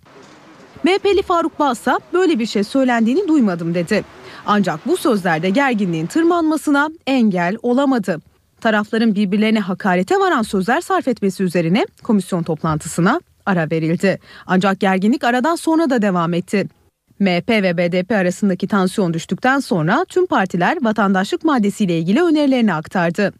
MHP'li 0.83 1.21
Faruk 1.21 1.59
Balsa 1.59 1.99
böyle 2.13 2.39
bir 2.39 2.45
şey 2.45 2.63
söylendiğini 2.63 3.27
duymadım 3.27 3.73
dedi. 3.73 4.03
Ancak 4.45 4.87
bu 4.87 4.97
sözlerde 4.97 5.49
gerginliğin 5.49 6.07
tırmanmasına 6.07 6.89
engel 7.07 7.57
olamadı. 7.63 8.21
Tarafların 8.61 9.15
birbirlerine 9.15 9.59
hakarete 9.59 10.19
varan 10.19 10.41
sözler 10.41 10.81
sarf 10.81 11.07
etmesi 11.07 11.43
üzerine 11.43 11.85
komisyon 12.03 12.43
toplantısına 12.43 13.21
ara 13.47 13.71
verildi. 13.71 14.19
Ancak 14.45 14.79
gerginlik 14.79 15.23
aradan 15.23 15.55
sonra 15.55 15.89
da 15.89 16.01
devam 16.01 16.33
etti. 16.33 16.67
MHP 17.19 17.49
ve 17.49 17.77
BDP 17.77 18.11
arasındaki 18.11 18.67
tansiyon 18.67 19.13
düştükten 19.13 19.59
sonra 19.59 20.05
tüm 20.09 20.25
partiler 20.25 20.77
vatandaşlık 20.83 21.43
maddesiyle 21.43 21.99
ilgili 21.99 22.23
önerilerini 22.23 22.73
aktardı. 22.73 23.33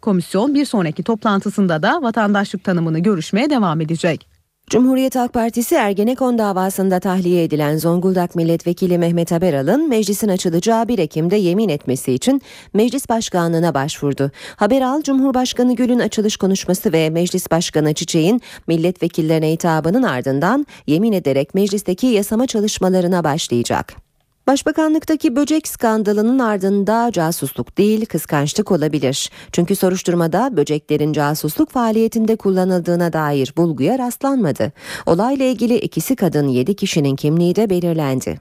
Komisyon 0.00 0.54
bir 0.54 0.64
sonraki 0.64 1.02
toplantısında 1.02 1.82
da 1.82 2.02
vatandaşlık 2.02 2.64
tanımını 2.64 2.98
görüşmeye 2.98 3.50
devam 3.50 3.80
edecek. 3.80 4.33
Cumhuriyet 4.70 5.16
Halk 5.16 5.32
Partisi 5.32 5.74
Ergenekon 5.74 6.38
davasında 6.38 7.00
tahliye 7.00 7.44
edilen 7.44 7.76
Zonguldak 7.76 8.34
Milletvekili 8.34 8.98
Mehmet 8.98 9.32
Haberal'ın 9.32 9.88
meclisin 9.88 10.28
açılacağı 10.28 10.88
1 10.88 10.98
Ekim'de 10.98 11.36
yemin 11.36 11.68
etmesi 11.68 12.12
için 12.12 12.42
meclis 12.74 13.08
başkanlığına 13.08 13.74
başvurdu. 13.74 14.30
Haberal, 14.56 15.02
Cumhurbaşkanı 15.02 15.74
Gül'ün 15.76 15.98
açılış 15.98 16.36
konuşması 16.36 16.92
ve 16.92 17.10
Meclis 17.10 17.50
Başkanı 17.50 17.94
Çiçek'in 17.94 18.40
milletvekillerine 18.66 19.52
hitabının 19.52 20.02
ardından 20.02 20.66
yemin 20.86 21.12
ederek 21.12 21.54
meclisteki 21.54 22.06
yasama 22.06 22.46
çalışmalarına 22.46 23.24
başlayacak. 23.24 24.13
Başbakanlıktaki 24.46 25.36
böcek 25.36 25.68
skandalının 25.68 26.38
ardında 26.38 27.12
casusluk 27.12 27.78
değil 27.78 28.06
kıskançlık 28.06 28.72
olabilir. 28.72 29.30
Çünkü 29.52 29.76
soruşturmada 29.76 30.56
böceklerin 30.56 31.12
casusluk 31.12 31.70
faaliyetinde 31.70 32.36
kullanıldığına 32.36 33.12
dair 33.12 33.52
bulguya 33.56 33.98
rastlanmadı. 33.98 34.72
Olayla 35.06 35.44
ilgili 35.44 35.74
ikisi 35.78 36.16
kadın 36.16 36.48
7 36.48 36.76
kişinin 36.76 37.16
kimliği 37.16 37.56
de 37.56 37.70
belirlendi. 37.70 38.40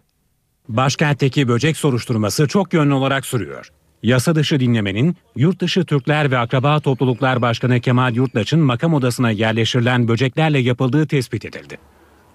Başkentteki 0.69 1.47
böcek 1.47 1.77
soruşturması 1.77 2.47
çok 2.47 2.73
yönlü 2.73 2.93
olarak 2.93 3.25
sürüyor. 3.25 3.71
Yasa 4.03 4.35
dışı 4.35 4.59
dinlemenin 4.59 5.15
yurt 5.35 5.59
dışı 5.59 5.85
Türkler 5.85 6.31
ve 6.31 6.37
Akraba 6.37 6.79
Topluluklar 6.79 7.41
Başkanı 7.41 7.79
Kemal 7.79 8.15
Yurtdaç'ın 8.15 8.59
makam 8.59 8.93
odasına 8.93 9.31
yerleştirilen 9.31 10.07
böceklerle 10.07 10.59
yapıldığı 10.59 11.07
tespit 11.07 11.45
edildi. 11.45 11.77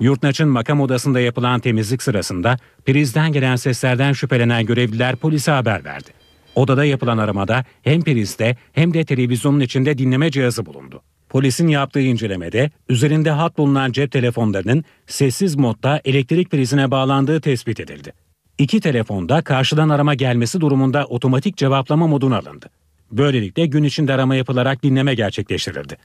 Yurtnaç'ın 0.00 0.48
makam 0.48 0.80
odasında 0.80 1.20
yapılan 1.20 1.60
temizlik 1.60 2.02
sırasında 2.02 2.56
prizden 2.86 3.32
gelen 3.32 3.56
seslerden 3.56 4.12
şüphelenen 4.12 4.66
görevliler 4.66 5.16
polise 5.16 5.50
haber 5.50 5.84
verdi. 5.84 6.10
Odada 6.54 6.84
yapılan 6.84 7.18
aramada 7.18 7.64
hem 7.82 8.02
prizde 8.02 8.56
hem 8.72 8.94
de 8.94 9.04
televizyonun 9.04 9.60
içinde 9.60 9.98
dinleme 9.98 10.30
cihazı 10.30 10.66
bulundu. 10.66 11.02
Polisin 11.28 11.68
yaptığı 11.68 12.00
incelemede 12.00 12.70
üzerinde 12.88 13.30
hat 13.30 13.58
bulunan 13.58 13.92
cep 13.92 14.12
telefonlarının 14.12 14.84
sessiz 15.06 15.56
modda 15.56 16.00
elektrik 16.04 16.50
prizine 16.50 16.90
bağlandığı 16.90 17.40
tespit 17.40 17.80
edildi. 17.80 18.12
İki 18.58 18.80
telefonda 18.80 19.42
karşıdan 19.42 19.88
arama 19.88 20.14
gelmesi 20.14 20.60
durumunda 20.60 21.04
otomatik 21.04 21.56
cevaplama 21.56 22.06
moduna 22.06 22.38
alındı. 22.38 22.66
Böylelikle 23.12 23.66
gün 23.66 23.82
içinde 23.82 24.14
arama 24.14 24.34
yapılarak 24.34 24.82
dinleme 24.82 25.14
gerçekleştirildi. 25.14 25.96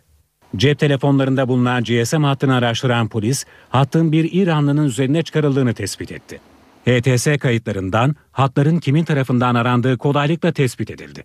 Cep 0.56 0.80
telefonlarında 0.80 1.48
bulunan 1.48 1.84
GSM 1.84 2.24
hattını 2.24 2.56
araştıran 2.56 3.08
polis, 3.08 3.46
hattın 3.70 4.12
bir 4.12 4.30
İranlının 4.34 4.86
üzerine 4.86 5.24
çıkarıldığını 5.24 5.74
tespit 5.74 6.12
etti. 6.12 6.40
HTS 6.86 7.28
kayıtlarından 7.40 8.16
hatların 8.32 8.80
kimin 8.80 9.04
tarafından 9.04 9.56
arandığı 9.56 9.98
kolaylıkla 9.98 10.52
tespit 10.52 10.92
edildi. 10.92 11.24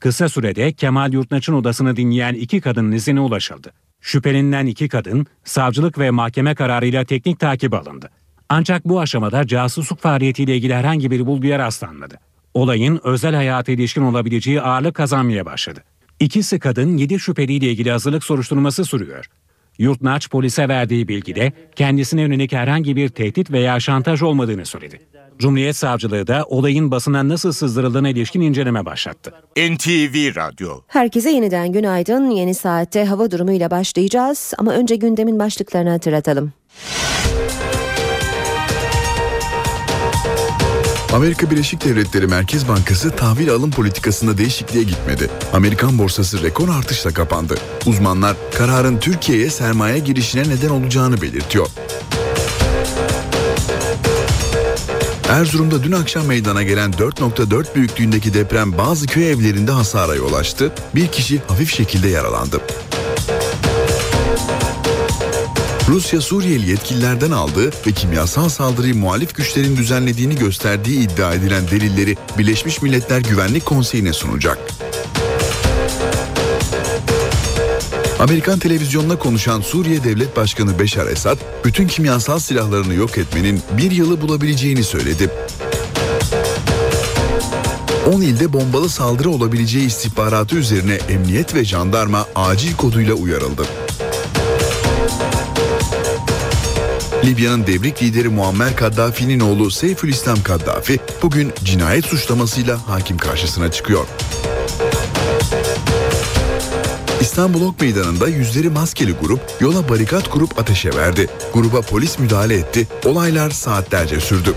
Kısa 0.00 0.28
sürede 0.28 0.72
Kemal 0.72 1.12
Yurtnaç'ın 1.12 1.54
odasını 1.54 1.96
dinleyen 1.96 2.34
iki 2.34 2.60
kadının 2.60 2.92
izine 2.92 3.20
ulaşıldı. 3.20 3.72
Şüphelenilen 4.00 4.66
iki 4.66 4.88
kadın, 4.88 5.26
savcılık 5.44 5.98
ve 5.98 6.10
mahkeme 6.10 6.54
kararıyla 6.54 7.04
teknik 7.04 7.40
takip 7.40 7.74
alındı. 7.74 8.10
Ancak 8.48 8.84
bu 8.84 9.00
aşamada 9.00 9.46
casusluk 9.46 10.00
faaliyetiyle 10.00 10.56
ilgili 10.56 10.74
herhangi 10.74 11.10
bir 11.10 11.26
bulguya 11.26 11.58
rastlanmadı. 11.58 12.20
Olayın 12.54 13.00
özel 13.04 13.34
hayata 13.34 13.72
ilişkin 13.72 14.02
olabileceği 14.02 14.62
ağırlık 14.62 14.94
kazanmaya 14.94 15.46
başladı. 15.46 15.80
İkisi 16.20 16.58
kadın 16.58 16.96
7 16.96 17.18
şüpheliyle 17.18 17.66
ilgili 17.66 17.90
hazırlık 17.90 18.24
soruşturması 18.24 18.84
sürüyor. 18.84 19.26
Yurtnaç 19.78 20.30
polise 20.30 20.68
verdiği 20.68 21.08
bilgide 21.08 21.52
kendisine 21.76 22.22
yönelik 22.22 22.52
herhangi 22.52 22.96
bir 22.96 23.08
tehdit 23.08 23.50
veya 23.50 23.80
şantaj 23.80 24.22
olmadığını 24.22 24.66
söyledi. 24.66 25.00
Cumhuriyet 25.38 25.76
Savcılığı 25.76 26.26
da 26.26 26.44
olayın 26.48 26.90
basına 26.90 27.28
nasıl 27.28 27.52
sızdırıldığına 27.52 28.08
ilişkin 28.08 28.40
inceleme 28.40 28.86
başlattı. 28.86 29.32
NTV 29.56 30.36
Radyo 30.36 30.80
Herkese 30.86 31.30
yeniden 31.30 31.72
günaydın. 31.72 32.30
Yeni 32.30 32.54
saatte 32.54 33.04
hava 33.04 33.30
durumuyla 33.30 33.70
başlayacağız 33.70 34.54
ama 34.58 34.72
önce 34.72 34.96
gündemin 34.96 35.38
başlıklarını 35.38 35.90
hatırlatalım. 35.90 36.52
Amerika 41.12 41.50
Birleşik 41.50 41.84
Devletleri 41.84 42.26
Merkez 42.26 42.68
Bankası 42.68 43.10
tahvil 43.10 43.50
alım 43.50 43.70
politikasında 43.70 44.38
değişikliğe 44.38 44.84
gitmedi. 44.84 45.30
Amerikan 45.52 45.98
borsası 45.98 46.42
rekor 46.42 46.68
artışla 46.68 47.10
kapandı. 47.10 47.54
Uzmanlar 47.86 48.36
kararın 48.54 48.98
Türkiye'ye 48.98 49.50
sermaye 49.50 49.98
girişine 49.98 50.42
neden 50.42 50.68
olacağını 50.68 51.22
belirtiyor. 51.22 51.66
Erzurum'da 55.28 55.82
dün 55.82 55.92
akşam 55.92 56.26
meydana 56.26 56.62
gelen 56.62 56.90
4.4 56.90 57.74
büyüklüğündeki 57.74 58.34
deprem 58.34 58.78
bazı 58.78 59.06
köy 59.06 59.30
evlerinde 59.30 59.72
hasara 59.72 60.14
yol 60.14 60.32
açtı. 60.32 60.72
Bir 60.94 61.06
kişi 61.06 61.42
hafif 61.48 61.74
şekilde 61.74 62.08
yaralandı. 62.08 62.60
Rusya 65.88 66.20
Suriyeli 66.20 66.70
yetkililerden 66.70 67.30
aldığı 67.30 67.70
ve 67.86 67.92
kimyasal 67.92 68.48
saldırıyı 68.48 68.94
muhalif 68.94 69.34
güçlerin 69.34 69.76
düzenlediğini 69.76 70.36
gösterdiği 70.36 71.00
iddia 71.00 71.34
edilen 71.34 71.68
delilleri 71.70 72.16
Birleşmiş 72.38 72.82
Milletler 72.82 73.20
Güvenlik 73.20 73.66
Konseyi'ne 73.66 74.12
sunacak. 74.12 74.58
Amerikan 78.18 78.58
televizyonuna 78.58 79.18
konuşan 79.18 79.60
Suriye 79.60 80.04
Devlet 80.04 80.36
Başkanı 80.36 80.78
Beşar 80.78 81.06
Esad, 81.06 81.38
bütün 81.64 81.88
kimyasal 81.88 82.38
silahlarını 82.38 82.94
yok 82.94 83.18
etmenin 83.18 83.62
bir 83.76 83.90
yılı 83.90 84.20
bulabileceğini 84.20 84.84
söyledi. 84.84 85.30
10 88.12 88.20
ilde 88.20 88.52
bombalı 88.52 88.88
saldırı 88.88 89.30
olabileceği 89.30 89.86
istihbaratı 89.86 90.56
üzerine 90.56 90.94
emniyet 90.94 91.54
ve 91.54 91.64
jandarma 91.64 92.26
acil 92.34 92.76
koduyla 92.76 93.14
uyarıldı. 93.14 93.62
Libya'nın 97.28 97.66
devrik 97.66 98.02
lideri 98.02 98.28
Muammer 98.28 98.76
Kaddafi'nin 98.76 99.40
oğlu 99.40 99.70
Seyfülislam 99.70 100.42
Kaddafi 100.42 100.98
bugün 101.22 101.52
cinayet 101.64 102.04
suçlamasıyla 102.04 102.88
hakim 102.88 103.18
karşısına 103.18 103.70
çıkıyor. 103.70 104.06
İstanbul 107.20 107.62
Ok 107.62 107.80
Meydanı'nda 107.80 108.28
yüzleri 108.28 108.68
maskeli 108.68 109.12
grup 109.12 109.40
yola 109.60 109.88
barikat 109.88 110.30
kurup 110.30 110.58
ateşe 110.58 110.90
verdi. 110.96 111.28
Gruba 111.54 111.80
polis 111.80 112.18
müdahale 112.18 112.54
etti. 112.54 112.86
Olaylar 113.04 113.50
saatlerce 113.50 114.20
sürdü. 114.20 114.54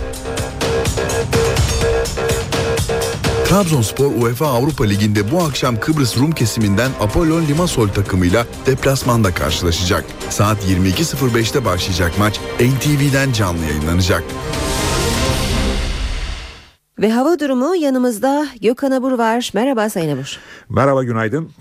Trabzonspor 3.52 4.12
UEFA 4.22 4.48
Avrupa 4.48 4.84
Ligi'nde 4.84 5.32
bu 5.32 5.44
akşam 5.44 5.80
Kıbrıs 5.80 6.18
Rum 6.18 6.32
kesiminden 6.32 6.92
Apollon 7.00 7.42
Limassol 7.48 7.88
takımıyla 7.88 8.46
deplasmanda 8.66 9.34
karşılaşacak. 9.34 10.06
Saat 10.30 10.58
22.05'te 10.66 11.66
başlayacak 11.66 12.12
maç 12.20 12.40
NTV'den 12.60 13.32
canlı 13.32 13.66
yayınlanacak. 13.66 14.24
Ve 17.00 17.12
hava 17.12 17.40
durumu 17.40 17.76
yanımızda 17.76 18.48
Gökhan 18.62 18.92
Abur 18.92 19.12
var. 19.12 19.52
Merhaba 19.54 19.90
Sayın 19.90 20.16
Abur. 20.16 20.40
Merhaba 20.70 21.04
günaydın. 21.04 21.52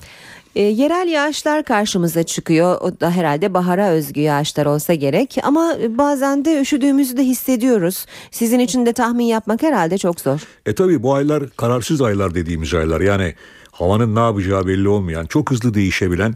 E, 0.55 0.63
yerel 0.63 1.09
yağışlar 1.09 1.65
karşımıza 1.65 2.23
çıkıyor. 2.23 2.81
O 2.81 3.01
da 3.01 3.11
herhalde 3.11 3.55
bahara 3.55 3.89
özgü 3.89 4.21
yağışlar 4.21 4.67
olsa 4.67 4.95
gerek. 4.95 5.37
Ama 5.43 5.77
bazen 5.89 6.45
de 6.45 6.61
üşüdüğümüzü 6.61 7.17
de 7.17 7.25
hissediyoruz. 7.25 8.07
Sizin 8.31 8.59
için 8.59 8.87
de 8.87 8.93
tahmin 8.93 9.25
yapmak 9.25 9.63
herhalde 9.63 9.99
çok 9.99 10.21
zor. 10.21 10.41
E 10.67 10.75
tabi 10.75 11.03
bu 11.03 11.15
aylar 11.15 11.45
kararsız 11.57 12.03
aylar 12.03 12.35
dediğimiz 12.35 12.75
aylar. 12.75 13.01
Yani 13.01 13.35
havanın 13.71 14.15
ne 14.15 14.21
yapacağı 14.21 14.67
belli 14.67 14.89
olmayan, 14.89 15.27
çok 15.27 15.51
hızlı 15.51 15.75
değişebilen 15.75 16.35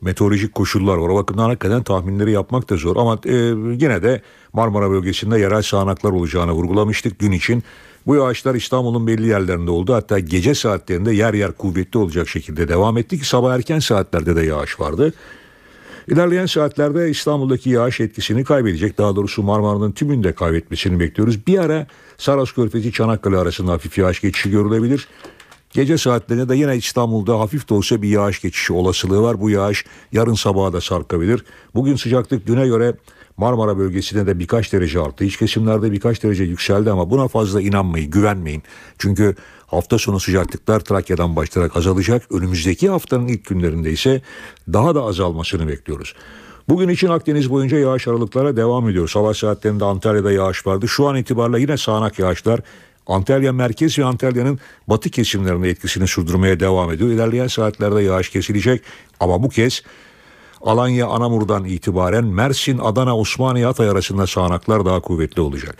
meteorolojik 0.00 0.54
koşullar 0.54 0.96
var. 0.96 1.08
O 1.08 1.16
bakımdan 1.16 1.48
hakikaten 1.48 1.82
tahminleri 1.82 2.32
yapmak 2.32 2.70
da 2.70 2.76
zor. 2.76 2.96
Ama 2.96 3.18
e, 3.24 3.34
yine 3.84 4.02
de 4.02 4.22
Marmara 4.52 4.90
bölgesinde 4.90 5.38
yerel 5.38 5.62
sağanaklar 5.62 6.10
olacağını 6.10 6.52
vurgulamıştık 6.52 7.20
dün 7.20 7.32
için. 7.32 7.62
Bu 8.08 8.14
yağışlar 8.14 8.54
İstanbul'un 8.54 9.06
belli 9.06 9.26
yerlerinde 9.26 9.70
oldu. 9.70 9.94
Hatta 9.94 10.18
gece 10.18 10.54
saatlerinde 10.54 11.12
yer 11.12 11.34
yer 11.34 11.52
kuvvetli 11.52 11.98
olacak 11.98 12.28
şekilde 12.28 12.68
devam 12.68 12.98
etti 12.98 13.18
ki 13.18 13.28
sabah 13.28 13.54
erken 13.54 13.78
saatlerde 13.78 14.36
de 14.36 14.42
yağış 14.42 14.80
vardı. 14.80 15.12
İlerleyen 16.08 16.46
saatlerde 16.46 17.10
İstanbul'daki 17.10 17.70
yağış 17.70 18.00
etkisini 18.00 18.44
kaybedecek. 18.44 18.98
Daha 18.98 19.16
doğrusu 19.16 19.42
Marmara'nın 19.42 19.92
tümünde 19.92 20.32
kaybetmesini 20.32 21.00
bekliyoruz. 21.00 21.46
Bir 21.46 21.58
ara 21.58 21.86
Saras 22.18 22.52
Körfezi 22.52 22.92
Çanakkale 22.92 23.36
arasında 23.36 23.72
hafif 23.72 23.98
yağış 23.98 24.20
geçişi 24.20 24.50
görülebilir. 24.50 25.08
Gece 25.70 25.98
saatlerinde 25.98 26.48
de 26.48 26.56
yine 26.56 26.76
İstanbul'da 26.76 27.40
hafif 27.40 27.68
de 27.68 27.74
olsa 27.74 28.02
bir 28.02 28.08
yağış 28.08 28.40
geçişi 28.40 28.72
olasılığı 28.72 29.22
var. 29.22 29.40
Bu 29.40 29.50
yağış 29.50 29.84
yarın 30.12 30.34
sabaha 30.34 30.72
da 30.72 30.80
sarkabilir. 30.80 31.44
Bugün 31.74 31.96
sıcaklık 31.96 32.46
düne 32.46 32.66
göre 32.66 32.94
Marmara 33.38 33.78
bölgesinde 33.78 34.26
de 34.26 34.38
birkaç 34.38 34.72
derece 34.72 35.00
arttı. 35.00 35.24
İç 35.24 35.36
kesimlerde 35.36 35.92
birkaç 35.92 36.22
derece 36.22 36.44
yükseldi 36.44 36.90
ama 36.90 37.10
buna 37.10 37.28
fazla 37.28 37.60
inanmayın, 37.60 38.10
güvenmeyin. 38.10 38.62
Çünkü 38.98 39.34
hafta 39.66 39.98
sonu 39.98 40.20
sıcaklıklar 40.20 40.80
Trakya'dan 40.80 41.36
başlayarak 41.36 41.76
azalacak. 41.76 42.32
Önümüzdeki 42.32 42.88
haftanın 42.88 43.28
ilk 43.28 43.44
günlerinde 43.44 43.90
ise 43.90 44.22
daha 44.72 44.94
da 44.94 45.02
azalmasını 45.02 45.68
bekliyoruz. 45.68 46.14
Bugün 46.68 46.88
için 46.88 47.08
Akdeniz 47.08 47.50
boyunca 47.50 47.78
yağış 47.78 48.08
aralıklara 48.08 48.56
devam 48.56 48.88
ediyor. 48.88 49.08
Sabah 49.08 49.34
saatlerinde 49.34 49.84
Antalya'da 49.84 50.32
yağış 50.32 50.66
vardı. 50.66 50.88
Şu 50.88 51.08
an 51.08 51.16
itibariyle 51.16 51.60
yine 51.60 51.76
sağanak 51.76 52.18
yağışlar 52.18 52.60
Antalya 53.06 53.52
merkez 53.52 53.98
ve 53.98 54.04
Antalya'nın 54.04 54.58
batı 54.88 55.10
kesimlerinde 55.10 55.70
etkisini 55.70 56.08
sürdürmeye 56.08 56.60
devam 56.60 56.92
ediyor. 56.92 57.10
İlerleyen 57.10 57.46
saatlerde 57.46 58.02
yağış 58.02 58.30
kesilecek 58.30 58.82
ama 59.20 59.42
bu 59.42 59.48
kez 59.48 59.82
Alanya 60.60 61.06
Anamur'dan 61.06 61.64
itibaren 61.64 62.24
Mersin, 62.24 62.78
Adana, 62.78 63.16
Osmaniye, 63.16 63.66
Hatay 63.66 63.88
arasında 63.88 64.26
sağanaklar 64.26 64.84
daha 64.84 65.00
kuvvetli 65.00 65.42
olacak. 65.42 65.76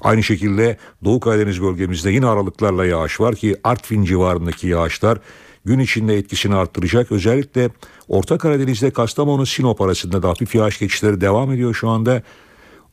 Aynı 0.00 0.22
şekilde 0.22 0.78
Doğu 1.04 1.20
Karadeniz 1.20 1.62
bölgemizde 1.62 2.10
yine 2.10 2.26
aralıklarla 2.26 2.86
yağış 2.86 3.20
var 3.20 3.34
ki 3.34 3.56
Artvin 3.64 4.04
civarındaki 4.04 4.68
yağışlar 4.68 5.18
gün 5.64 5.78
içinde 5.78 6.16
etkisini 6.16 6.54
arttıracak. 6.54 7.12
Özellikle 7.12 7.70
Orta 8.08 8.38
Karadeniz'de 8.38 8.90
Kastamonu, 8.90 9.46
Sinop 9.46 9.80
arasında 9.80 10.22
da 10.22 10.28
hafif 10.28 10.54
yağış 10.54 10.78
geçişleri 10.78 11.20
devam 11.20 11.52
ediyor 11.52 11.74
şu 11.74 11.88
anda. 11.88 12.22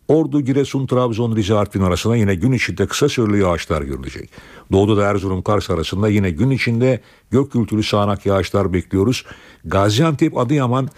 Ordu, 0.08 0.42
Giresun, 0.42 0.88
Trabzon, 0.88 1.36
Rize, 1.36 1.54
Artvin 1.54 1.82
arasında 1.82 2.16
yine 2.16 2.36
gün 2.36 2.52
içinde 2.52 2.88
kısa 2.88 3.10
süreli 3.10 3.42
yağışlar 3.42 3.82
görülecek. 3.82 4.30
Doğuda 4.72 4.98
da 4.98 5.06
Erzurum, 5.06 5.42
Kars 5.42 5.70
arasında 5.70 6.10
yine 6.10 6.32
gün 6.32 6.50
içinde 6.50 7.02
gök 7.32 7.52
gürültülü 7.52 7.84
sağanak 7.84 8.26
yağışlar 8.26 8.74
bekliyoruz. 8.74 9.26
Gaziantep, 9.66 10.38
Adıyaman, 10.38 10.90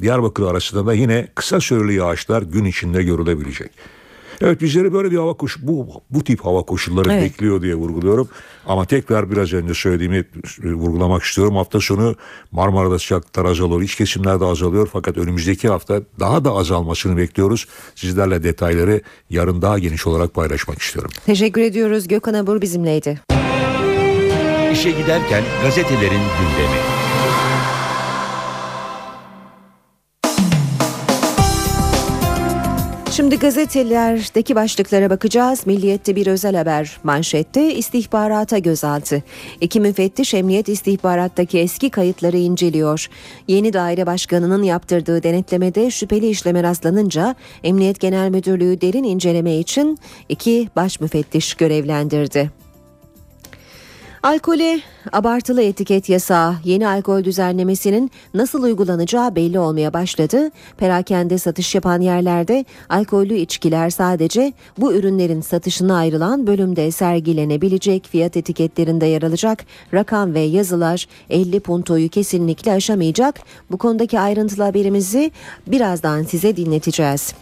Diyarbakır 0.00 0.46
arasında 0.46 0.86
da 0.86 0.94
yine 0.94 1.28
kısa 1.34 1.60
süreli 1.60 1.94
yağışlar 1.94 2.42
gün 2.42 2.64
içinde 2.64 3.02
görülebilecek. 3.02 3.70
Evet 4.40 4.60
bizleri 4.60 4.92
böyle 4.92 5.10
bir 5.10 5.16
hava 5.16 5.34
koşu 5.34 5.60
bu 5.62 6.02
bu 6.10 6.24
tip 6.24 6.44
hava 6.44 6.62
koşulları 6.62 7.12
evet. 7.12 7.22
bekliyor 7.22 7.62
diye 7.62 7.74
vurguluyorum. 7.74 8.28
Ama 8.66 8.84
tekrar 8.84 9.30
biraz 9.30 9.52
önce 9.52 9.74
söylediğimi 9.74 10.24
vurgulamak 10.62 11.22
istiyorum. 11.22 11.56
Hafta 11.56 11.80
sonu 11.80 12.14
Marmara'da 12.52 12.98
sıcaklıklar 12.98 13.44
azalıyor. 13.44 13.82
iç 13.82 13.94
kesimlerde 13.94 14.44
azalıyor. 14.44 14.88
Fakat 14.92 15.16
önümüzdeki 15.16 15.68
hafta 15.68 16.00
daha 16.20 16.44
da 16.44 16.52
azalmasını 16.52 17.16
bekliyoruz. 17.16 17.66
Sizlerle 17.94 18.42
detayları 18.42 19.00
yarın 19.30 19.62
daha 19.62 19.78
geniş 19.78 20.06
olarak 20.06 20.34
paylaşmak 20.34 20.78
istiyorum. 20.78 21.10
Teşekkür 21.26 21.60
ediyoruz. 21.60 22.08
Gökhan 22.08 22.34
Abur 22.34 22.60
bizimleydi. 22.60 23.20
İşe 24.72 24.90
giderken 24.90 25.44
gazetelerin 25.62 26.10
gündemi. 26.10 27.05
Şimdi 33.16 33.38
gazetelerdeki 33.38 34.54
başlıklara 34.54 35.10
bakacağız. 35.10 35.66
Milliyet'te 35.66 36.16
bir 36.16 36.26
özel 36.26 36.56
haber 36.56 36.98
manşette 37.02 37.74
istihbarata 37.74 38.58
gözaltı. 38.58 39.22
İki 39.60 39.80
müfettiş 39.80 40.34
emniyet 40.34 40.68
istihbarattaki 40.68 41.58
eski 41.58 41.90
kayıtları 41.90 42.36
inceliyor. 42.36 43.08
Yeni 43.48 43.72
daire 43.72 44.06
başkanının 44.06 44.62
yaptırdığı 44.62 45.22
denetlemede 45.22 45.90
şüpheli 45.90 46.28
işleme 46.28 46.62
rastlanınca 46.62 47.34
Emniyet 47.64 48.00
Genel 48.00 48.30
Müdürlüğü 48.30 48.80
derin 48.80 49.04
inceleme 49.04 49.56
için 49.56 49.98
iki 50.28 50.68
baş 50.76 51.00
müfettiş 51.00 51.54
görevlendirdi. 51.54 52.65
Alkole 54.26 54.80
abartılı 55.12 55.62
etiket 55.62 56.08
yasağı 56.08 56.54
yeni 56.64 56.88
alkol 56.88 57.24
düzenlemesinin 57.24 58.10
nasıl 58.34 58.62
uygulanacağı 58.62 59.36
belli 59.36 59.58
olmaya 59.58 59.92
başladı. 59.92 60.50
Perakende 60.76 61.38
satış 61.38 61.74
yapan 61.74 62.00
yerlerde 62.00 62.64
alkollü 62.88 63.34
içkiler 63.34 63.90
sadece 63.90 64.52
bu 64.78 64.94
ürünlerin 64.94 65.40
satışına 65.40 65.96
ayrılan 65.96 66.46
bölümde 66.46 66.90
sergilenebilecek 66.90 68.06
fiyat 68.06 68.36
etiketlerinde 68.36 69.06
yer 69.06 69.22
alacak. 69.22 69.64
Rakam 69.94 70.34
ve 70.34 70.40
yazılar 70.40 71.06
50 71.30 71.60
puntoyu 71.60 72.08
kesinlikle 72.08 72.72
aşamayacak. 72.72 73.40
Bu 73.70 73.78
konudaki 73.78 74.20
ayrıntılı 74.20 74.64
haberimizi 74.64 75.30
birazdan 75.66 76.22
size 76.22 76.56
dinleteceğiz. 76.56 77.34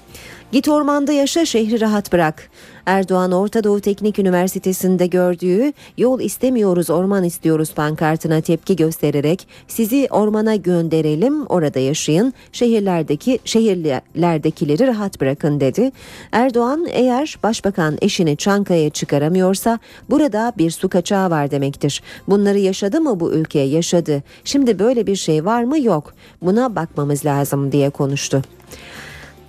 Git 0.55 0.69
ormanda 0.69 1.13
yaşa 1.13 1.45
şehri 1.45 1.81
rahat 1.81 2.13
bırak. 2.13 2.51
Erdoğan 2.87 3.33
Orta 3.33 3.65
Doğu 3.65 3.81
Teknik 3.81 4.19
Üniversitesi'nde 4.19 5.07
gördüğü 5.07 5.73
yol 5.99 6.21
istemiyoruz 6.21 6.91
orman 6.91 7.25
istiyoruz 7.25 7.75
pankartına 7.75 8.41
tepki 8.41 8.77
göstererek 8.77 9.49
sizi 9.69 10.09
ormana 10.11 10.57
gönderelim 10.57 11.47
orada 11.47 11.79
yaşayın 11.79 12.35
şehirlerdeki 12.53 13.39
şehirlerdekileri 13.45 14.87
rahat 14.87 15.21
bırakın 15.21 15.61
dedi. 15.61 15.93
Erdoğan 16.33 16.87
eğer 16.91 17.39
başbakan 17.43 17.99
eşini 18.03 18.37
Çankaya 18.37 18.91
çıkaramıyorsa 18.91 19.79
burada 20.11 20.53
bir 20.59 20.71
su 20.71 20.89
kaçağı 20.89 21.31
var 21.31 21.51
demektir. 21.51 22.03
Bunları 22.29 22.59
yaşadı 22.59 23.01
mı 23.01 23.21
bu 23.21 23.33
ülke 23.33 23.61
yaşadı. 23.61 24.23
Şimdi 24.45 24.79
böyle 24.79 25.07
bir 25.07 25.17
şey 25.17 25.45
var 25.45 25.65
mı 25.65 25.81
yok. 25.81 26.15
Buna 26.43 26.77
bakmamız 26.77 27.25
lazım 27.25 27.73
diye 27.73 27.91
konuştu. 27.91 28.43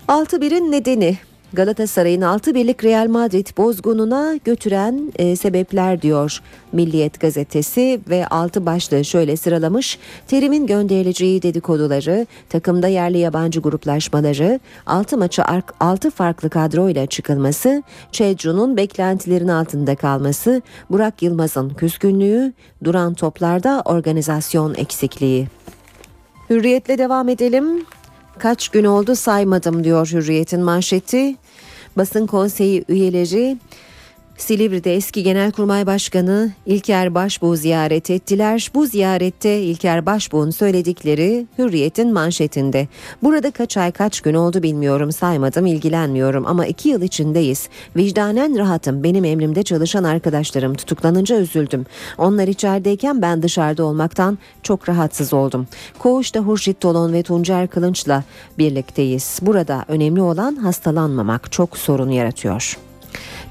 6-1'in 0.07 0.71
nedeni 0.71 1.17
Galatasaray'ın 1.53 2.21
6 2.21 2.55
birlik 2.55 2.83
Real 2.83 3.07
Madrid 3.07 3.47
bozgununa 3.57 4.35
götüren 4.45 5.11
e, 5.15 5.35
sebepler 5.35 6.01
diyor 6.01 6.41
Milliyet 6.71 7.19
gazetesi 7.19 7.99
ve 8.09 8.27
altı 8.27 8.65
başlığı 8.65 9.05
şöyle 9.05 9.37
sıralamış. 9.37 9.99
Terim'in 10.27 10.67
gönderileceği 10.67 11.41
dedikoduları, 11.41 12.27
takımda 12.49 12.87
yerli 12.87 13.17
yabancı 13.17 13.59
gruplaşmaları, 13.59 14.59
6 14.85 15.17
maçı 15.17 15.43
6 15.79 16.11
farklı 16.11 16.49
kadroyla 16.49 17.05
çıkılması, 17.05 17.83
Çedru'nun 18.11 18.77
beklentilerin 18.77 19.47
altında 19.47 19.95
kalması, 19.95 20.61
Burak 20.89 21.21
Yılmaz'ın 21.21 21.69
küskünlüğü, 21.69 22.53
duran 22.83 23.13
toplarda 23.13 23.81
organizasyon 23.85 24.73
eksikliği. 24.73 25.47
Hürriyetle 26.49 26.97
devam 26.97 27.29
edelim. 27.29 27.85
Kaç 28.39 28.69
gün 28.69 28.85
oldu 28.85 29.15
saymadım 29.15 29.83
diyor 29.83 30.07
Hürriyet'in 30.07 30.61
manşeti. 30.61 31.35
Basın 31.97 32.27
konseyi 32.27 32.85
üyeleri 32.89 33.57
Silivri'de 34.37 34.95
eski 34.95 35.23
Genelkurmay 35.23 35.85
Başkanı 35.85 36.51
İlker 36.65 37.15
Başbuğ 37.15 37.55
ziyaret 37.55 38.09
ettiler. 38.09 38.71
Bu 38.73 38.85
ziyarette 38.85 39.61
İlker 39.61 40.05
Başbuğ'un 40.05 40.49
söyledikleri 40.49 41.47
Hürriyet'in 41.57 42.13
manşetinde. 42.13 42.87
Burada 43.23 43.51
kaç 43.51 43.77
ay 43.77 43.91
kaç 43.91 44.21
gün 44.21 44.33
oldu 44.33 44.63
bilmiyorum 44.63 45.11
saymadım 45.11 45.65
ilgilenmiyorum 45.65 46.45
ama 46.47 46.65
iki 46.65 46.89
yıl 46.89 47.01
içindeyiz. 47.01 47.69
Vicdanen 47.95 48.57
rahatım 48.57 49.03
benim 49.03 49.25
emrimde 49.25 49.63
çalışan 49.63 50.03
arkadaşlarım 50.03 50.73
tutuklanınca 50.73 51.39
üzüldüm. 51.39 51.85
Onlar 52.17 52.47
içerideyken 52.47 53.21
ben 53.21 53.43
dışarıda 53.43 53.83
olmaktan 53.83 54.37
çok 54.63 54.89
rahatsız 54.89 55.33
oldum. 55.33 55.67
Koğuşta 55.99 56.39
Hurşit 56.39 56.81
Tolon 56.81 57.13
ve 57.13 57.23
Tuncer 57.23 57.67
Kılınç'la 57.67 58.23
birlikteyiz. 58.57 59.39
Burada 59.41 59.85
önemli 59.87 60.21
olan 60.21 60.55
hastalanmamak 60.55 61.51
çok 61.51 61.77
sorun 61.77 62.09
yaratıyor. 62.09 62.84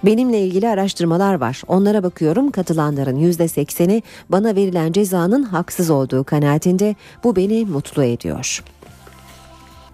Benimle 0.03 0.41
ilgili 0.41 0.69
araştırmalar 0.69 1.35
var. 1.35 1.63
Onlara 1.69 2.03
bakıyorum 2.03 2.51
katılanların 2.51 3.17
%80'i 3.17 4.03
bana 4.29 4.57
verilen 4.57 4.93
cezanın 4.93 5.43
haksız 5.43 5.91
olduğu 5.91 6.25
kanaatinde 6.25 6.95
bu 7.25 7.37
beni 7.37 7.65
mutlu 7.65 8.05
ediyor. 8.05 8.63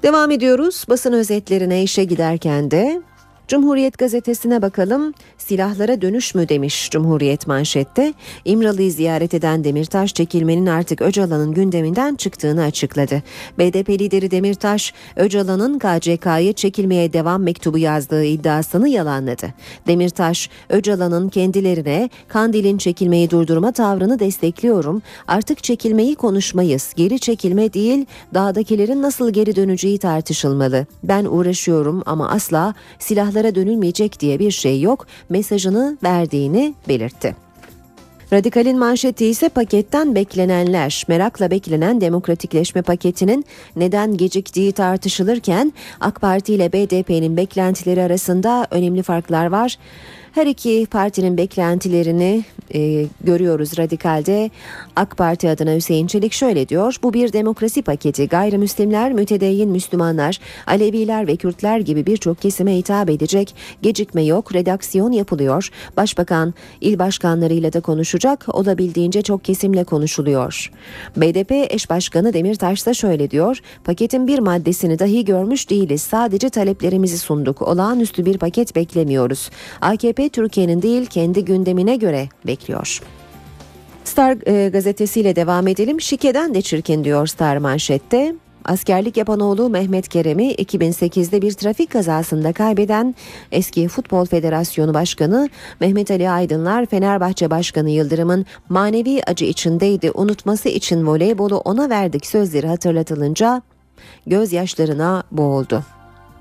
Devam 0.03 0.31
ediyoruz 0.31 0.85
basın 0.89 1.13
özetlerine 1.13 1.83
işe 1.83 2.05
giderken 2.05 2.71
de 2.71 3.03
Cumhuriyet 3.51 3.99
gazetesine 3.99 4.63
bakalım. 4.63 5.15
Silahlara 5.39 6.03
dönüş 6.03 6.35
mü 6.35 6.49
demiş 6.49 6.91
Cumhuriyet 6.91 7.47
manşette. 7.47 8.15
İmralı'yı 8.45 8.93
ziyaret 8.93 9.35
eden 9.35 9.65
Demirtaş 9.65 10.15
çekilmenin 10.15 10.67
artık 10.67 11.03
Öcalan'ın 11.03 11.53
gündeminden 11.53 12.15
çıktığını 12.15 12.63
açıkladı. 12.63 13.23
BDP 13.59 13.91
lideri 13.91 14.31
Demirtaş, 14.31 14.95
Öcalan'ın 15.17 15.79
KCK'ya 15.79 16.53
çekilmeye 16.53 17.13
devam 17.13 17.43
mektubu 17.43 17.79
yazdığı 17.79 18.25
iddiasını 18.25 18.89
yalanladı. 18.89 19.47
Demirtaş, 19.87 20.51
Öcalan'ın 20.69 21.29
kendilerine 21.29 22.11
Kandil'in 22.29 22.79
çekilmeyi 22.79 23.31
durdurma 23.31 23.73
tavrını 23.73 24.19
destekliyorum. 24.19 25.03
Artık 25.29 25.63
çekilmeyi 25.63 26.15
konuşmayız. 26.15 26.93
Geri 26.97 27.21
çekilme 27.21 27.73
değil, 27.73 28.07
dağdakilerin 28.35 29.03
nasıl 29.03 29.31
geri 29.31 29.57
döneceği 29.57 29.99
tartışılmalı. 29.99 30.87
Ben 31.03 31.25
uğraşıyorum 31.25 32.03
ama 32.07 32.29
asla 32.29 32.75
silahları 32.99 33.40
sınırlara 33.41 33.55
dönülmeyecek 33.55 34.21
diye 34.21 34.39
bir 34.39 34.51
şey 34.51 34.81
yok 34.81 35.07
mesajını 35.29 35.97
verdiğini 36.03 36.75
belirtti. 36.89 37.37
Radikal'in 38.33 38.79
manşeti 38.79 39.27
ise 39.27 39.49
paketten 39.49 40.15
beklenenler. 40.15 41.05
Merakla 41.09 41.51
beklenen 41.51 42.01
demokratikleşme 42.01 42.83
paketinin 42.83 43.45
neden 43.77 44.17
geciktiği 44.17 44.73
tartışılırken 44.73 45.73
AK 46.01 46.21
Parti 46.21 46.55
ile 46.55 46.73
BDP'nin 46.73 47.37
beklentileri 47.37 48.03
arasında 48.03 48.67
önemli 48.71 49.03
farklar 49.03 49.47
var. 49.47 49.79
Her 50.33 50.47
iki 50.47 50.87
partinin 50.91 51.37
beklentilerini 51.37 52.45
e, 52.75 53.07
görüyoruz 53.25 53.79
radikalde. 53.79 54.51
AK 54.97 55.17
Parti 55.17 55.51
adına 55.51 55.75
Hüseyin 55.75 56.07
Çelik 56.07 56.33
şöyle 56.33 56.69
diyor. 56.69 56.97
Bu 57.03 57.15
bir 57.15 57.33
demokrasi 57.33 57.83
paketi. 57.83 58.29
Gayrimüslimler, 58.29 59.13
mütedeyyin 59.13 59.71
Müslümanlar, 59.71 60.39
Aleviler 60.67 61.27
ve 61.27 61.37
Kürtler 61.37 61.79
gibi 61.79 62.07
birçok 62.07 62.41
kesime 62.41 62.77
hitap 62.77 63.11
edecek. 63.11 63.55
Gecikme 63.83 64.23
yok, 64.25 64.55
redaksiyon 64.55 65.13
yapılıyor. 65.13 65.69
Başbakan 65.97 66.55
il 66.81 66.99
başkanlarıyla 66.99 67.73
da 67.73 67.81
konuşacak. 67.81 68.45
Olabildiğince 68.55 69.23
çok 69.23 69.45
kesimle 69.45 69.85
konuşuluyor. 69.85 70.71
BDP 71.17 71.51
eş 71.51 71.91
başkanı 71.91 72.33
Demirtaş 72.33 72.87
da 72.87 72.95
şöyle 72.95 73.31
diyor. 73.31 73.59
Paketin 73.85 74.27
bir 74.27 74.39
maddesini 74.39 74.99
dahi 74.99 75.25
görmüş 75.25 75.71
değiliz. 75.71 76.03
Sadece 76.03 76.51
taleplerimizi 76.51 77.19
sunduk. 77.19 77.63
Olağanüstü 77.63 78.25
bir 78.25 78.39
paket 78.39 78.77
beklemiyoruz. 78.77 79.51
AKP 79.81 80.20
Türkiye'nin 80.29 80.83
değil 80.83 81.07
kendi 81.07 81.45
gündemine 81.45 81.97
göre 81.97 82.29
bekliyor. 82.47 83.01
Star 84.05 84.37
e, 84.47 84.69
gazetesiyle 84.69 85.37
devam 85.37 85.67
edelim. 85.67 86.01
Şikeden 86.01 86.55
de 86.55 86.63
çirkin 86.63 87.05
diyor 87.05 87.27
Star 87.27 87.57
manşette. 87.57 88.35
Askerlik 88.65 89.17
yapan 89.17 89.41
oğlu 89.41 89.69
Mehmet 89.69 90.09
Kerem'i 90.09 90.53
2008'de 90.53 91.43
bir 91.43 91.53
trafik 91.53 91.91
kazasında 91.91 92.53
kaybeden 92.53 93.15
eski 93.53 93.89
Futbol 93.89 94.27
Federasyonu 94.27 94.95
Başkanı 94.95 95.49
Mehmet 95.81 96.11
Ali 96.11 96.31
Aydınlar 96.31 96.87
Fenerbahçe 96.87 97.51
Başkanı 97.51 97.91
Yıldırım'ın 97.91 98.47
manevi 98.69 99.23
acı 99.27 99.45
içindeydi 99.45 100.11
unutması 100.15 100.69
için 100.69 101.07
voleybolu 101.07 101.57
ona 101.59 101.91
verdik 101.91 102.27
sözleri 102.27 102.67
hatırlatılınca 102.67 103.63
gözyaşlarına 104.27 105.23
boğuldu. 105.33 105.85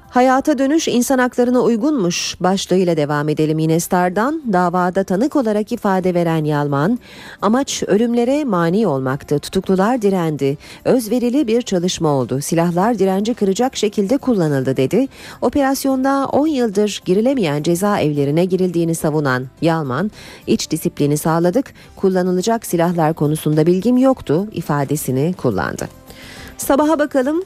Hayata 0.09 0.57
dönüş 0.57 0.87
insan 0.87 1.19
haklarına 1.19 1.61
uygunmuş 1.61 2.35
başlığıyla 2.39 2.97
devam 2.97 3.29
edelim 3.29 3.59
yine 3.59 3.79
Star'dan. 3.79 4.41
Davada 4.53 5.03
tanık 5.03 5.35
olarak 5.35 5.71
ifade 5.71 6.13
veren 6.13 6.43
Yalman, 6.43 6.99
amaç 7.41 7.83
ölümlere 7.87 8.45
mani 8.45 8.87
olmaktı. 8.87 9.39
Tutuklular 9.39 10.01
direndi. 10.01 10.57
Özverili 10.85 11.47
bir 11.47 11.61
çalışma 11.61 12.09
oldu. 12.09 12.41
Silahlar 12.41 12.99
direnci 12.99 13.33
kıracak 13.33 13.75
şekilde 13.75 14.17
kullanıldı 14.17 14.77
dedi. 14.77 15.07
Operasyonda 15.41 16.27
10 16.31 16.47
yıldır 16.47 17.01
girilemeyen 17.05 17.63
cezaevlerine 17.63 18.45
girildiğini 18.45 18.95
savunan 18.95 19.45
Yalman, 19.61 20.11
iç 20.47 20.71
disiplini 20.71 21.17
sağladık, 21.17 21.73
kullanılacak 21.95 22.65
silahlar 22.65 23.13
konusunda 23.13 23.65
bilgim 23.65 23.97
yoktu 23.97 24.47
ifadesini 24.51 25.33
kullandı. 25.37 25.87
Sabaha 26.57 26.99
bakalım 26.99 27.43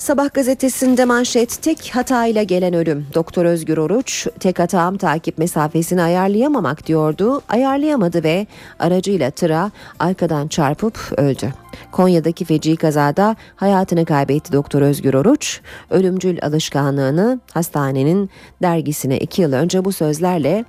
Sabah 0.00 0.34
gazetesinde 0.34 1.04
manşet 1.04 1.62
tek 1.62 1.90
hatayla 1.94 2.42
gelen 2.42 2.74
ölüm. 2.74 3.06
Doktor 3.14 3.44
Özgür 3.44 3.78
Oruç 3.78 4.26
tek 4.40 4.58
hatam 4.58 4.96
takip 4.96 5.38
mesafesini 5.38 6.02
ayarlayamamak 6.02 6.86
diyordu. 6.86 7.42
Ayarlayamadı 7.48 8.24
ve 8.24 8.46
aracıyla 8.78 9.30
tıra 9.30 9.70
arkadan 9.98 10.48
çarpıp 10.48 11.12
öldü. 11.16 11.52
Konya'daki 11.92 12.44
feci 12.44 12.76
kazada 12.76 13.36
hayatını 13.56 14.04
kaybetti 14.04 14.52
Doktor 14.52 14.82
Özgür 14.82 15.14
Oruç. 15.14 15.60
Ölümcül 15.90 16.38
alışkanlığını 16.42 17.40
hastanenin 17.52 18.30
dergisine 18.62 19.18
iki 19.18 19.42
yıl 19.42 19.52
önce 19.52 19.84
bu 19.84 19.92
sözlerle 19.92 20.64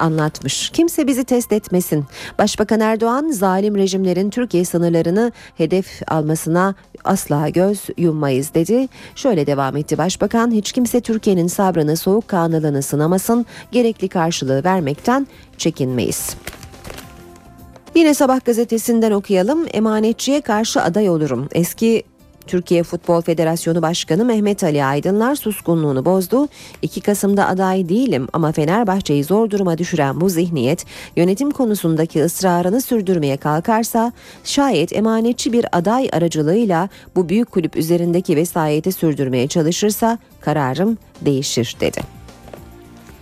anlatmış. 0.00 0.70
Kimse 0.70 1.06
bizi 1.06 1.24
test 1.24 1.52
etmesin. 1.52 2.04
Başbakan 2.38 2.80
Erdoğan 2.80 3.30
zalim 3.30 3.76
rejimlerin 3.76 4.30
Türkiye 4.30 4.64
sınırlarını 4.64 5.32
hedef 5.56 6.02
almasına 6.08 6.74
asla 7.04 7.48
göz 7.48 7.80
yummayız 7.96 8.54
dedi. 8.54 8.88
Şöyle 9.14 9.46
devam 9.46 9.76
etti 9.76 9.98
Başbakan 9.98 10.50
hiç 10.50 10.72
kimse 10.72 11.00
Türkiye'nin 11.00 11.46
sabrını 11.46 11.96
soğukkanlılığını 11.96 12.82
sınamasın 12.82 13.46
gerekli 13.72 14.08
karşılığı 14.08 14.64
vermekten 14.64 15.26
çekinmeyiz. 15.58 16.36
Yine 17.94 18.14
Sabah 18.14 18.44
gazetesinden 18.44 19.10
okuyalım. 19.10 19.66
Emanetçiye 19.72 20.40
karşı 20.40 20.82
aday 20.82 21.08
olurum. 21.08 21.48
Eski 21.52 22.02
Türkiye 22.50 22.82
Futbol 22.82 23.20
Federasyonu 23.22 23.82
Başkanı 23.82 24.24
Mehmet 24.24 24.64
Ali 24.64 24.84
Aydınlar 24.84 25.34
suskunluğunu 25.34 26.04
bozdu. 26.04 26.48
2 26.82 27.00
Kasım'da 27.00 27.48
aday 27.48 27.88
değilim 27.88 28.28
ama 28.32 28.52
Fenerbahçe'yi 28.52 29.24
zor 29.24 29.50
duruma 29.50 29.78
düşüren 29.78 30.20
bu 30.20 30.28
zihniyet 30.28 30.86
yönetim 31.16 31.50
konusundaki 31.50 32.24
ısrarını 32.24 32.80
sürdürmeye 32.80 33.36
kalkarsa 33.36 34.12
şayet 34.44 34.92
emanetçi 34.92 35.52
bir 35.52 35.66
aday 35.72 36.08
aracılığıyla 36.12 36.88
bu 37.16 37.28
büyük 37.28 37.50
kulüp 37.50 37.76
üzerindeki 37.76 38.36
vesayeti 38.36 38.92
sürdürmeye 38.92 39.48
çalışırsa 39.48 40.18
kararım 40.40 40.98
değişir 41.20 41.76
dedi. 41.80 42.19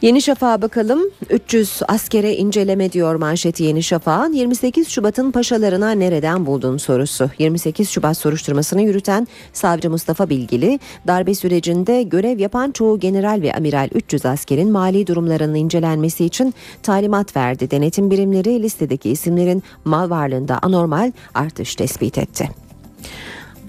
Yeni 0.03 0.23
Şafak'a 0.23 0.63
bakalım. 0.63 1.03
300 1.31 1.81
askere 1.89 2.37
inceleme 2.37 2.93
diyor 2.93 3.15
manşeti 3.15 3.65
Yeni 3.65 3.83
Şafak'ın. 3.83 4.33
28 4.33 4.89
Şubat'ın 4.89 5.31
paşalarına 5.31 5.91
nereden 5.91 6.47
buldun 6.47 6.77
sorusu. 6.77 7.31
28 7.39 7.91
Şubat 7.91 8.17
soruşturmasını 8.17 8.83
yürüten 8.83 9.29
savcı 9.53 9.91
Mustafa 9.91 10.31
Bilgili, 10.31 10.81
darbe 11.07 11.35
sürecinde 11.35 12.03
görev 12.03 12.39
yapan 12.39 12.71
çoğu 12.71 13.01
general 13.01 13.43
ve 13.43 13.53
amiral 13.53 13.89
300 13.95 14.27
askerin 14.27 14.71
mali 14.71 15.07
durumlarının 15.07 15.55
incelenmesi 15.55 16.25
için 16.25 16.55
talimat 16.83 17.37
verdi. 17.37 17.71
Denetim 17.71 18.11
birimleri 18.11 18.63
listedeki 18.63 19.11
isimlerin 19.11 19.63
mal 19.85 20.11
varlığında 20.11 20.59
anormal 20.63 21.13
artış 21.35 21.75
tespit 21.75 22.19
etti. 22.19 22.68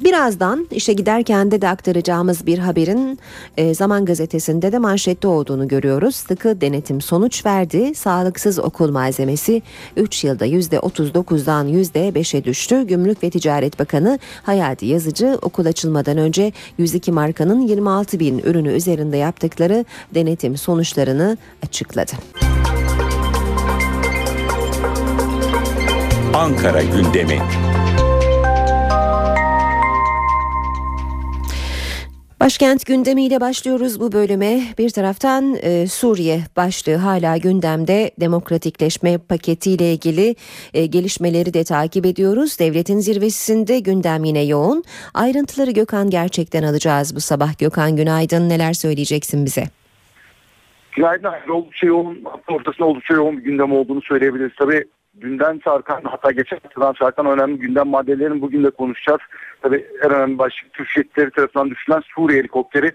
Birazdan 0.03 0.67
işe 0.71 0.93
giderken 0.93 1.51
de 1.51 1.61
de 1.61 1.69
aktaracağımız 1.69 2.45
bir 2.45 2.57
haberin 2.57 3.19
e, 3.57 3.73
Zaman 3.73 4.05
Gazetesi'nde 4.05 4.71
de 4.71 4.77
manşette 4.79 5.27
olduğunu 5.27 5.67
görüyoruz. 5.67 6.15
Sıkı 6.15 6.61
denetim 6.61 7.01
sonuç 7.01 7.45
verdi. 7.45 7.95
Sağlıksız 7.95 8.59
okul 8.59 8.91
malzemesi 8.91 9.61
3 9.97 10.23
yılda 10.23 10.47
%39'dan 10.47 11.67
%5'e 11.67 12.43
düştü. 12.43 12.87
Gümrük 12.87 13.23
ve 13.23 13.29
Ticaret 13.29 13.79
Bakanı 13.79 14.19
Hayati 14.43 14.85
Yazıcı 14.85 15.39
okul 15.41 15.65
açılmadan 15.65 16.17
önce 16.17 16.51
102 16.77 17.11
markanın 17.11 17.61
26 17.61 18.19
bin 18.19 18.39
ürünü 18.39 18.71
üzerinde 18.71 19.17
yaptıkları 19.17 19.85
denetim 20.15 20.57
sonuçlarını 20.57 21.37
açıkladı. 21.63 22.11
Ankara 26.33 26.81
gündemi. 26.83 27.39
Başkent 32.39 32.85
gündemiyle 32.85 33.41
başlıyoruz 33.41 33.99
bu 33.99 34.11
bölüme. 34.11 34.59
Bir 34.77 34.89
taraftan 34.89 35.55
e, 35.63 35.87
Suriye 35.87 36.39
başlığı 36.57 36.95
hala 36.95 37.37
gündemde 37.37 38.11
demokratikleşme 38.19 39.17
paketiyle 39.17 39.93
ilgili 39.93 40.35
e, 40.73 40.85
gelişmeleri 40.85 41.53
de 41.53 41.63
takip 41.63 42.05
ediyoruz. 42.05 42.59
Devletin 42.59 42.99
zirvesinde 42.99 43.79
gündem 43.79 44.23
yine 44.23 44.45
yoğun. 44.45 44.83
Ayrıntıları 45.13 45.71
Gökhan 45.71 46.09
gerçekten 46.09 46.63
alacağız 46.63 47.15
bu 47.15 47.19
sabah. 47.19 47.59
Gökhan 47.59 47.95
günaydın 47.95 48.49
neler 48.49 48.73
söyleyeceksin 48.73 49.45
bize? 49.45 49.63
Günaydın. 50.95 51.29
Oldukça 51.49 51.87
yoğun, 51.87 52.23
ortasında 52.47 52.85
oldukça 52.85 53.13
yoğun 53.13 53.37
bir 53.37 53.43
gündem 53.43 53.71
olduğunu 53.71 54.01
söyleyebiliriz. 54.01 54.51
Tabii 54.59 54.83
dünden 55.21 55.61
sarkan 55.63 56.01
hatta 56.03 56.31
geçen 56.31 56.57
haftadan 56.63 56.93
sarkan 56.99 57.25
önemli 57.25 57.59
gündem 57.59 57.87
maddelerini 57.87 58.41
bugün 58.41 58.63
de 58.63 58.69
konuşacağız. 58.69 59.21
Tabii 59.61 59.85
en 60.03 60.11
önemli 60.11 60.37
başlık 60.37 60.73
Türk 60.73 60.89
şehitleri 60.89 61.31
tarafından 61.31 61.69
düşülen 61.69 62.01
Suriye 62.15 62.39
helikopteri. 62.39 62.91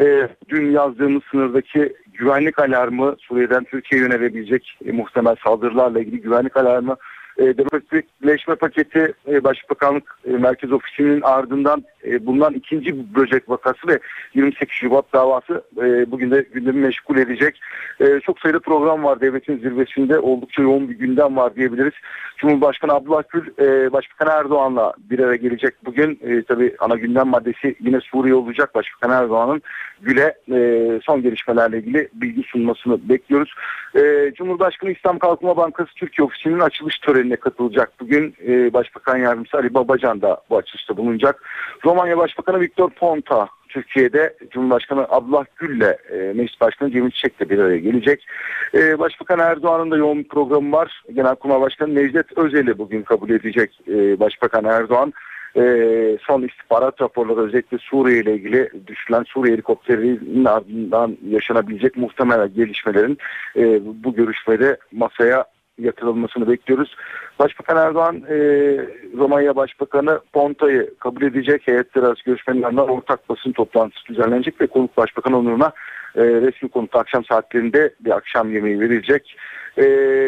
E, 0.00 0.28
dün 0.48 0.70
yazdığımız 0.70 1.22
sınırdaki 1.30 1.96
güvenlik 2.12 2.58
alarmı 2.58 3.16
Suriye'den 3.18 3.64
Türkiye'ye 3.64 4.06
yönelebilecek 4.06 4.78
e, 4.84 4.92
muhtemel 4.92 5.36
saldırılarla 5.44 6.00
ilgili 6.00 6.20
güvenlik 6.20 6.56
alarmı 6.56 6.96
demokratikleşme 7.38 8.54
paketi 8.54 9.12
e, 9.28 9.44
Başbakanlık 9.44 10.18
e, 10.26 10.30
Merkez 10.30 10.72
Ofisi'nin 10.72 11.20
ardından 11.20 11.84
e, 12.04 12.26
bulunan 12.26 12.54
ikinci 12.54 13.14
böcek 13.14 13.48
vakası 13.48 13.88
ve 13.88 13.98
28 14.34 14.74
Şubat 14.74 15.12
davası 15.12 15.62
e, 15.76 16.10
bugün 16.10 16.30
de 16.30 16.46
gündemi 16.52 16.80
meşgul 16.80 17.18
edecek. 17.18 17.60
E, 18.00 18.20
çok 18.20 18.40
sayıda 18.40 18.58
program 18.58 19.04
var 19.04 19.20
devletin 19.20 19.58
zirvesinde 19.58 20.18
oldukça 20.18 20.62
yoğun 20.62 20.88
bir 20.88 20.98
gündem 20.98 21.36
var 21.36 21.54
diyebiliriz. 21.54 21.94
Cumhurbaşkanı 22.36 22.92
Abdullah 22.92 23.22
Gül 23.28 23.46
e, 23.58 23.92
Başbakan 23.92 24.38
Erdoğan'la 24.38 24.92
bir 25.10 25.18
araya 25.18 25.36
gelecek 25.36 25.74
bugün. 25.84 26.18
E, 26.22 26.42
tabii 26.42 26.76
ana 26.78 26.96
gündem 26.96 27.28
maddesi 27.28 27.76
yine 27.80 28.00
Suriye 28.00 28.34
olacak. 28.34 28.74
Başbakan 28.74 29.22
Erdoğan'ın 29.22 29.62
Gül'e 30.00 30.34
e, 30.52 31.00
son 31.02 31.22
gelişmelerle 31.22 31.78
ilgili 31.78 32.08
bilgi 32.14 32.42
sunmasını 32.42 33.08
bekliyoruz. 33.08 33.54
E, 33.96 34.32
Cumhurbaşkanı 34.34 34.90
İslam 34.90 35.18
Kalkınma 35.18 35.56
Bankası 35.56 35.94
Türkiye 35.94 36.26
Ofisi'nin 36.26 36.60
açılış 36.60 36.98
törenine 37.28 37.36
katılacak. 37.36 37.92
Bugün 38.00 38.34
e, 38.48 38.72
Başbakan 38.72 39.16
Yardımcısı 39.16 39.56
Ali 39.56 39.74
Babacan 39.74 40.22
da 40.22 40.40
bu 40.50 40.56
açılışta 40.56 40.96
bulunacak. 40.96 41.42
Romanya 41.84 42.18
Başbakanı 42.18 42.60
Viktor 42.60 42.90
Ponta 42.90 43.48
Türkiye'de 43.68 44.36
Cumhurbaşkanı 44.50 45.06
Abdullah 45.08 45.44
Gül'le 45.56 45.96
e, 46.12 46.32
Meclis 46.34 46.60
Başkanı 46.60 46.90
Cemil 46.90 47.10
Çiçek 47.10 47.40
de 47.40 47.50
bir 47.50 47.58
araya 47.58 47.78
gelecek. 47.78 48.26
E, 48.74 48.98
Başbakan 48.98 49.38
Erdoğan'ın 49.38 49.90
da 49.90 49.96
yoğun 49.96 50.18
bir 50.18 50.28
programı 50.28 50.72
var. 50.72 51.02
Genelkurmay 51.14 51.60
Başkanı 51.60 51.94
Necdet 51.94 52.38
Özel'i 52.38 52.78
bugün 52.78 53.02
kabul 53.02 53.30
edecek 53.30 53.80
e, 53.88 54.20
Başbakan 54.20 54.64
Erdoğan. 54.64 55.12
E, 55.56 55.62
son 56.26 56.42
istihbarat 56.42 57.00
raporları 57.00 57.40
özellikle 57.40 57.78
Suriye 57.78 58.20
ile 58.20 58.34
ilgili 58.34 58.70
düşülen 58.86 59.22
Suriye 59.22 59.54
helikopterinin 59.54 60.44
ardından 60.44 61.16
yaşanabilecek 61.28 61.96
muhtemel 61.96 62.48
gelişmelerin 62.48 63.18
e, 63.56 63.80
bu 64.04 64.14
görüşmede 64.14 64.76
masaya 64.92 65.44
yatırılmasını 65.78 66.48
bekliyoruz. 66.48 66.96
Başbakan 67.38 67.76
Erdoğan 67.76 68.16
e, 68.16 68.36
Romanya 69.16 69.56
Başbakanı 69.56 70.20
Ponta'yı 70.32 70.94
kabul 70.98 71.22
edecek 71.22 71.68
heyetler 71.68 72.02
arası 72.02 72.24
görüşmelerden 72.24 72.76
ortak 72.76 73.28
basın 73.28 73.52
toplantısı 73.52 74.06
düzenlenecek 74.08 74.60
ve 74.60 74.66
konuk 74.66 74.96
başbakan 74.96 75.32
onuruna 75.32 75.72
e, 76.16 76.22
resmi 76.22 76.68
konuk 76.68 76.96
akşam 76.96 77.24
saatlerinde 77.24 77.94
bir 78.00 78.10
akşam 78.10 78.52
yemeği 78.52 78.80
verilecek. 78.80 79.36
E, 79.78 79.84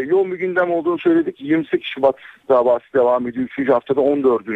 yoğun 0.08 0.32
bir 0.32 0.38
gündem 0.38 0.70
olduğunu 0.70 0.98
söyledik. 0.98 1.40
28 1.40 1.86
Şubat 1.86 2.16
davası 2.48 2.84
devam 2.94 3.28
ediyor. 3.28 3.48
3. 3.58 3.68
haftada 3.68 4.00
14. 4.00 4.46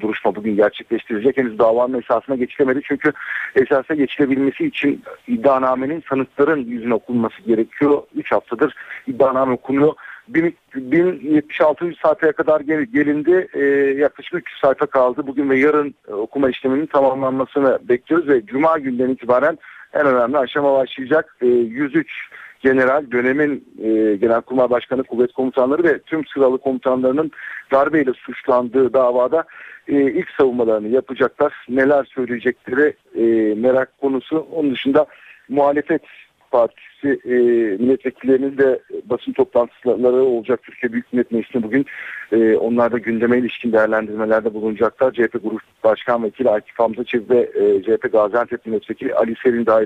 duruşma 0.00 0.34
bugün 0.34 0.56
gerçekleştirilecek. 0.56 1.36
Henüz 1.36 1.58
davanın 1.58 2.00
esasına 2.00 2.36
geçilemedi. 2.36 2.80
Çünkü 2.84 3.12
esasına 3.54 3.96
geçilebilmesi 3.96 4.66
için 4.66 5.02
iddianamenin 5.28 6.02
sanıkların 6.08 6.64
yüzüne 6.64 6.94
okunması 6.94 7.42
gerekiyor. 7.42 8.02
3 8.14 8.32
haftadır 8.32 8.74
iddianame 9.06 9.52
okunuyor. 9.52 9.92
1076. 10.28 11.92
sayfaya 12.02 12.32
kadar 12.32 12.60
gelindi. 12.60 13.48
E, 13.54 13.60
yaklaşık 14.00 14.34
300 14.34 14.60
sayfa 14.60 14.86
kaldı. 14.86 15.26
Bugün 15.26 15.50
ve 15.50 15.58
yarın 15.58 15.94
e, 16.08 16.12
okuma 16.12 16.50
işleminin 16.50 16.86
tamamlanmasını 16.86 17.78
bekliyoruz 17.88 18.28
ve 18.28 18.46
Cuma 18.46 18.78
günden 18.78 19.08
itibaren 19.08 19.58
en 19.94 20.06
önemli 20.06 20.38
aşama 20.38 20.78
başlayacak. 20.78 21.36
E, 21.40 21.46
103 21.46 22.12
general 22.60 23.10
dönemin 23.10 23.64
e, 23.82 24.16
Genelkurmay 24.16 24.70
Başkanı 24.70 25.02
kuvvet 25.02 25.32
komutanları 25.32 25.84
ve 25.84 25.98
tüm 25.98 26.26
sıralı 26.26 26.58
komutanlarının 26.58 27.30
darbeyle 27.72 28.12
suçlandığı 28.12 28.92
davada 28.92 29.44
e, 29.88 29.94
ilk 30.02 30.30
savunmalarını 30.30 30.88
yapacaklar. 30.88 31.52
Neler 31.68 32.04
söyleyecekleri 32.04 32.94
e, 33.14 33.54
merak 33.54 34.00
konusu. 34.00 34.46
Onun 34.52 34.70
dışında 34.70 35.06
muhalefet 35.48 36.02
Partisi 36.50 37.20
e, 37.24 37.34
milletvekillerinin 37.82 38.58
de 38.58 38.80
basın 39.04 39.32
toplantıları 39.32 40.24
olacak 40.24 40.62
Türkiye 40.62 40.92
Büyük 40.92 41.12
Millet 41.12 41.32
Meclisi'nde 41.32 41.62
bugün. 41.62 41.86
E, 42.32 42.56
onlar 42.56 42.92
da 42.92 42.98
gündeme 42.98 43.38
ilişkin 43.38 43.72
değerlendirmelerde 43.72 44.54
bulunacaklar. 44.54 45.12
CHP 45.12 45.32
Grup 45.32 45.62
Başkan 45.84 46.24
Vekili 46.24 46.50
Akif 46.50 46.78
Hamza 46.78 47.04
Çiz 47.04 47.30
ve 47.30 47.50
e, 47.54 47.82
CHP 47.82 48.12
Gaziantep 48.12 48.66
Milletvekili 48.66 49.14
Ali 49.14 49.34
Serin 49.42 49.66
Dağ 49.66 49.80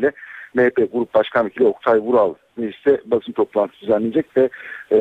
MHP 0.54 0.92
Grup 0.92 1.14
Başkan 1.14 1.46
Vekili 1.46 1.64
Oktay 1.64 1.98
Vural 1.98 2.34
mecliste 2.56 3.00
basın 3.06 3.32
toplantısı 3.32 3.82
düzenleyecek 3.82 4.26
ve 4.36 4.48
e, 4.90 4.98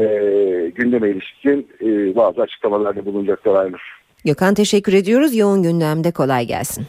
gündeme 0.76 1.10
ilişkin 1.10 1.68
e, 1.82 2.16
bazı 2.16 2.42
açıklamalarda 2.42 3.06
bulunacaklar 3.06 3.56
Aynur. 3.56 4.00
Gökhan 4.26 4.54
teşekkür 4.54 4.94
ediyoruz. 4.94 5.36
Yoğun 5.36 5.64
gündemde 5.64 6.12
kolay 6.12 6.46
gelsin. 6.46 6.86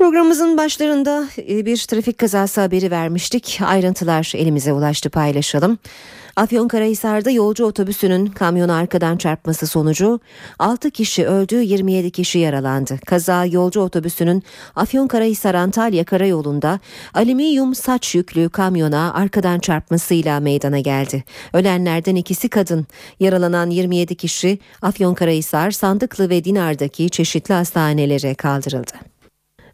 Programımızın 0.00 0.58
başlarında 0.58 1.28
e, 1.48 1.66
bir 1.66 1.76
trafik 1.76 2.18
kazası 2.18 2.60
haberi 2.60 2.90
vermiştik. 2.90 3.60
Ayrıntılar 3.64 4.32
elimize 4.36 4.72
ulaştı 4.72 5.10
paylaşalım. 5.10 5.78
Afyonkarahisar'da 6.36 7.30
yolcu 7.30 7.64
otobüsünün 7.64 8.26
kamyonu 8.26 8.72
arkadan 8.72 9.16
çarpması 9.16 9.66
sonucu 9.66 10.20
6 10.58 10.90
kişi 10.90 11.26
öldü 11.26 11.62
27 11.62 12.10
kişi 12.10 12.38
yaralandı. 12.38 12.98
Kaza 13.06 13.44
yolcu 13.44 13.80
otobüsünün 13.80 14.42
Afyonkarahisar 14.76 15.54
Antalya 15.54 16.04
karayolunda 16.04 16.80
alüminyum 17.14 17.74
saç 17.74 18.14
yüklü 18.14 18.48
kamyona 18.48 19.14
arkadan 19.14 19.58
çarpmasıyla 19.58 20.40
meydana 20.40 20.78
geldi. 20.78 21.24
Ölenlerden 21.52 22.14
ikisi 22.14 22.48
kadın. 22.48 22.86
Yaralanan 23.20 23.70
27 23.70 24.14
kişi 24.14 24.58
Afyonkarahisar, 24.82 25.70
Sandıklı 25.70 26.30
ve 26.30 26.44
Dinar'daki 26.44 27.10
çeşitli 27.10 27.54
hastanelere 27.54 28.34
kaldırıldı. 28.34 29.19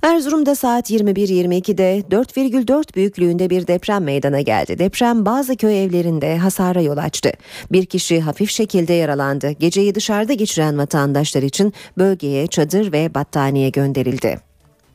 Erzurum'da 0.03 0.55
saat 0.55 0.91
21.22'de 0.91 2.03
4,4 2.11 2.95
büyüklüğünde 2.95 3.51
bir 3.51 3.67
deprem 3.67 4.05
meydana 4.05 4.41
geldi. 4.41 4.79
Deprem 4.79 5.27
bazı 5.27 5.57
köy 5.57 5.85
evlerinde 5.85 6.39
hasara 6.39 6.81
yol 6.81 6.97
açtı. 6.97 7.33
Bir 7.73 7.87
kişi 7.87 8.21
hafif 8.21 8.51
şekilde 8.51 8.93
yaralandı. 8.93 9.51
Geceyi 9.51 9.95
dışarıda 9.95 10.33
geçiren 10.33 10.79
vatandaşlar 10.79 11.43
için 11.43 11.73
bölgeye 11.99 12.47
çadır 12.47 12.93
ve 12.93 13.15
battaniye 13.15 13.71
gönderildi. 13.71 14.39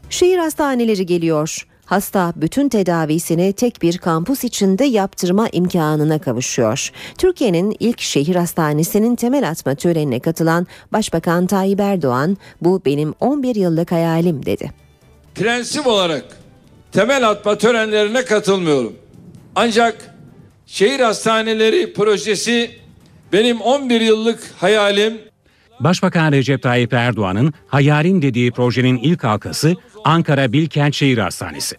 Şehir 0.09 0.37
hastaneleri 0.37 1.05
geliyor. 1.05 1.67
Hasta 1.85 2.33
bütün 2.35 2.69
tedavisini 2.69 3.53
tek 3.53 3.81
bir 3.81 3.97
kampus 3.97 4.43
içinde 4.43 4.85
yaptırma 4.85 5.49
imkanına 5.51 6.19
kavuşuyor. 6.19 6.91
Türkiye'nin 7.17 7.75
ilk 7.79 8.01
şehir 8.01 8.35
hastanesinin 8.35 9.15
temel 9.15 9.49
atma 9.49 9.75
törenine 9.75 10.19
katılan 10.19 10.67
Başbakan 10.93 11.47
Tayyip 11.47 11.79
Erdoğan, 11.79 12.37
"Bu 12.61 12.81
benim 12.85 13.13
11 13.19 13.55
yıllık 13.55 13.91
hayalim." 13.91 14.45
dedi. 14.45 14.90
Prensip 15.35 15.87
olarak 15.87 16.25
temel 16.91 17.29
atma 17.29 17.57
törenlerine 17.57 18.25
katılmıyorum. 18.25 18.95
Ancak 19.55 20.15
şehir 20.65 20.99
hastaneleri 20.99 21.93
projesi 21.93 22.71
benim 23.33 23.61
11 23.61 24.01
yıllık 24.01 24.39
hayalim 24.59 25.21
Başbakan 25.79 26.31
Recep 26.31 26.63
Tayyip 26.63 26.93
Erdoğan'ın 26.93 27.53
hayalim 27.67 28.21
dediği 28.21 28.51
projenin 28.51 28.97
ilk 28.97 29.23
halkası 29.23 29.75
Ankara 30.03 30.53
Bilkent 30.53 30.95
Şehir 30.95 31.17
Hastanesi. 31.17 31.75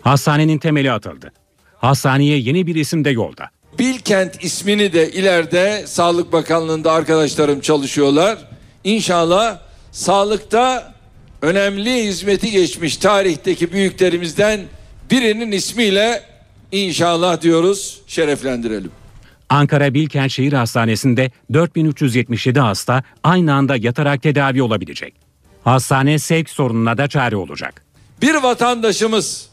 Hastanenin 0.00 0.58
temeli 0.58 0.92
atıldı. 0.92 1.32
Hastaneye 1.76 2.38
yeni 2.38 2.66
bir 2.66 2.74
isim 2.74 3.04
de 3.04 3.10
yolda. 3.10 3.50
Bilkent 3.78 4.44
ismini 4.44 4.92
de 4.92 5.10
ileride 5.10 5.84
Sağlık 5.86 6.32
Bakanlığı'nda 6.32 6.92
arkadaşlarım 6.92 7.60
çalışıyorlar. 7.60 8.38
İnşallah 8.84 9.58
sağlıkta 9.92 10.94
önemli 11.42 12.04
hizmeti 12.04 12.50
geçmiş 12.50 12.96
tarihteki 12.96 13.72
büyüklerimizden 13.72 14.60
birinin 15.10 15.52
ismiyle 15.52 16.22
inşallah 16.72 17.40
diyoruz 17.40 18.00
şereflendirelim. 18.06 18.90
Ankara 19.48 19.94
Bilkent 19.94 20.30
Şehir 20.30 20.52
Hastanesi'nde 20.52 21.30
4377 21.52 22.60
hasta 22.60 23.02
aynı 23.24 23.54
anda 23.54 23.76
yatarak 23.76 24.22
tedavi 24.22 24.62
olabilecek. 24.62 25.14
Hastane 25.64 26.18
sevk 26.18 26.50
sorununa 26.50 26.98
da 26.98 27.08
çare 27.08 27.36
olacak. 27.36 27.82
Bir 28.22 28.34
vatandaşımız 28.34 29.48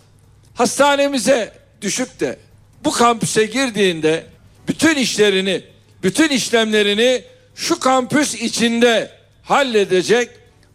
hastanemize 0.53 1.53
düşüp 1.81 2.19
de 2.19 2.37
bu 2.83 2.91
kampüse 2.91 3.45
girdiğinde 3.45 4.23
bütün 4.67 4.95
işlerini, 4.95 5.61
bütün 6.03 6.29
işlemlerini 6.29 7.23
şu 7.55 7.79
kampüs 7.79 8.35
içinde 8.35 9.11
halledecek. 9.43 10.29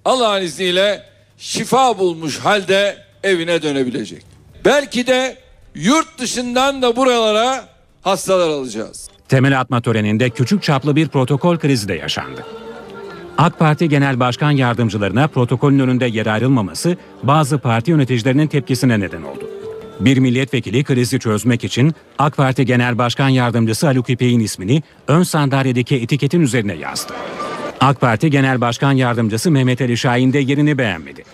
Allah'ın 0.05 0.43
izniyle 0.43 1.03
şifa 1.39 1.99
bulmuş 1.99 2.39
halde 2.39 2.97
evine 3.23 3.63
dönebilecek. 3.63 4.23
Belki 4.65 5.07
de 5.07 5.37
yurt 5.75 6.19
dışından 6.19 6.83
da 6.83 6.97
buralara 6.97 7.69
hastalar 8.03 8.49
alacağız. 8.49 9.11
Temel 9.29 9.61
atma 9.61 9.81
töreninde 9.81 10.31
küçük 10.31 10.63
çaplı 10.63 10.97
bir 10.97 11.09
protokol 11.09 11.59
krizi 11.59 11.89
de 11.89 11.95
yaşandı. 11.95 12.47
AK 13.39 13.59
Parti 13.59 13.89
Genel 13.89 14.21
Başkan 14.21 14.51
Yardımcılarına 14.51 15.29
protokolün 15.29 15.79
önünde 15.79 16.07
yer 16.07 16.27
ayrılmaması 16.27 16.97
bazı 17.23 17.59
parti 17.59 17.91
yöneticilerinin 17.91 18.47
tepkisine 18.47 19.01
neden 19.01 19.23
oldu. 19.23 19.51
Bir 20.01 20.19
milletvekili 20.19 20.85
krizi 20.85 21.19
çözmek 21.19 21.65
için 21.65 21.95
AK 22.19 22.37
Parti 22.37 22.67
Genel 22.67 22.99
Başkan 22.99 23.29
Yardımcısı 23.29 23.87
Haluk 23.87 24.11
İpek'in 24.11 24.41
ismini 24.41 24.83
ön 25.09 25.23
sandalyedeki 25.23 25.97
etiketin 25.97 26.41
üzerine 26.41 26.75
yazdı. 26.75 27.13
AK 27.81 28.01
Parti 28.01 28.31
Genel 28.31 28.61
Başkan 28.61 28.93
Yardımcısı 28.93 29.51
Mehmet 29.51 29.81
Ali 29.81 29.97
Şahin 29.97 30.33
de 30.33 30.39
yerini 30.39 30.79
beğenmedi. 30.79 31.25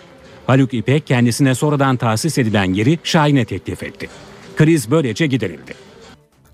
Haluk 0.46 0.74
İpek 0.74 1.06
kendisine 1.06 1.54
sonradan 1.54 1.96
tahsis 1.96 2.38
edilen 2.38 2.72
yeri 2.74 2.98
Şahin'e 3.04 3.44
teklif 3.44 3.82
etti. 3.82 4.08
Kriz 4.56 4.90
böylece 4.90 5.26
giderildi. 5.26 5.74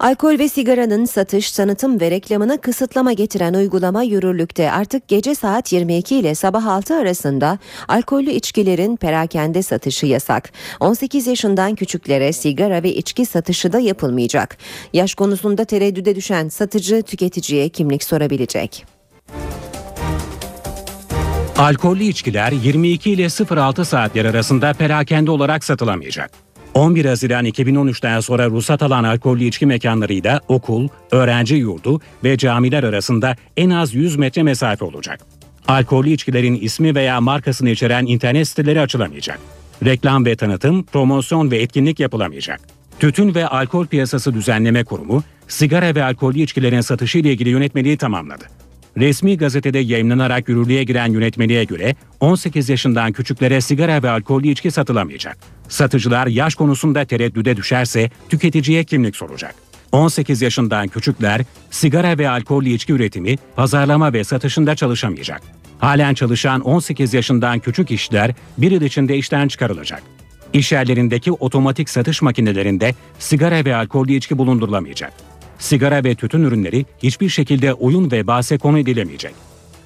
Alkol 0.00 0.38
ve 0.38 0.48
sigaranın 0.48 1.04
satış, 1.04 1.52
tanıtım 1.52 2.00
ve 2.00 2.10
reklamına 2.10 2.56
kısıtlama 2.56 3.12
getiren 3.12 3.54
uygulama 3.54 4.02
yürürlükte. 4.02 4.70
Artık 4.70 5.08
gece 5.08 5.34
saat 5.34 5.72
22 5.72 6.16
ile 6.16 6.34
sabah 6.34 6.66
6 6.66 6.94
arasında 6.94 7.58
alkollü 7.88 8.30
içkilerin 8.30 8.96
perakende 8.96 9.62
satışı 9.62 10.06
yasak. 10.06 10.52
18 10.80 11.26
yaşından 11.26 11.74
küçüklere 11.74 12.32
sigara 12.32 12.82
ve 12.82 12.94
içki 12.94 13.26
satışı 13.26 13.72
da 13.72 13.80
yapılmayacak. 13.80 14.56
Yaş 14.92 15.14
konusunda 15.14 15.64
tereddüde 15.64 16.16
düşen 16.16 16.48
satıcı 16.48 17.02
tüketiciye 17.02 17.68
kimlik 17.68 18.04
sorabilecek. 18.04 18.84
Alkollü 21.56 22.02
içkiler 22.02 22.52
22 22.52 23.10
ile 23.10 23.28
06 23.56 23.84
saatler 23.84 24.24
arasında 24.24 24.72
perakende 24.72 25.30
olarak 25.30 25.64
satılamayacak. 25.64 26.30
11 26.74 27.04
Haziran 27.04 27.46
2013'ten 27.46 28.20
sonra 28.20 28.46
ruhsat 28.46 28.82
alan 28.82 29.04
alkollü 29.04 29.44
içki 29.44 29.66
mekanlarıyla 29.66 30.40
okul, 30.48 30.88
öğrenci 31.10 31.54
yurdu 31.54 32.00
ve 32.24 32.36
camiler 32.36 32.82
arasında 32.82 33.36
en 33.56 33.70
az 33.70 33.94
100 33.94 34.16
metre 34.16 34.42
mesafe 34.42 34.84
olacak. 34.84 35.20
Alkollü 35.68 36.10
içkilerin 36.10 36.58
ismi 36.60 36.94
veya 36.94 37.20
markasını 37.20 37.70
içeren 37.70 38.06
internet 38.06 38.48
siteleri 38.48 38.80
açılamayacak. 38.80 39.38
Reklam 39.84 40.24
ve 40.26 40.36
tanıtım, 40.36 40.82
promosyon 40.82 41.50
ve 41.50 41.58
etkinlik 41.58 42.00
yapılamayacak. 42.00 42.60
Tütün 43.00 43.34
ve 43.34 43.46
Alkol 43.46 43.86
Piyasası 43.86 44.34
Düzenleme 44.34 44.84
Kurumu, 44.84 45.22
sigara 45.48 45.94
ve 45.94 46.04
alkollü 46.04 46.40
içkilerin 46.40 46.80
satışı 46.80 47.18
ile 47.18 47.32
ilgili 47.32 47.48
yönetmeliği 47.48 47.96
tamamladı. 47.96 48.61
Resmi 48.96 49.36
gazetede 49.36 49.78
yayınlanarak 49.78 50.48
yürürlüğe 50.48 50.84
giren 50.84 51.12
yönetmeliğe 51.12 51.64
göre 51.64 51.94
18 52.20 52.68
yaşından 52.68 53.12
küçüklere 53.12 53.60
sigara 53.60 54.02
ve 54.02 54.10
alkollü 54.10 54.48
içki 54.48 54.70
satılamayacak. 54.70 55.38
Satıcılar 55.68 56.26
yaş 56.26 56.54
konusunda 56.54 57.04
tereddüde 57.04 57.56
düşerse 57.56 58.10
tüketiciye 58.28 58.84
kimlik 58.84 59.16
soracak. 59.16 59.54
18 59.92 60.42
yaşından 60.42 60.88
küçükler 60.88 61.40
sigara 61.70 62.18
ve 62.18 62.28
alkollü 62.28 62.68
içki 62.68 62.92
üretimi, 62.92 63.36
pazarlama 63.56 64.12
ve 64.12 64.24
satışında 64.24 64.74
çalışamayacak. 64.74 65.42
Halen 65.78 66.14
çalışan 66.14 66.60
18 66.60 67.14
yaşından 67.14 67.58
küçük 67.58 67.90
işler 67.90 68.34
bir 68.58 68.70
yıl 68.70 68.82
içinde 68.82 69.16
işten 69.16 69.48
çıkarılacak. 69.48 70.02
İş 70.52 70.72
yerlerindeki 70.72 71.32
otomatik 71.32 71.90
satış 71.90 72.22
makinelerinde 72.22 72.94
sigara 73.18 73.64
ve 73.64 73.76
alkollü 73.76 74.12
içki 74.12 74.38
bulundurulamayacak 74.38 75.31
sigara 75.62 76.04
ve 76.04 76.14
tütün 76.14 76.42
ürünleri 76.42 76.86
hiçbir 77.02 77.28
şekilde 77.28 77.74
oyun 77.74 78.10
ve 78.10 78.26
bahse 78.26 78.58
konu 78.58 78.78
edilemeyecek. 78.78 79.34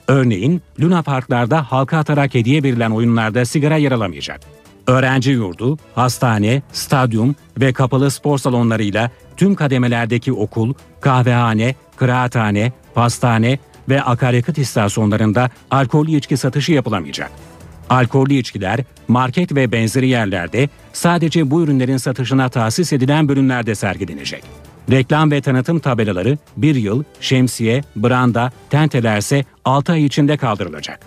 Örneğin 0.09 0.62
Luna 0.81 1.03
Parklarda 1.03 1.72
halka 1.72 1.99
atarak 1.99 2.35
hediye 2.35 2.62
verilen 2.62 2.91
oyunlarda 2.91 3.45
sigara 3.45 3.77
yer 3.77 3.93
alamayacak. 3.93 4.41
Öğrenci 4.87 5.31
yurdu, 5.31 5.79
hastane, 5.95 6.62
stadyum 6.72 7.35
ve 7.61 7.72
kapalı 7.72 8.11
spor 8.11 8.39
salonlarıyla 8.39 9.11
tüm 9.37 9.55
kademelerdeki 9.55 10.33
okul, 10.33 10.74
kahvehane, 11.01 11.74
kıraathane, 11.97 12.72
pastane 12.95 13.59
ve 13.89 14.03
akaryakıt 14.03 14.59
istasyonlarında 14.59 15.51
alkollü 15.70 16.16
içki 16.16 16.37
satışı 16.37 16.72
yapılamayacak. 16.72 17.31
Alkollü 17.91 18.35
içkiler 18.35 18.81
market 19.09 19.55
ve 19.55 19.72
benzeri 19.72 20.09
yerlerde 20.09 20.68
sadece 20.93 21.51
bu 21.51 21.62
ürünlerin 21.62 21.97
satışına 21.97 22.49
tahsis 22.49 22.93
edilen 22.93 23.29
bölümlerde 23.29 23.74
sergilenecek. 23.74 24.66
Reklam 24.91 25.30
ve 25.30 25.41
tanıtım 25.41 25.78
tabelaları 25.78 26.39
bir 26.57 26.74
yıl, 26.74 27.05
şemsiye, 27.20 27.82
branda, 27.97 28.53
tentelerse 28.70 29.45
6 29.64 29.93
ay 29.93 30.05
içinde 30.05 30.37
kaldırılacak. 30.37 31.01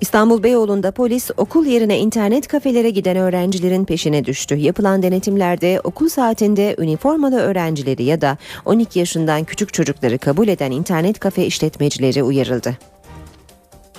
İstanbul 0.00 0.42
Beyoğlu'nda 0.42 0.90
polis 0.90 1.30
okul 1.36 1.66
yerine 1.66 1.98
internet 1.98 2.48
kafelere 2.48 2.90
giden 2.90 3.16
öğrencilerin 3.16 3.84
peşine 3.84 4.24
düştü. 4.24 4.54
Yapılan 4.54 5.02
denetimlerde 5.02 5.80
okul 5.84 6.08
saatinde 6.08 6.76
üniformalı 6.78 7.40
öğrencileri 7.40 8.02
ya 8.02 8.20
da 8.20 8.38
12 8.64 8.98
yaşından 8.98 9.44
küçük 9.44 9.72
çocukları 9.72 10.18
kabul 10.18 10.48
eden 10.48 10.70
internet 10.70 11.18
kafe 11.18 11.46
işletmecileri 11.46 12.22
uyarıldı. 12.22 12.78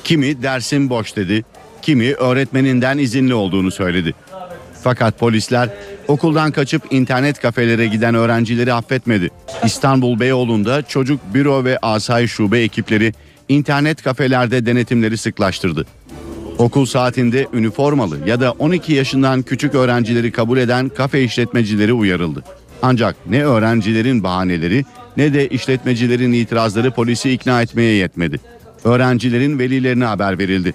Kimi 0.04 0.44
dersin 0.44 0.90
boş 0.90 1.16
dedi, 1.16 1.46
kimi 1.82 2.14
öğretmeninden 2.14 2.98
izinli 2.98 3.34
olduğunu 3.34 3.72
söyledi. 3.72 4.14
Fakat 4.86 5.20
polisler 5.20 5.70
okuldan 6.08 6.52
kaçıp 6.52 6.84
internet 6.92 7.42
kafelere 7.42 7.88
giden 7.88 8.16
öğrencileri 8.16 8.74
affetmedi. 8.74 9.30
İstanbul 9.64 10.20
Beyoğlu'nda 10.20 10.82
çocuk 10.82 11.20
büro 11.34 11.64
ve 11.64 11.78
asayiş 11.82 12.32
şube 12.32 12.60
ekipleri 12.60 13.14
internet 13.50 14.04
kafelerde 14.04 14.66
denetimleri 14.66 15.18
sıklaştırdı. 15.18 15.86
Okul 16.58 16.86
saatinde 16.86 17.48
üniformalı 17.54 18.18
ya 18.28 18.40
da 18.40 18.52
12 18.52 18.94
yaşından 18.94 19.42
küçük 19.42 19.76
öğrencileri 19.76 20.32
kabul 20.32 20.58
eden 20.58 20.90
kafe 20.90 21.24
işletmecileri 21.24 21.94
uyarıldı. 21.94 22.44
Ancak 22.82 23.16
ne 23.30 23.46
öğrencilerin 23.46 24.24
bahaneleri 24.24 24.86
ne 25.18 25.34
de 25.34 25.48
işletmecilerin 25.50 26.34
itirazları 26.34 26.92
polisi 26.92 27.32
ikna 27.32 27.62
etmeye 27.62 27.94
yetmedi. 27.94 28.40
Öğrencilerin 28.84 29.60
velilerine 29.60 30.06
haber 30.06 30.40
verildi. 30.40 30.74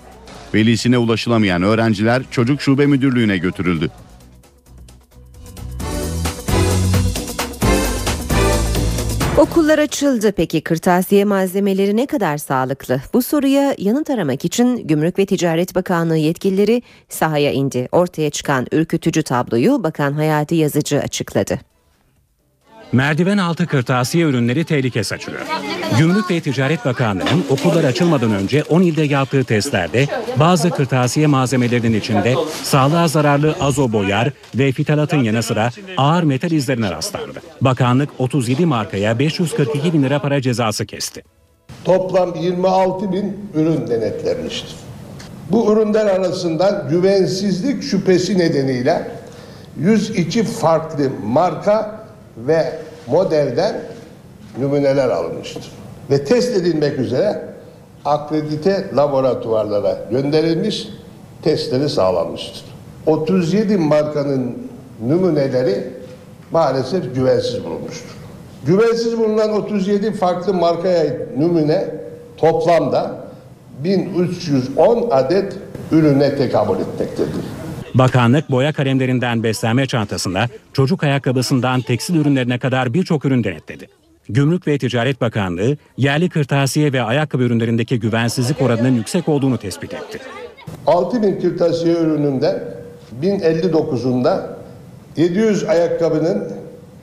Velisine 0.55 0.99
ulaşılamayan 0.99 1.63
öğrenciler 1.63 2.23
çocuk 2.31 2.63
şube 2.63 2.87
müdürlüğüne 2.87 3.39
götürüldü. 3.39 3.91
Okullara 9.39 9.81
açıldı. 9.81 10.33
Peki 10.37 10.61
kırtasiye 10.61 11.25
malzemeleri 11.25 11.97
ne 11.97 12.07
kadar 12.07 12.39
sağlıklı? 12.39 13.01
Bu 13.15 13.23
soruya 13.23 13.75
yanıt 13.79 14.11
aramak 14.11 14.45
için 14.45 14.89
Gümrük 14.89 15.19
ve 15.19 15.27
Ticaret 15.27 15.75
Bakanlığı 15.75 16.17
yetkilileri 16.17 16.83
sahaya 17.09 17.53
indi. 17.53 17.89
Ortaya 17.93 18.31
çıkan 18.31 18.67
ürkütücü 18.73 19.23
tabloyu 19.23 19.83
Bakan 19.83 20.13
Hayati 20.13 20.55
Yazıcı 20.55 21.01
açıkladı. 21.01 21.59
Merdiven 22.93 23.39
altı 23.39 23.67
kırtasiye 23.67 24.25
ürünleri 24.25 24.65
tehlike 24.65 25.05
saçıyor. 25.05 25.39
Gümrük 25.99 26.31
ve 26.31 26.41
Ticaret 26.41 26.85
Bakanlığı'nın 26.85 27.45
okullar 27.51 27.85
açılmadan 27.85 28.33
önce 28.33 28.63
10 28.63 28.83
ilde 28.83 29.03
yaptığı 29.03 29.45
testlerde 29.45 30.07
bazı 30.37 30.71
kırtasiye 30.71 31.27
malzemelerinin 31.27 31.99
içinde 31.99 32.35
sağlığa 32.63 33.09
zararlı 33.09 33.55
azo 33.61 33.93
boyar 33.93 34.31
ve 34.55 34.73
fitalatın 34.73 35.23
yanı 35.23 35.43
sıra 35.43 35.71
ağır 35.97 36.23
metal 36.23 36.51
izlerine 36.51 36.91
rastlandı. 36.91 37.43
Bakanlık 37.61 38.11
37 38.19 38.67
markaya 38.67 39.19
542 39.19 39.93
bin 39.93 40.03
lira 40.03 40.19
para 40.19 40.43
cezası 40.43 40.87
kesti. 40.87 41.23
Toplam 41.85 42.35
26 42.35 43.13
bin 43.13 43.51
ürün 43.55 43.87
denetlenmiştir. 43.87 44.77
Bu 45.51 45.73
ürünler 45.73 46.07
arasında 46.07 46.87
güvensizlik 46.91 47.83
şüphesi 47.83 48.39
nedeniyle 48.39 49.11
102 49.79 50.45
farklı 50.45 51.11
marka 51.25 52.00
ve 52.37 52.73
modelden 53.07 53.81
numuneler 54.59 55.09
alınmıştır. 55.09 55.73
Ve 56.11 56.25
test 56.25 56.57
edilmek 56.57 56.99
üzere 56.99 57.43
akredite 58.05 58.91
laboratuvarlara 58.97 59.99
gönderilmiş, 60.11 60.89
testleri 61.43 61.89
sağlanmıştır. 61.89 62.65
37 63.07 63.77
markanın 63.77 64.59
numuneleri 65.07 65.85
maalesef 66.51 67.15
güvensiz 67.15 67.65
bulunmuştur. 67.65 68.17
Güvensiz 68.67 69.19
bulunan 69.19 69.53
37 69.53 70.13
farklı 70.13 70.55
markaya 70.55 71.17
numune 71.39 71.95
toplamda 72.37 73.15
1310 73.85 75.09
adet 75.11 75.53
ürüne 75.93 76.37
tekabül 76.37 76.81
etmektedir. 76.81 77.45
Bakanlık 77.95 78.51
boya 78.51 78.73
kalemlerinden 78.73 79.43
beslenme 79.43 79.87
çantasında, 79.87 80.49
çocuk 80.73 81.05
ayakkabısından 81.05 81.81
tekstil 81.81 82.15
ürünlerine 82.15 82.59
kadar 82.59 82.95
birçok 82.95 83.25
ürün 83.25 83.45
denetledi. 83.45 83.89
Gümrük 84.29 84.67
ve 84.67 84.79
Ticaret 84.79 85.21
Bakanlığı 85.21 85.77
yerli 85.97 86.29
kırtasiye 86.29 86.93
ve 86.93 87.03
ayakkabı 87.03 87.43
ürünlerindeki 87.43 88.01
güvensizlik 88.01 88.63
oranının 88.63 88.95
yüksek 88.95 89.29
olduğunu 89.29 89.59
tespit 89.59 89.95
etti. 89.95 90.19
6000 90.87 91.41
kırtasiye 91.41 91.95
ürününden 91.95 92.65
1059'unda 93.23 94.43
700 95.17 95.65
ayakkabının 95.65 96.53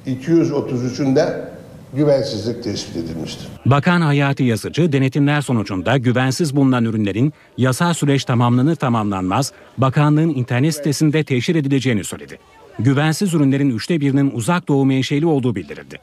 233'ünde 0.08 1.48
güvensizlik 1.94 2.64
tespit 2.64 2.96
edilmiştir. 2.98 3.48
Bakan 3.66 4.02
Hayati 4.02 4.44
Yazıcı 4.44 4.92
denetimler 4.92 5.42
sonucunda 5.42 5.98
güvensiz 5.98 6.56
bulunan 6.56 6.86
ürünlerin 6.86 7.34
yasal 7.58 7.94
süreç 7.94 8.24
tamamlanır 8.24 8.76
tamamlanmaz 8.76 9.52
bakanlığın 9.78 10.30
internet 10.30 10.76
sitesinde 10.76 11.24
teşhir 11.24 11.56
edileceğini 11.56 12.04
söyledi. 12.04 12.40
Güvensiz 12.80 13.34
ürünlerin 13.34 13.70
üçte 13.70 14.02
birinin 14.02 14.32
uzak 14.34 14.68
doğu 14.68 14.86
menşeli 14.86 15.26
olduğu 15.26 15.56
bildirildi. 15.56 16.00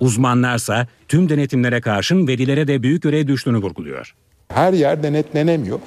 Uzmanlarsa 0.00 0.86
tüm 1.08 1.28
denetimlere 1.28 1.80
karşın 1.80 2.28
velilere 2.28 2.68
de 2.68 2.82
büyük 2.82 3.02
görev 3.02 3.26
düştüğünü 3.26 3.58
vurguluyor. 3.58 4.14
Her 4.48 4.72
yer 4.72 5.02
denetlenemiyor. 5.02 5.78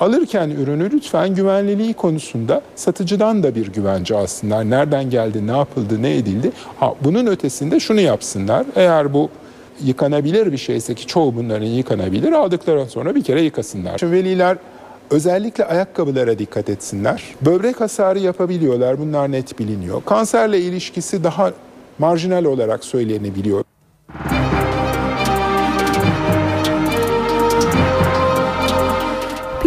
Alırken 0.00 0.50
ürünü 0.50 0.90
lütfen 0.92 1.34
güvenliliği 1.34 1.94
konusunda 1.94 2.62
satıcıdan 2.76 3.42
da 3.42 3.54
bir 3.54 3.72
güvence 3.72 4.16
alsınlar. 4.16 4.70
Nereden 4.70 5.10
geldi, 5.10 5.46
ne 5.46 5.56
yapıldı, 5.56 6.02
ne 6.02 6.16
edildi. 6.16 6.52
Ha, 6.80 6.94
bunun 7.04 7.26
ötesinde 7.26 7.80
şunu 7.80 8.00
yapsınlar. 8.00 8.66
Eğer 8.76 9.12
bu 9.12 9.30
yıkanabilir 9.84 10.52
bir 10.52 10.56
şeyse 10.56 10.94
ki 10.94 11.06
çoğu 11.06 11.36
bunların 11.36 11.66
yıkanabilir 11.66 12.32
aldıkları 12.32 12.86
sonra 12.86 13.14
bir 13.14 13.24
kere 13.24 13.42
yıkasınlar. 13.42 13.98
Şimdi 13.98 14.12
veliler 14.12 14.56
özellikle 15.10 15.64
ayakkabılara 15.64 16.38
dikkat 16.38 16.68
etsinler. 16.68 17.22
Böbrek 17.42 17.80
hasarı 17.80 18.18
yapabiliyorlar 18.18 18.98
bunlar 18.98 19.32
net 19.32 19.58
biliniyor. 19.58 20.02
Kanserle 20.06 20.60
ilişkisi 20.60 21.24
daha 21.24 21.52
marjinal 21.98 22.44
olarak 22.44 22.84
söylenebiliyor. 22.84 23.63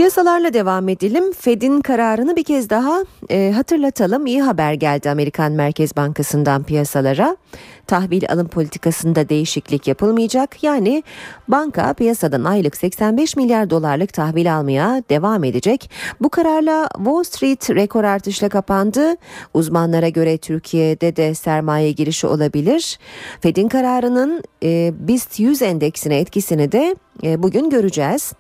Piyasalarla 0.08 0.54
devam 0.54 0.90
edelim. 0.90 1.32
Fed'in 1.34 1.82
kararını 1.82 2.36
bir 2.36 2.44
kez 2.44 2.70
daha 2.70 3.04
e, 3.30 3.52
hatırlatalım. 3.56 4.26
İyi 4.26 4.42
haber 4.42 4.74
geldi 4.74 5.10
Amerikan 5.10 5.52
Merkez 5.52 5.98
Bankası'ndan 5.98 6.64
piyasalara. 6.64 7.38
Tahvil 7.88 8.24
alım 8.30 8.48
politikasında 8.48 9.30
değişiklik 9.30 9.88
yapılmayacak. 9.88 10.64
Yani 10.64 11.04
banka 11.48 11.94
piyasadan 11.94 12.44
aylık 12.44 12.78
85 12.78 13.36
milyar 13.36 13.70
dolarlık 13.70 14.14
tahvil 14.14 14.56
almaya 14.56 15.04
devam 15.10 15.44
edecek. 15.44 15.92
Bu 16.22 16.30
kararla 16.30 16.90
Wall 16.96 17.24
Street 17.24 17.70
rekor 17.70 18.04
artışla 18.04 18.50
kapandı. 18.50 19.16
Uzmanlara 19.54 20.10
göre 20.10 20.38
Türkiye'de 20.38 21.16
de 21.16 21.34
sermaye 21.34 21.92
girişi 21.92 22.28
olabilir. 22.28 23.00
Fed'in 23.42 23.68
kararının 23.68 24.44
e, 24.64 24.94
BIST 25.08 25.40
100 25.40 25.62
endeksine 25.62 26.20
etkisini 26.20 26.72
de 26.72 26.96
e, 27.24 27.44
bugün 27.44 27.70
göreceğiz. 27.70 28.34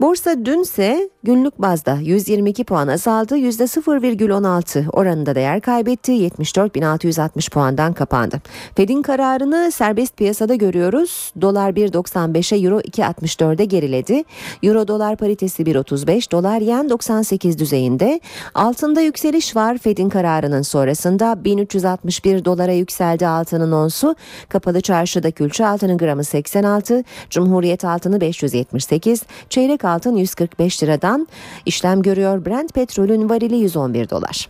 Borsa 0.00 0.44
dünse 0.44 1.10
günlük 1.22 1.62
bazda 1.62 1.94
122 1.94 2.64
puan 2.64 2.88
azaldı. 2.88 3.38
%0,16 3.38 4.90
oranında 4.90 5.34
değer 5.34 5.60
kaybetti. 5.60 6.12
74.660 6.12 7.50
puandan 7.50 7.92
kapandı. 7.92 8.40
Fed'in 8.76 9.02
kararını 9.02 9.72
serbest 9.72 10.16
piyasada 10.16 10.54
görüyoruz. 10.54 11.32
Dolar 11.40 11.70
1.95'e 11.70 12.58
Euro 12.64 12.80
2.64'e 12.80 13.64
geriledi. 13.64 14.24
Euro 14.62 14.88
dolar 14.88 15.16
paritesi 15.16 15.62
1.35, 15.62 16.30
dolar 16.30 16.60
yen 16.60 16.90
98 16.90 17.58
düzeyinde. 17.58 18.20
Altında 18.54 19.00
yükseliş 19.00 19.56
var. 19.56 19.78
Fed'in 19.78 20.08
kararının 20.08 20.62
sonrasında 20.62 21.44
1361 21.44 22.44
dolara 22.44 22.72
yükseldi 22.72 23.26
altının 23.26 23.72
onsu. 23.72 24.16
Kapalı 24.48 24.80
çarşıda 24.80 25.30
külçe 25.30 25.66
altının 25.66 25.98
gramı 25.98 26.24
86, 26.24 27.04
Cumhuriyet 27.30 27.84
altını 27.84 28.20
578, 28.20 29.22
çeyrek 29.50 29.81
altın 29.84 30.16
145 30.16 30.82
liradan 30.82 31.28
işlem 31.66 32.02
görüyor. 32.02 32.46
Brent 32.46 32.74
petrolün 32.74 33.28
varili 33.28 33.56
111 33.56 34.10
dolar. 34.10 34.48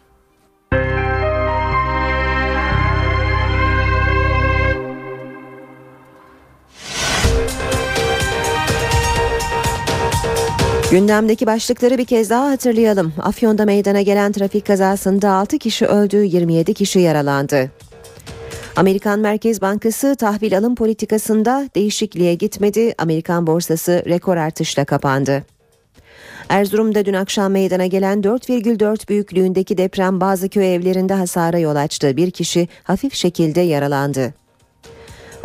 Gündemdeki 10.93 11.47
başlıkları 11.47 11.99
bir 11.99 12.05
kez 12.05 12.31
daha 12.31 12.51
hatırlayalım. 12.51 13.13
Afyon'da 13.23 13.65
meydana 13.65 14.03
gelen 14.03 14.33
trafik 14.33 14.67
kazasında 14.67 15.31
6 15.31 15.59
kişi 15.59 15.87
öldü, 15.87 16.17
27 16.17 16.75
kişi 16.75 16.99
yaralandı. 16.99 17.71
Amerikan 18.77 19.21
Merkez 19.21 19.63
Bankası 19.63 20.17
tahvil 20.17 20.59
alım 20.59 20.75
politikasında 20.75 21.69
değişikliğe 21.75 22.35
gitmedi. 22.35 22.95
Amerikan 22.99 23.47
borsası 23.47 24.03
rekor 24.07 24.37
artışla 24.37 24.85
kapandı. 24.85 25.45
Erzurum'da 26.49 27.05
dün 27.05 27.15
akşam 27.15 27.53
meydana 27.53 27.87
gelen 27.87 28.21
4,4 28.21 29.09
büyüklüğündeki 29.09 29.79
deprem 29.79 30.21
bazı 30.21 30.49
köy 30.49 30.75
evlerinde 30.75 31.15
hasara 31.15 31.59
yol 31.59 31.77
açtı. 31.77 32.17
Bir 32.17 32.31
kişi 32.31 32.69
hafif 32.83 33.15
şekilde 33.15 33.61
yaralandı. 33.61 34.35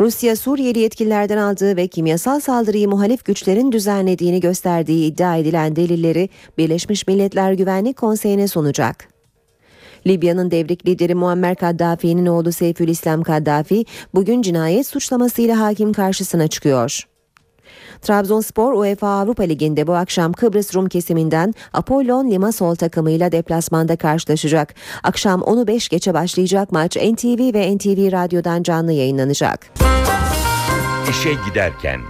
Rusya 0.00 0.36
Suriyeli 0.36 0.78
yetkililerden 0.78 1.38
aldığı 1.38 1.76
ve 1.76 1.88
kimyasal 1.88 2.40
saldırıyı 2.40 2.88
muhalif 2.88 3.24
güçlerin 3.24 3.72
düzenlediğini 3.72 4.40
gösterdiği 4.40 5.12
iddia 5.12 5.36
edilen 5.36 5.76
delilleri 5.76 6.28
Birleşmiş 6.58 7.06
Milletler 7.06 7.52
Güvenlik 7.52 7.96
Konseyi'ne 7.96 8.48
sunacak. 8.48 9.17
Libya'nın 10.06 10.50
devrik 10.50 10.88
lideri 10.88 11.14
Muammer 11.14 11.54
Kaddafi'nin 11.54 12.26
oğlu 12.26 12.52
Seyfülislam 12.52 13.22
Kaddafi 13.22 13.84
bugün 14.14 14.42
cinayet 14.42 14.86
suçlamasıyla 14.86 15.60
hakim 15.60 15.92
karşısına 15.92 16.48
çıkıyor. 16.48 17.08
Trabzonspor 18.02 18.72
UEFA 18.72 19.08
Avrupa 19.08 19.42
Ligi'nde 19.42 19.86
bu 19.86 19.94
akşam 19.94 20.32
Kıbrıs 20.32 20.74
Rum 20.74 20.88
kesiminden 20.88 21.54
Apollon 21.72 22.30
Limassol 22.30 22.74
takımıyla 22.74 23.32
deplasmanda 23.32 23.96
karşılaşacak. 23.96 24.74
Akşam 25.02 25.40
10'u 25.40 25.66
5 25.66 25.88
geçe 25.88 26.14
başlayacak 26.14 26.72
maç 26.72 26.96
NTV 26.96 27.54
ve 27.54 27.76
NTV 27.76 28.12
Radyo'dan 28.12 28.62
canlı 28.62 28.92
yayınlanacak. 28.92 29.66
İşe 31.10 31.30
giderken 31.48 32.00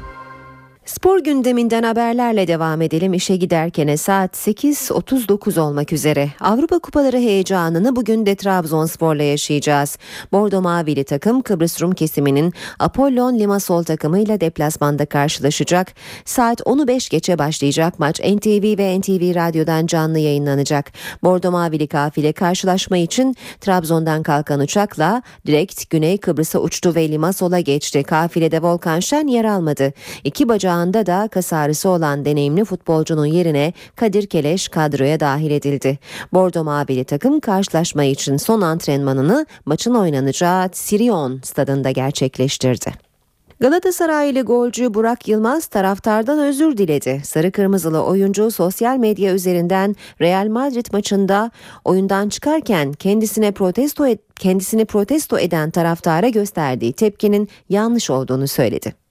Spor 0.89 1.19
gündeminden 1.19 1.83
haberlerle 1.83 2.49
devam 2.49 2.83
edelim. 2.83 3.15
İşe 3.15 3.37
giderken 3.37 3.97
saat 3.97 4.37
8.39 4.37 5.61
olmak 5.61 5.93
üzere. 5.93 6.31
Avrupa 6.41 6.79
Kupaları 6.79 7.17
heyecanını 7.17 7.97
bugün 7.97 8.27
de 8.27 8.35
Trabzonspor'la 8.35 9.23
yaşayacağız. 9.23 9.99
Bordo 10.33 10.63
Mavili 10.63 11.05
takım 11.05 11.43
Kıbrıs 11.43 11.83
Rum 11.83 11.93
kesiminin 11.93 12.53
Apollon 12.79 13.39
Limassol 13.39 13.83
takımıyla 13.83 14.41
deplasmanda 14.41 15.07
karşılaşacak. 15.07 15.95
Saat 16.25 16.61
10'u 16.61 16.89
5 16.89 17.09
geçe 17.09 17.39
başlayacak 17.39 17.99
maç 17.99 18.21
NTV 18.21 18.79
ve 18.79 18.99
NTV 18.99 19.35
Radyo'dan 19.35 19.87
canlı 19.87 20.19
yayınlanacak. 20.19 20.93
Bordo 21.23 21.51
Mavili 21.51 21.87
kafile 21.89 22.33
karşılaşma 22.33 22.97
için 22.97 23.37
Trabzon'dan 23.61 24.23
kalkan 24.23 24.61
uçakla 24.61 25.23
direkt 25.47 25.91
Güney 25.91 26.19
Kıbrıs'a 26.19 26.59
uçtu 26.59 26.95
ve 26.95 27.09
Limassol'a 27.09 27.61
geçti. 27.61 28.03
Kafilede 28.03 28.63
Volkan 28.63 29.01
Şen 29.01 29.27
yer 29.27 29.45
almadı. 29.45 29.93
İki 30.25 30.49
bacağı 30.49 30.78
anda 30.79 31.07
da 31.07 31.29
kas 31.33 31.53
ağrısı 31.53 31.89
olan 31.89 32.25
deneyimli 32.25 32.65
futbolcunun 32.65 33.27
yerine 33.27 33.73
Kadir 33.97 34.27
Keleş 34.27 34.69
kadroya 34.69 35.21
dahil 35.21 35.51
edildi. 35.51 35.99
Bordo 36.33 36.65
Mavili 36.65 37.05
takım 37.05 37.41
karşılaşma 37.41 38.05
için 38.05 38.37
son 38.37 38.61
antrenmanını 38.61 39.47
maçın 39.65 39.95
oynanacağı 39.95 40.69
Sirion 40.73 41.41
stadında 41.45 41.91
gerçekleştirdi. 41.91 43.09
Galatasaraylı 43.61 44.43
golcü 44.43 44.95
Burak 44.95 45.29
Yılmaz 45.29 45.67
taraftardan 45.67 46.39
özür 46.39 46.77
diledi. 46.77 47.21
Sarı 47.25 47.53
kırmızılı 47.53 48.05
oyuncu 48.05 48.51
sosyal 48.51 48.97
medya 48.97 49.35
üzerinden 49.35 49.97
Real 50.21 50.49
Madrid 50.49 50.87
maçında 50.93 51.51
oyundan 51.85 52.29
çıkarken 52.29 52.93
kendisine 52.93 53.53
protesto 53.53 54.07
kendisini 54.37 54.85
protesto 54.85 55.39
eden 55.39 55.71
taraftara 55.71 56.29
gösterdiği 56.29 56.93
tepkinin 56.93 57.49
yanlış 57.69 58.11
olduğunu 58.11 58.49
söyledi. 58.49 59.08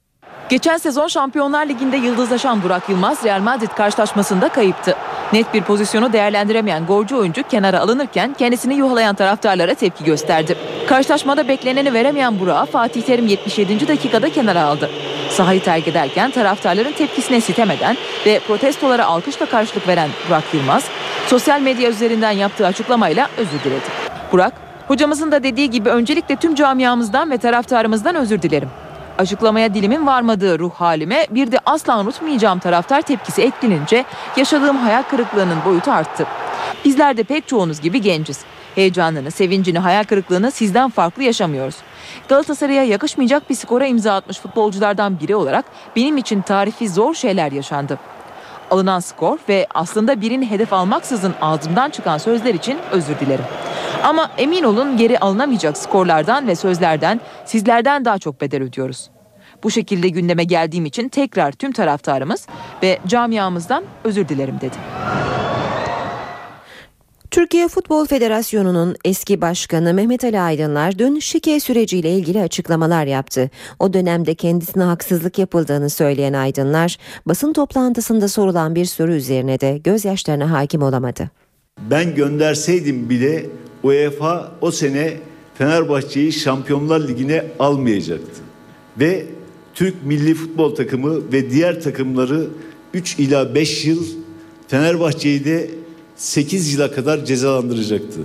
Geçen 0.49 0.77
sezon 0.77 1.07
Şampiyonlar 1.07 1.65
Ligi'nde 1.65 1.97
yıldızlaşan 1.97 2.63
Burak 2.63 2.89
Yılmaz 2.89 3.23
Real 3.23 3.41
Madrid 3.41 3.67
karşılaşmasında 3.67 4.49
kayıptı. 4.49 4.95
Net 5.33 5.53
bir 5.53 5.61
pozisyonu 5.61 6.13
değerlendiremeyen 6.13 6.85
golcü 6.85 7.15
oyuncu 7.15 7.43
kenara 7.43 7.79
alınırken 7.79 8.33
kendisini 8.33 8.73
yuhalayan 8.75 9.15
taraftarlara 9.15 9.73
tepki 9.73 10.03
gösterdi. 10.03 10.57
Karşılaşmada 10.87 11.47
bekleneni 11.47 11.93
veremeyen 11.93 12.39
Burak'ı 12.39 12.71
Fatih 12.71 13.01
Terim 13.01 13.27
77. 13.27 13.87
dakikada 13.87 14.29
kenara 14.29 14.63
aldı. 14.63 14.89
Sahayı 15.29 15.63
terk 15.63 15.87
ederken 15.87 16.31
taraftarların 16.31 16.91
tepkisine 16.91 17.41
sitemeden 17.41 17.97
ve 18.25 18.39
protestolara 18.39 19.05
alkışla 19.05 19.45
karşılık 19.45 19.87
veren 19.87 20.09
Burak 20.29 20.43
Yılmaz, 20.53 20.83
sosyal 21.27 21.61
medya 21.61 21.89
üzerinden 21.89 22.31
yaptığı 22.31 22.67
açıklamayla 22.67 23.29
özür 23.37 23.63
diledi. 23.63 23.85
Burak, 24.31 24.53
hocamızın 24.87 25.31
da 25.31 25.43
dediği 25.43 25.69
gibi 25.69 25.89
öncelikle 25.89 26.35
tüm 26.35 26.55
camiamızdan 26.55 27.31
ve 27.31 27.37
taraftarımızdan 27.37 28.15
özür 28.15 28.41
dilerim. 28.41 28.69
Açıklamaya 29.17 29.73
dilimin 29.73 30.07
varmadığı 30.07 30.59
ruh 30.59 30.73
halime 30.73 31.27
bir 31.29 31.51
de 31.51 31.59
asla 31.65 31.99
unutmayacağım 31.99 32.59
taraftar 32.59 33.01
tepkisi 33.01 33.41
eklenince 33.41 34.05
yaşadığım 34.37 34.77
hayal 34.77 35.03
kırıklığının 35.03 35.57
boyutu 35.65 35.91
arttı. 35.91 36.25
Bizler 36.85 37.17
de 37.17 37.23
pek 37.23 37.47
çoğunuz 37.47 37.81
gibi 37.81 38.01
genciz. 38.01 38.39
Heyecanını, 38.75 39.31
sevincini, 39.31 39.79
hayal 39.79 40.03
kırıklığını 40.03 40.51
sizden 40.51 40.89
farklı 40.89 41.23
yaşamıyoruz. 41.23 41.75
Galatasaray'a 42.29 42.83
yakışmayacak 42.83 43.49
bir 43.49 43.55
skora 43.55 43.85
imza 43.85 44.15
atmış 44.15 44.39
futbolculardan 44.39 45.19
biri 45.19 45.35
olarak 45.35 45.65
benim 45.95 46.17
için 46.17 46.41
tarifi 46.41 46.89
zor 46.89 47.13
şeyler 47.13 47.51
yaşandı. 47.51 47.99
Alınan 48.71 48.99
skor 48.99 49.37
ve 49.49 49.67
aslında 49.73 50.21
birini 50.21 50.49
hedef 50.49 50.73
almaksızın 50.73 51.33
ağzımdan 51.41 51.89
çıkan 51.89 52.17
sözler 52.17 52.53
için 52.53 52.77
özür 52.91 53.19
dilerim. 53.19 53.45
Ama 54.03 54.31
emin 54.37 54.63
olun 54.63 54.97
geri 54.97 55.19
alınamayacak 55.19 55.77
skorlardan 55.77 56.47
ve 56.47 56.55
sözlerden 56.55 57.21
sizlerden 57.45 58.05
daha 58.05 58.19
çok 58.19 58.41
bedel 58.41 58.63
ödüyoruz. 58.63 59.09
Bu 59.63 59.71
şekilde 59.71 60.09
gündeme 60.09 60.43
geldiğim 60.43 60.85
için 60.85 61.09
tekrar 61.09 61.51
tüm 61.51 61.71
taraftarımız 61.71 62.47
ve 62.83 62.99
camiamızdan 63.07 63.83
özür 64.03 64.27
dilerim 64.27 64.55
dedi. 64.61 64.75
Türkiye 67.37 67.67
Futbol 67.67 68.05
Federasyonu'nun 68.05 68.95
eski 69.05 69.41
başkanı 69.41 69.93
Mehmet 69.93 70.23
Ali 70.23 70.39
Aydınlar 70.39 70.99
dün 70.99 71.19
şike 71.19 71.59
süreciyle 71.59 72.11
ilgili 72.11 72.41
açıklamalar 72.41 73.05
yaptı. 73.05 73.49
O 73.79 73.93
dönemde 73.93 74.35
kendisine 74.35 74.83
haksızlık 74.83 75.39
yapıldığını 75.39 75.89
söyleyen 75.89 76.33
Aydınlar 76.33 76.97
basın 77.25 77.53
toplantısında 77.53 78.27
sorulan 78.27 78.75
bir 78.75 78.85
soru 78.85 79.13
üzerine 79.13 79.59
de 79.59 79.77
gözyaşlarına 79.77 80.51
hakim 80.51 80.81
olamadı. 80.81 81.29
Ben 81.89 82.15
gönderseydim 82.15 83.09
bile 83.09 83.45
UEFA 83.83 84.51
o 84.61 84.71
sene 84.71 85.13
Fenerbahçe'yi 85.57 86.33
Şampiyonlar 86.33 87.07
Ligi'ne 87.07 87.45
almayacaktı. 87.59 88.41
Ve 88.99 89.25
Türk 89.73 90.05
milli 90.05 90.33
futbol 90.33 90.75
takımı 90.75 91.31
ve 91.31 91.49
diğer 91.51 91.81
takımları 91.81 92.47
3 92.93 93.19
ila 93.19 93.55
5 93.55 93.85
yıl 93.85 94.05
Fenerbahçe'yi 94.67 95.45
de 95.45 95.69
8 96.17 96.73
yıla 96.73 96.91
kadar 96.91 97.25
cezalandıracaktı. 97.25 98.19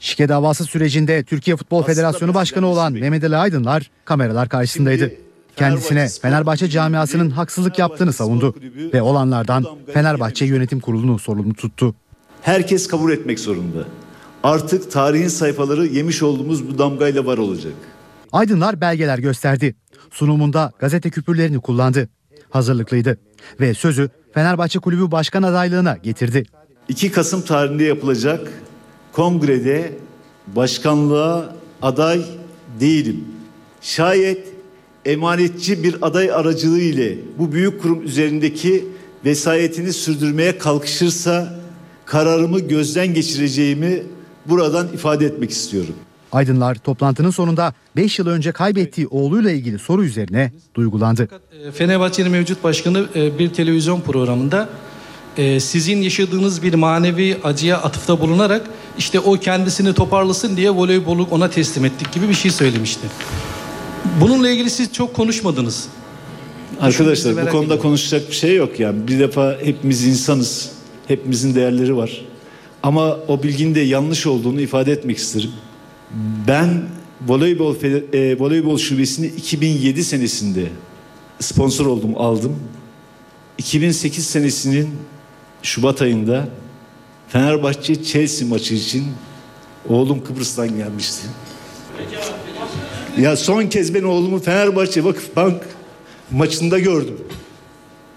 Şike 0.00 0.28
davası 0.28 0.64
sürecinde 0.64 1.24
Türkiye 1.24 1.56
Futbol 1.56 1.82
Federasyonu 1.82 2.34
Başkanı 2.34 2.66
olan 2.66 2.92
Mehmet 2.92 3.24
Ali 3.24 3.36
Aydınlar 3.36 3.90
kameralar 4.04 4.48
karşısındaydı. 4.48 5.12
Kendisine 5.56 6.08
Fenerbahçe 6.22 6.68
camiasının 6.68 7.30
haksızlık 7.30 7.78
yaptığını 7.78 8.12
savundu 8.12 8.54
ve 8.94 9.02
olanlardan 9.02 9.66
Fenerbahçe 9.94 10.44
Yönetim 10.44 10.80
Kurulu'nu 10.80 11.18
sorumlu 11.18 11.54
tuttu. 11.54 11.94
Herkes 12.42 12.86
kabul 12.86 13.12
etmek 13.12 13.40
zorunda. 13.40 13.84
Artık 14.42 14.92
tarihin 14.92 15.28
sayfaları 15.28 15.86
yemiş 15.86 16.22
olduğumuz 16.22 16.68
bu 16.68 16.78
damgayla 16.78 17.26
var 17.26 17.38
olacak. 17.38 17.72
Aydınlar 18.32 18.80
belgeler 18.80 19.18
gösterdi. 19.18 19.74
Sunumunda 20.10 20.72
gazete 20.78 21.10
küpürlerini 21.10 21.60
kullandı. 21.60 22.08
Hazırlıklıydı 22.50 23.18
ve 23.60 23.74
sözü 23.74 24.10
Fenerbahçe 24.34 24.78
Kulübü 24.78 25.10
Başkan 25.10 25.42
adaylığına 25.42 25.96
getirdi. 25.96 26.44
2 26.88 27.10
Kasım 27.10 27.42
tarihinde 27.42 27.84
yapılacak 27.84 28.52
kongrede 29.12 29.92
başkanlığa 30.46 31.54
aday 31.82 32.22
değilim. 32.80 33.24
Şayet 33.80 34.48
emanetçi 35.04 35.82
bir 35.82 35.96
aday 36.02 36.32
aracılığı 36.32 36.80
ile 36.80 37.18
bu 37.38 37.52
büyük 37.52 37.82
kurum 37.82 38.02
üzerindeki 38.02 38.84
vesayetini 39.24 39.92
sürdürmeye 39.92 40.58
kalkışırsa 40.58 41.58
kararımı 42.04 42.60
gözden 42.60 43.14
geçireceğimi 43.14 44.02
buradan 44.46 44.88
ifade 44.88 45.26
etmek 45.26 45.50
istiyorum. 45.50 45.94
Aydınlar 46.32 46.74
toplantının 46.74 47.30
sonunda 47.30 47.74
5 47.96 48.18
yıl 48.18 48.26
önce 48.26 48.52
kaybettiği 48.52 49.06
oğluyla 49.06 49.50
ilgili 49.50 49.78
soru 49.78 50.04
üzerine 50.04 50.52
duygulandı. 50.74 51.28
E, 51.68 51.72
Fenerbahçe'nin 51.72 52.30
mevcut 52.30 52.64
başkanı 52.64 53.06
e, 53.14 53.38
bir 53.38 53.52
televizyon 53.52 54.00
programında 54.00 54.68
e, 55.38 55.60
sizin 55.60 56.02
yaşadığınız 56.02 56.62
bir 56.62 56.74
manevi 56.74 57.36
acıya 57.44 57.78
atıfta 57.78 58.20
bulunarak 58.20 58.70
işte 58.98 59.20
o 59.20 59.32
kendisini 59.32 59.94
toparlasın 59.94 60.56
diye 60.56 60.70
voleybolu 60.70 61.28
ona 61.30 61.50
teslim 61.50 61.84
ettik 61.84 62.12
gibi 62.12 62.28
bir 62.28 62.34
şey 62.34 62.50
söylemişti. 62.50 63.06
Bununla 64.20 64.50
ilgili 64.50 64.70
siz 64.70 64.92
çok 64.92 65.14
konuşmadınız. 65.14 65.88
Arkadaşlar 66.80 67.32
bu 67.32 67.40
konuda 67.40 67.56
ediyorum. 67.56 67.82
konuşacak 67.82 68.30
bir 68.30 68.34
şey 68.34 68.56
yok 68.56 68.80
yani. 68.80 69.08
Bir 69.08 69.18
defa 69.18 69.58
hepimiz 69.64 70.06
insanız. 70.06 70.70
Hepimizin 71.08 71.54
değerleri 71.54 71.96
var. 71.96 72.24
Ama 72.82 73.16
o 73.28 73.42
bilginin 73.42 73.74
de 73.74 73.80
yanlış 73.80 74.26
olduğunu 74.26 74.60
ifade 74.60 74.92
etmek 74.92 75.18
isterim. 75.18 75.50
Ben 76.48 76.82
voleybol 77.26 77.74
e, 78.12 78.38
voleybol 78.38 78.78
şubesini 78.78 79.26
2007 79.26 80.04
senesinde 80.04 80.66
sponsor 81.40 81.86
oldum, 81.86 82.16
aldım. 82.16 82.56
2008 83.58 84.26
senesinin 84.26 84.88
Şubat 85.62 86.02
ayında 86.02 86.48
Fenerbahçe 87.28 88.02
Chelsea 88.02 88.48
maçı 88.48 88.74
için 88.74 89.06
oğlum 89.88 90.24
Kıbrıs'tan 90.24 90.76
gelmişti. 90.76 91.26
Ya 93.18 93.36
son 93.36 93.66
kez 93.66 93.94
ben 93.94 94.02
oğlumu 94.02 94.38
Fenerbahçe 94.38 95.04
Vakıf 95.04 95.36
Bank 95.36 95.62
maçında 96.30 96.78
gördüm. 96.78 97.18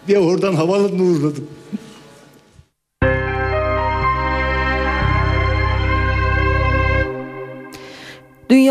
Ve 0.10 0.20
oradan 0.20 0.54
havalanına 0.54 1.04
uğurladım. 1.04 1.48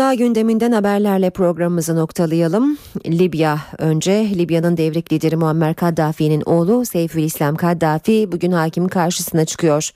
Dünya 0.01 0.13
gündeminden 0.13 0.71
haberlerle 0.71 1.29
programımızı 1.29 1.95
noktalayalım. 1.95 2.77
Libya 3.05 3.59
önce 3.77 4.11
Libya'nın 4.37 4.77
devrik 4.77 5.13
lideri 5.13 5.35
Muammer 5.35 5.73
Kaddafi'nin 5.73 6.41
oğlu 6.45 6.85
Seyfülislam 6.85 7.55
Kaddafi 7.55 8.31
bugün 8.31 8.51
hakimin 8.51 8.87
karşısına 8.87 9.45
çıkıyor. 9.45 9.89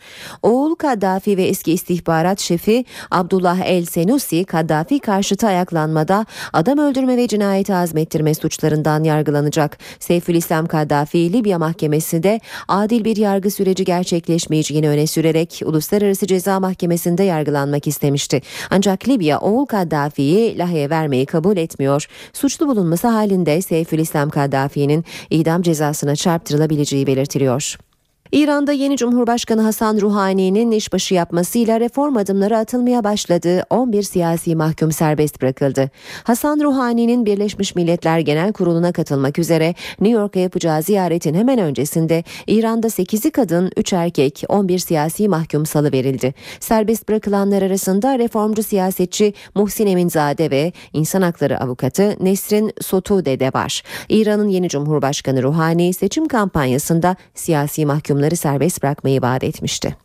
Oğul 0.44 0.76
Kaddafi 0.76 1.38
ve 1.38 1.44
eski 1.44 1.74
istihbarat 1.74 2.40
şefi 2.40 2.86
Abdullah 3.12 3.60
El 3.60 3.86
Senusi 3.86 4.44
Kaddafi 4.46 5.00
karşıtı 5.00 5.48
ayaklanmada 5.48 6.26
adam 6.54 6.80
öldürme 6.80 7.18
ve 7.18 7.28
cinayeti 7.28 7.76
azmettirme 7.76 8.34
suçlarından 8.34 9.04
yargılanacak. 9.04 9.78
Seyfülislam 10.00 10.66
Kaddafi 10.66 11.34
Libya 11.34 11.60
mahkemesinde 11.60 12.40
adil 12.68 13.06
bir 13.06 13.18
yargı 13.18 13.52
süreci 13.52 13.84
gerçekleşmeyeceğini 13.84 14.90
öne 14.90 15.08
sürerek 15.08 15.62
Uluslararası 15.66 16.28
Ceza 16.28 16.60
Mahkemesi'nde 16.60 17.24
yargılanmak 17.24 17.88
istemişti. 17.88 18.42
Ancak 18.70 19.10
Libya 19.10 19.40
oğul 19.40 19.66
Kaddafi 19.66 19.95
Kaddafi'yi 19.96 20.58
Lahey'e 20.58 20.90
vermeyi 20.90 21.26
kabul 21.26 21.58
etmiyor. 21.58 22.08
Suçlu 22.34 22.68
bulunması 22.68 23.08
halinde 23.08 23.62
Seyfülislam 23.62 24.30
Kaddafi'nin 24.30 25.06
idam 25.30 25.62
cezasına 25.62 26.16
çarptırılabileceği 26.16 27.08
belirtiliyor. 27.08 27.78
İran'da 28.36 28.72
yeni 28.72 28.98
Cumhurbaşkanı 28.98 29.62
Hasan 29.62 30.02
Ruhani'nin 30.02 30.72
işbaşı 30.72 31.14
yapmasıyla 31.14 31.80
reform 31.80 32.18
adımları 32.18 32.58
atılmaya 32.58 33.04
başladı. 33.04 33.64
11 33.70 34.04
siyasi 34.04 34.56
mahkum 34.56 34.92
serbest 34.92 35.42
bırakıldı. 35.42 35.90
Hasan 36.24 36.60
Ruhani'nin 36.60 37.26
Birleşmiş 37.26 37.76
Milletler 37.76 38.20
Genel 38.20 38.54
Kurulu'na 38.54 38.92
katılmak 38.92 39.40
üzere 39.40 39.76
New 40.02 40.20
York'a 40.20 40.40
yapacağı 40.40 40.82
ziyaretin 40.82 41.34
hemen 41.34 41.60
öncesinde 41.60 42.24
İran'da 42.48 42.88
8'i 42.88 43.32
kadın, 43.32 43.72
3 43.78 43.94
erkek, 43.94 44.44
11 44.50 44.80
siyasi 44.80 45.28
mahkum 45.28 45.66
salı 45.66 45.92
verildi. 45.92 46.34
Serbest 46.60 47.10
bırakılanlar 47.10 47.62
arasında 47.62 48.20
reformcu 48.20 48.64
siyasetçi 48.64 49.34
Muhsin 49.56 49.88
Eminzade 49.88 50.52
ve 50.52 50.74
insan 50.94 51.22
hakları 51.22 51.60
avukatı 51.60 52.16
Nesrin 52.20 52.74
Sotude 52.82 53.40
de 53.40 53.48
var. 53.54 53.84
İran'ın 54.10 54.48
yeni 54.48 54.70
Cumhurbaşkanı 54.70 55.44
Ruhani 55.44 55.94
seçim 55.94 56.28
kampanyasında 56.28 57.16
siyasi 57.36 57.86
mahkumları 57.86 58.25
serbest 58.32 58.84
bırakmayı 58.84 59.22
vaat 59.22 59.44
etmişti. 59.44 59.96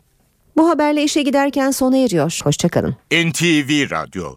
Bu 0.56 0.68
haberle 0.68 1.02
işe 1.02 1.22
giderken 1.22 1.70
sona 1.70 1.96
eriyor. 1.96 2.40
Hoşçakalın. 2.44 2.96
NTV 3.12 3.90
Radyo 3.90 4.36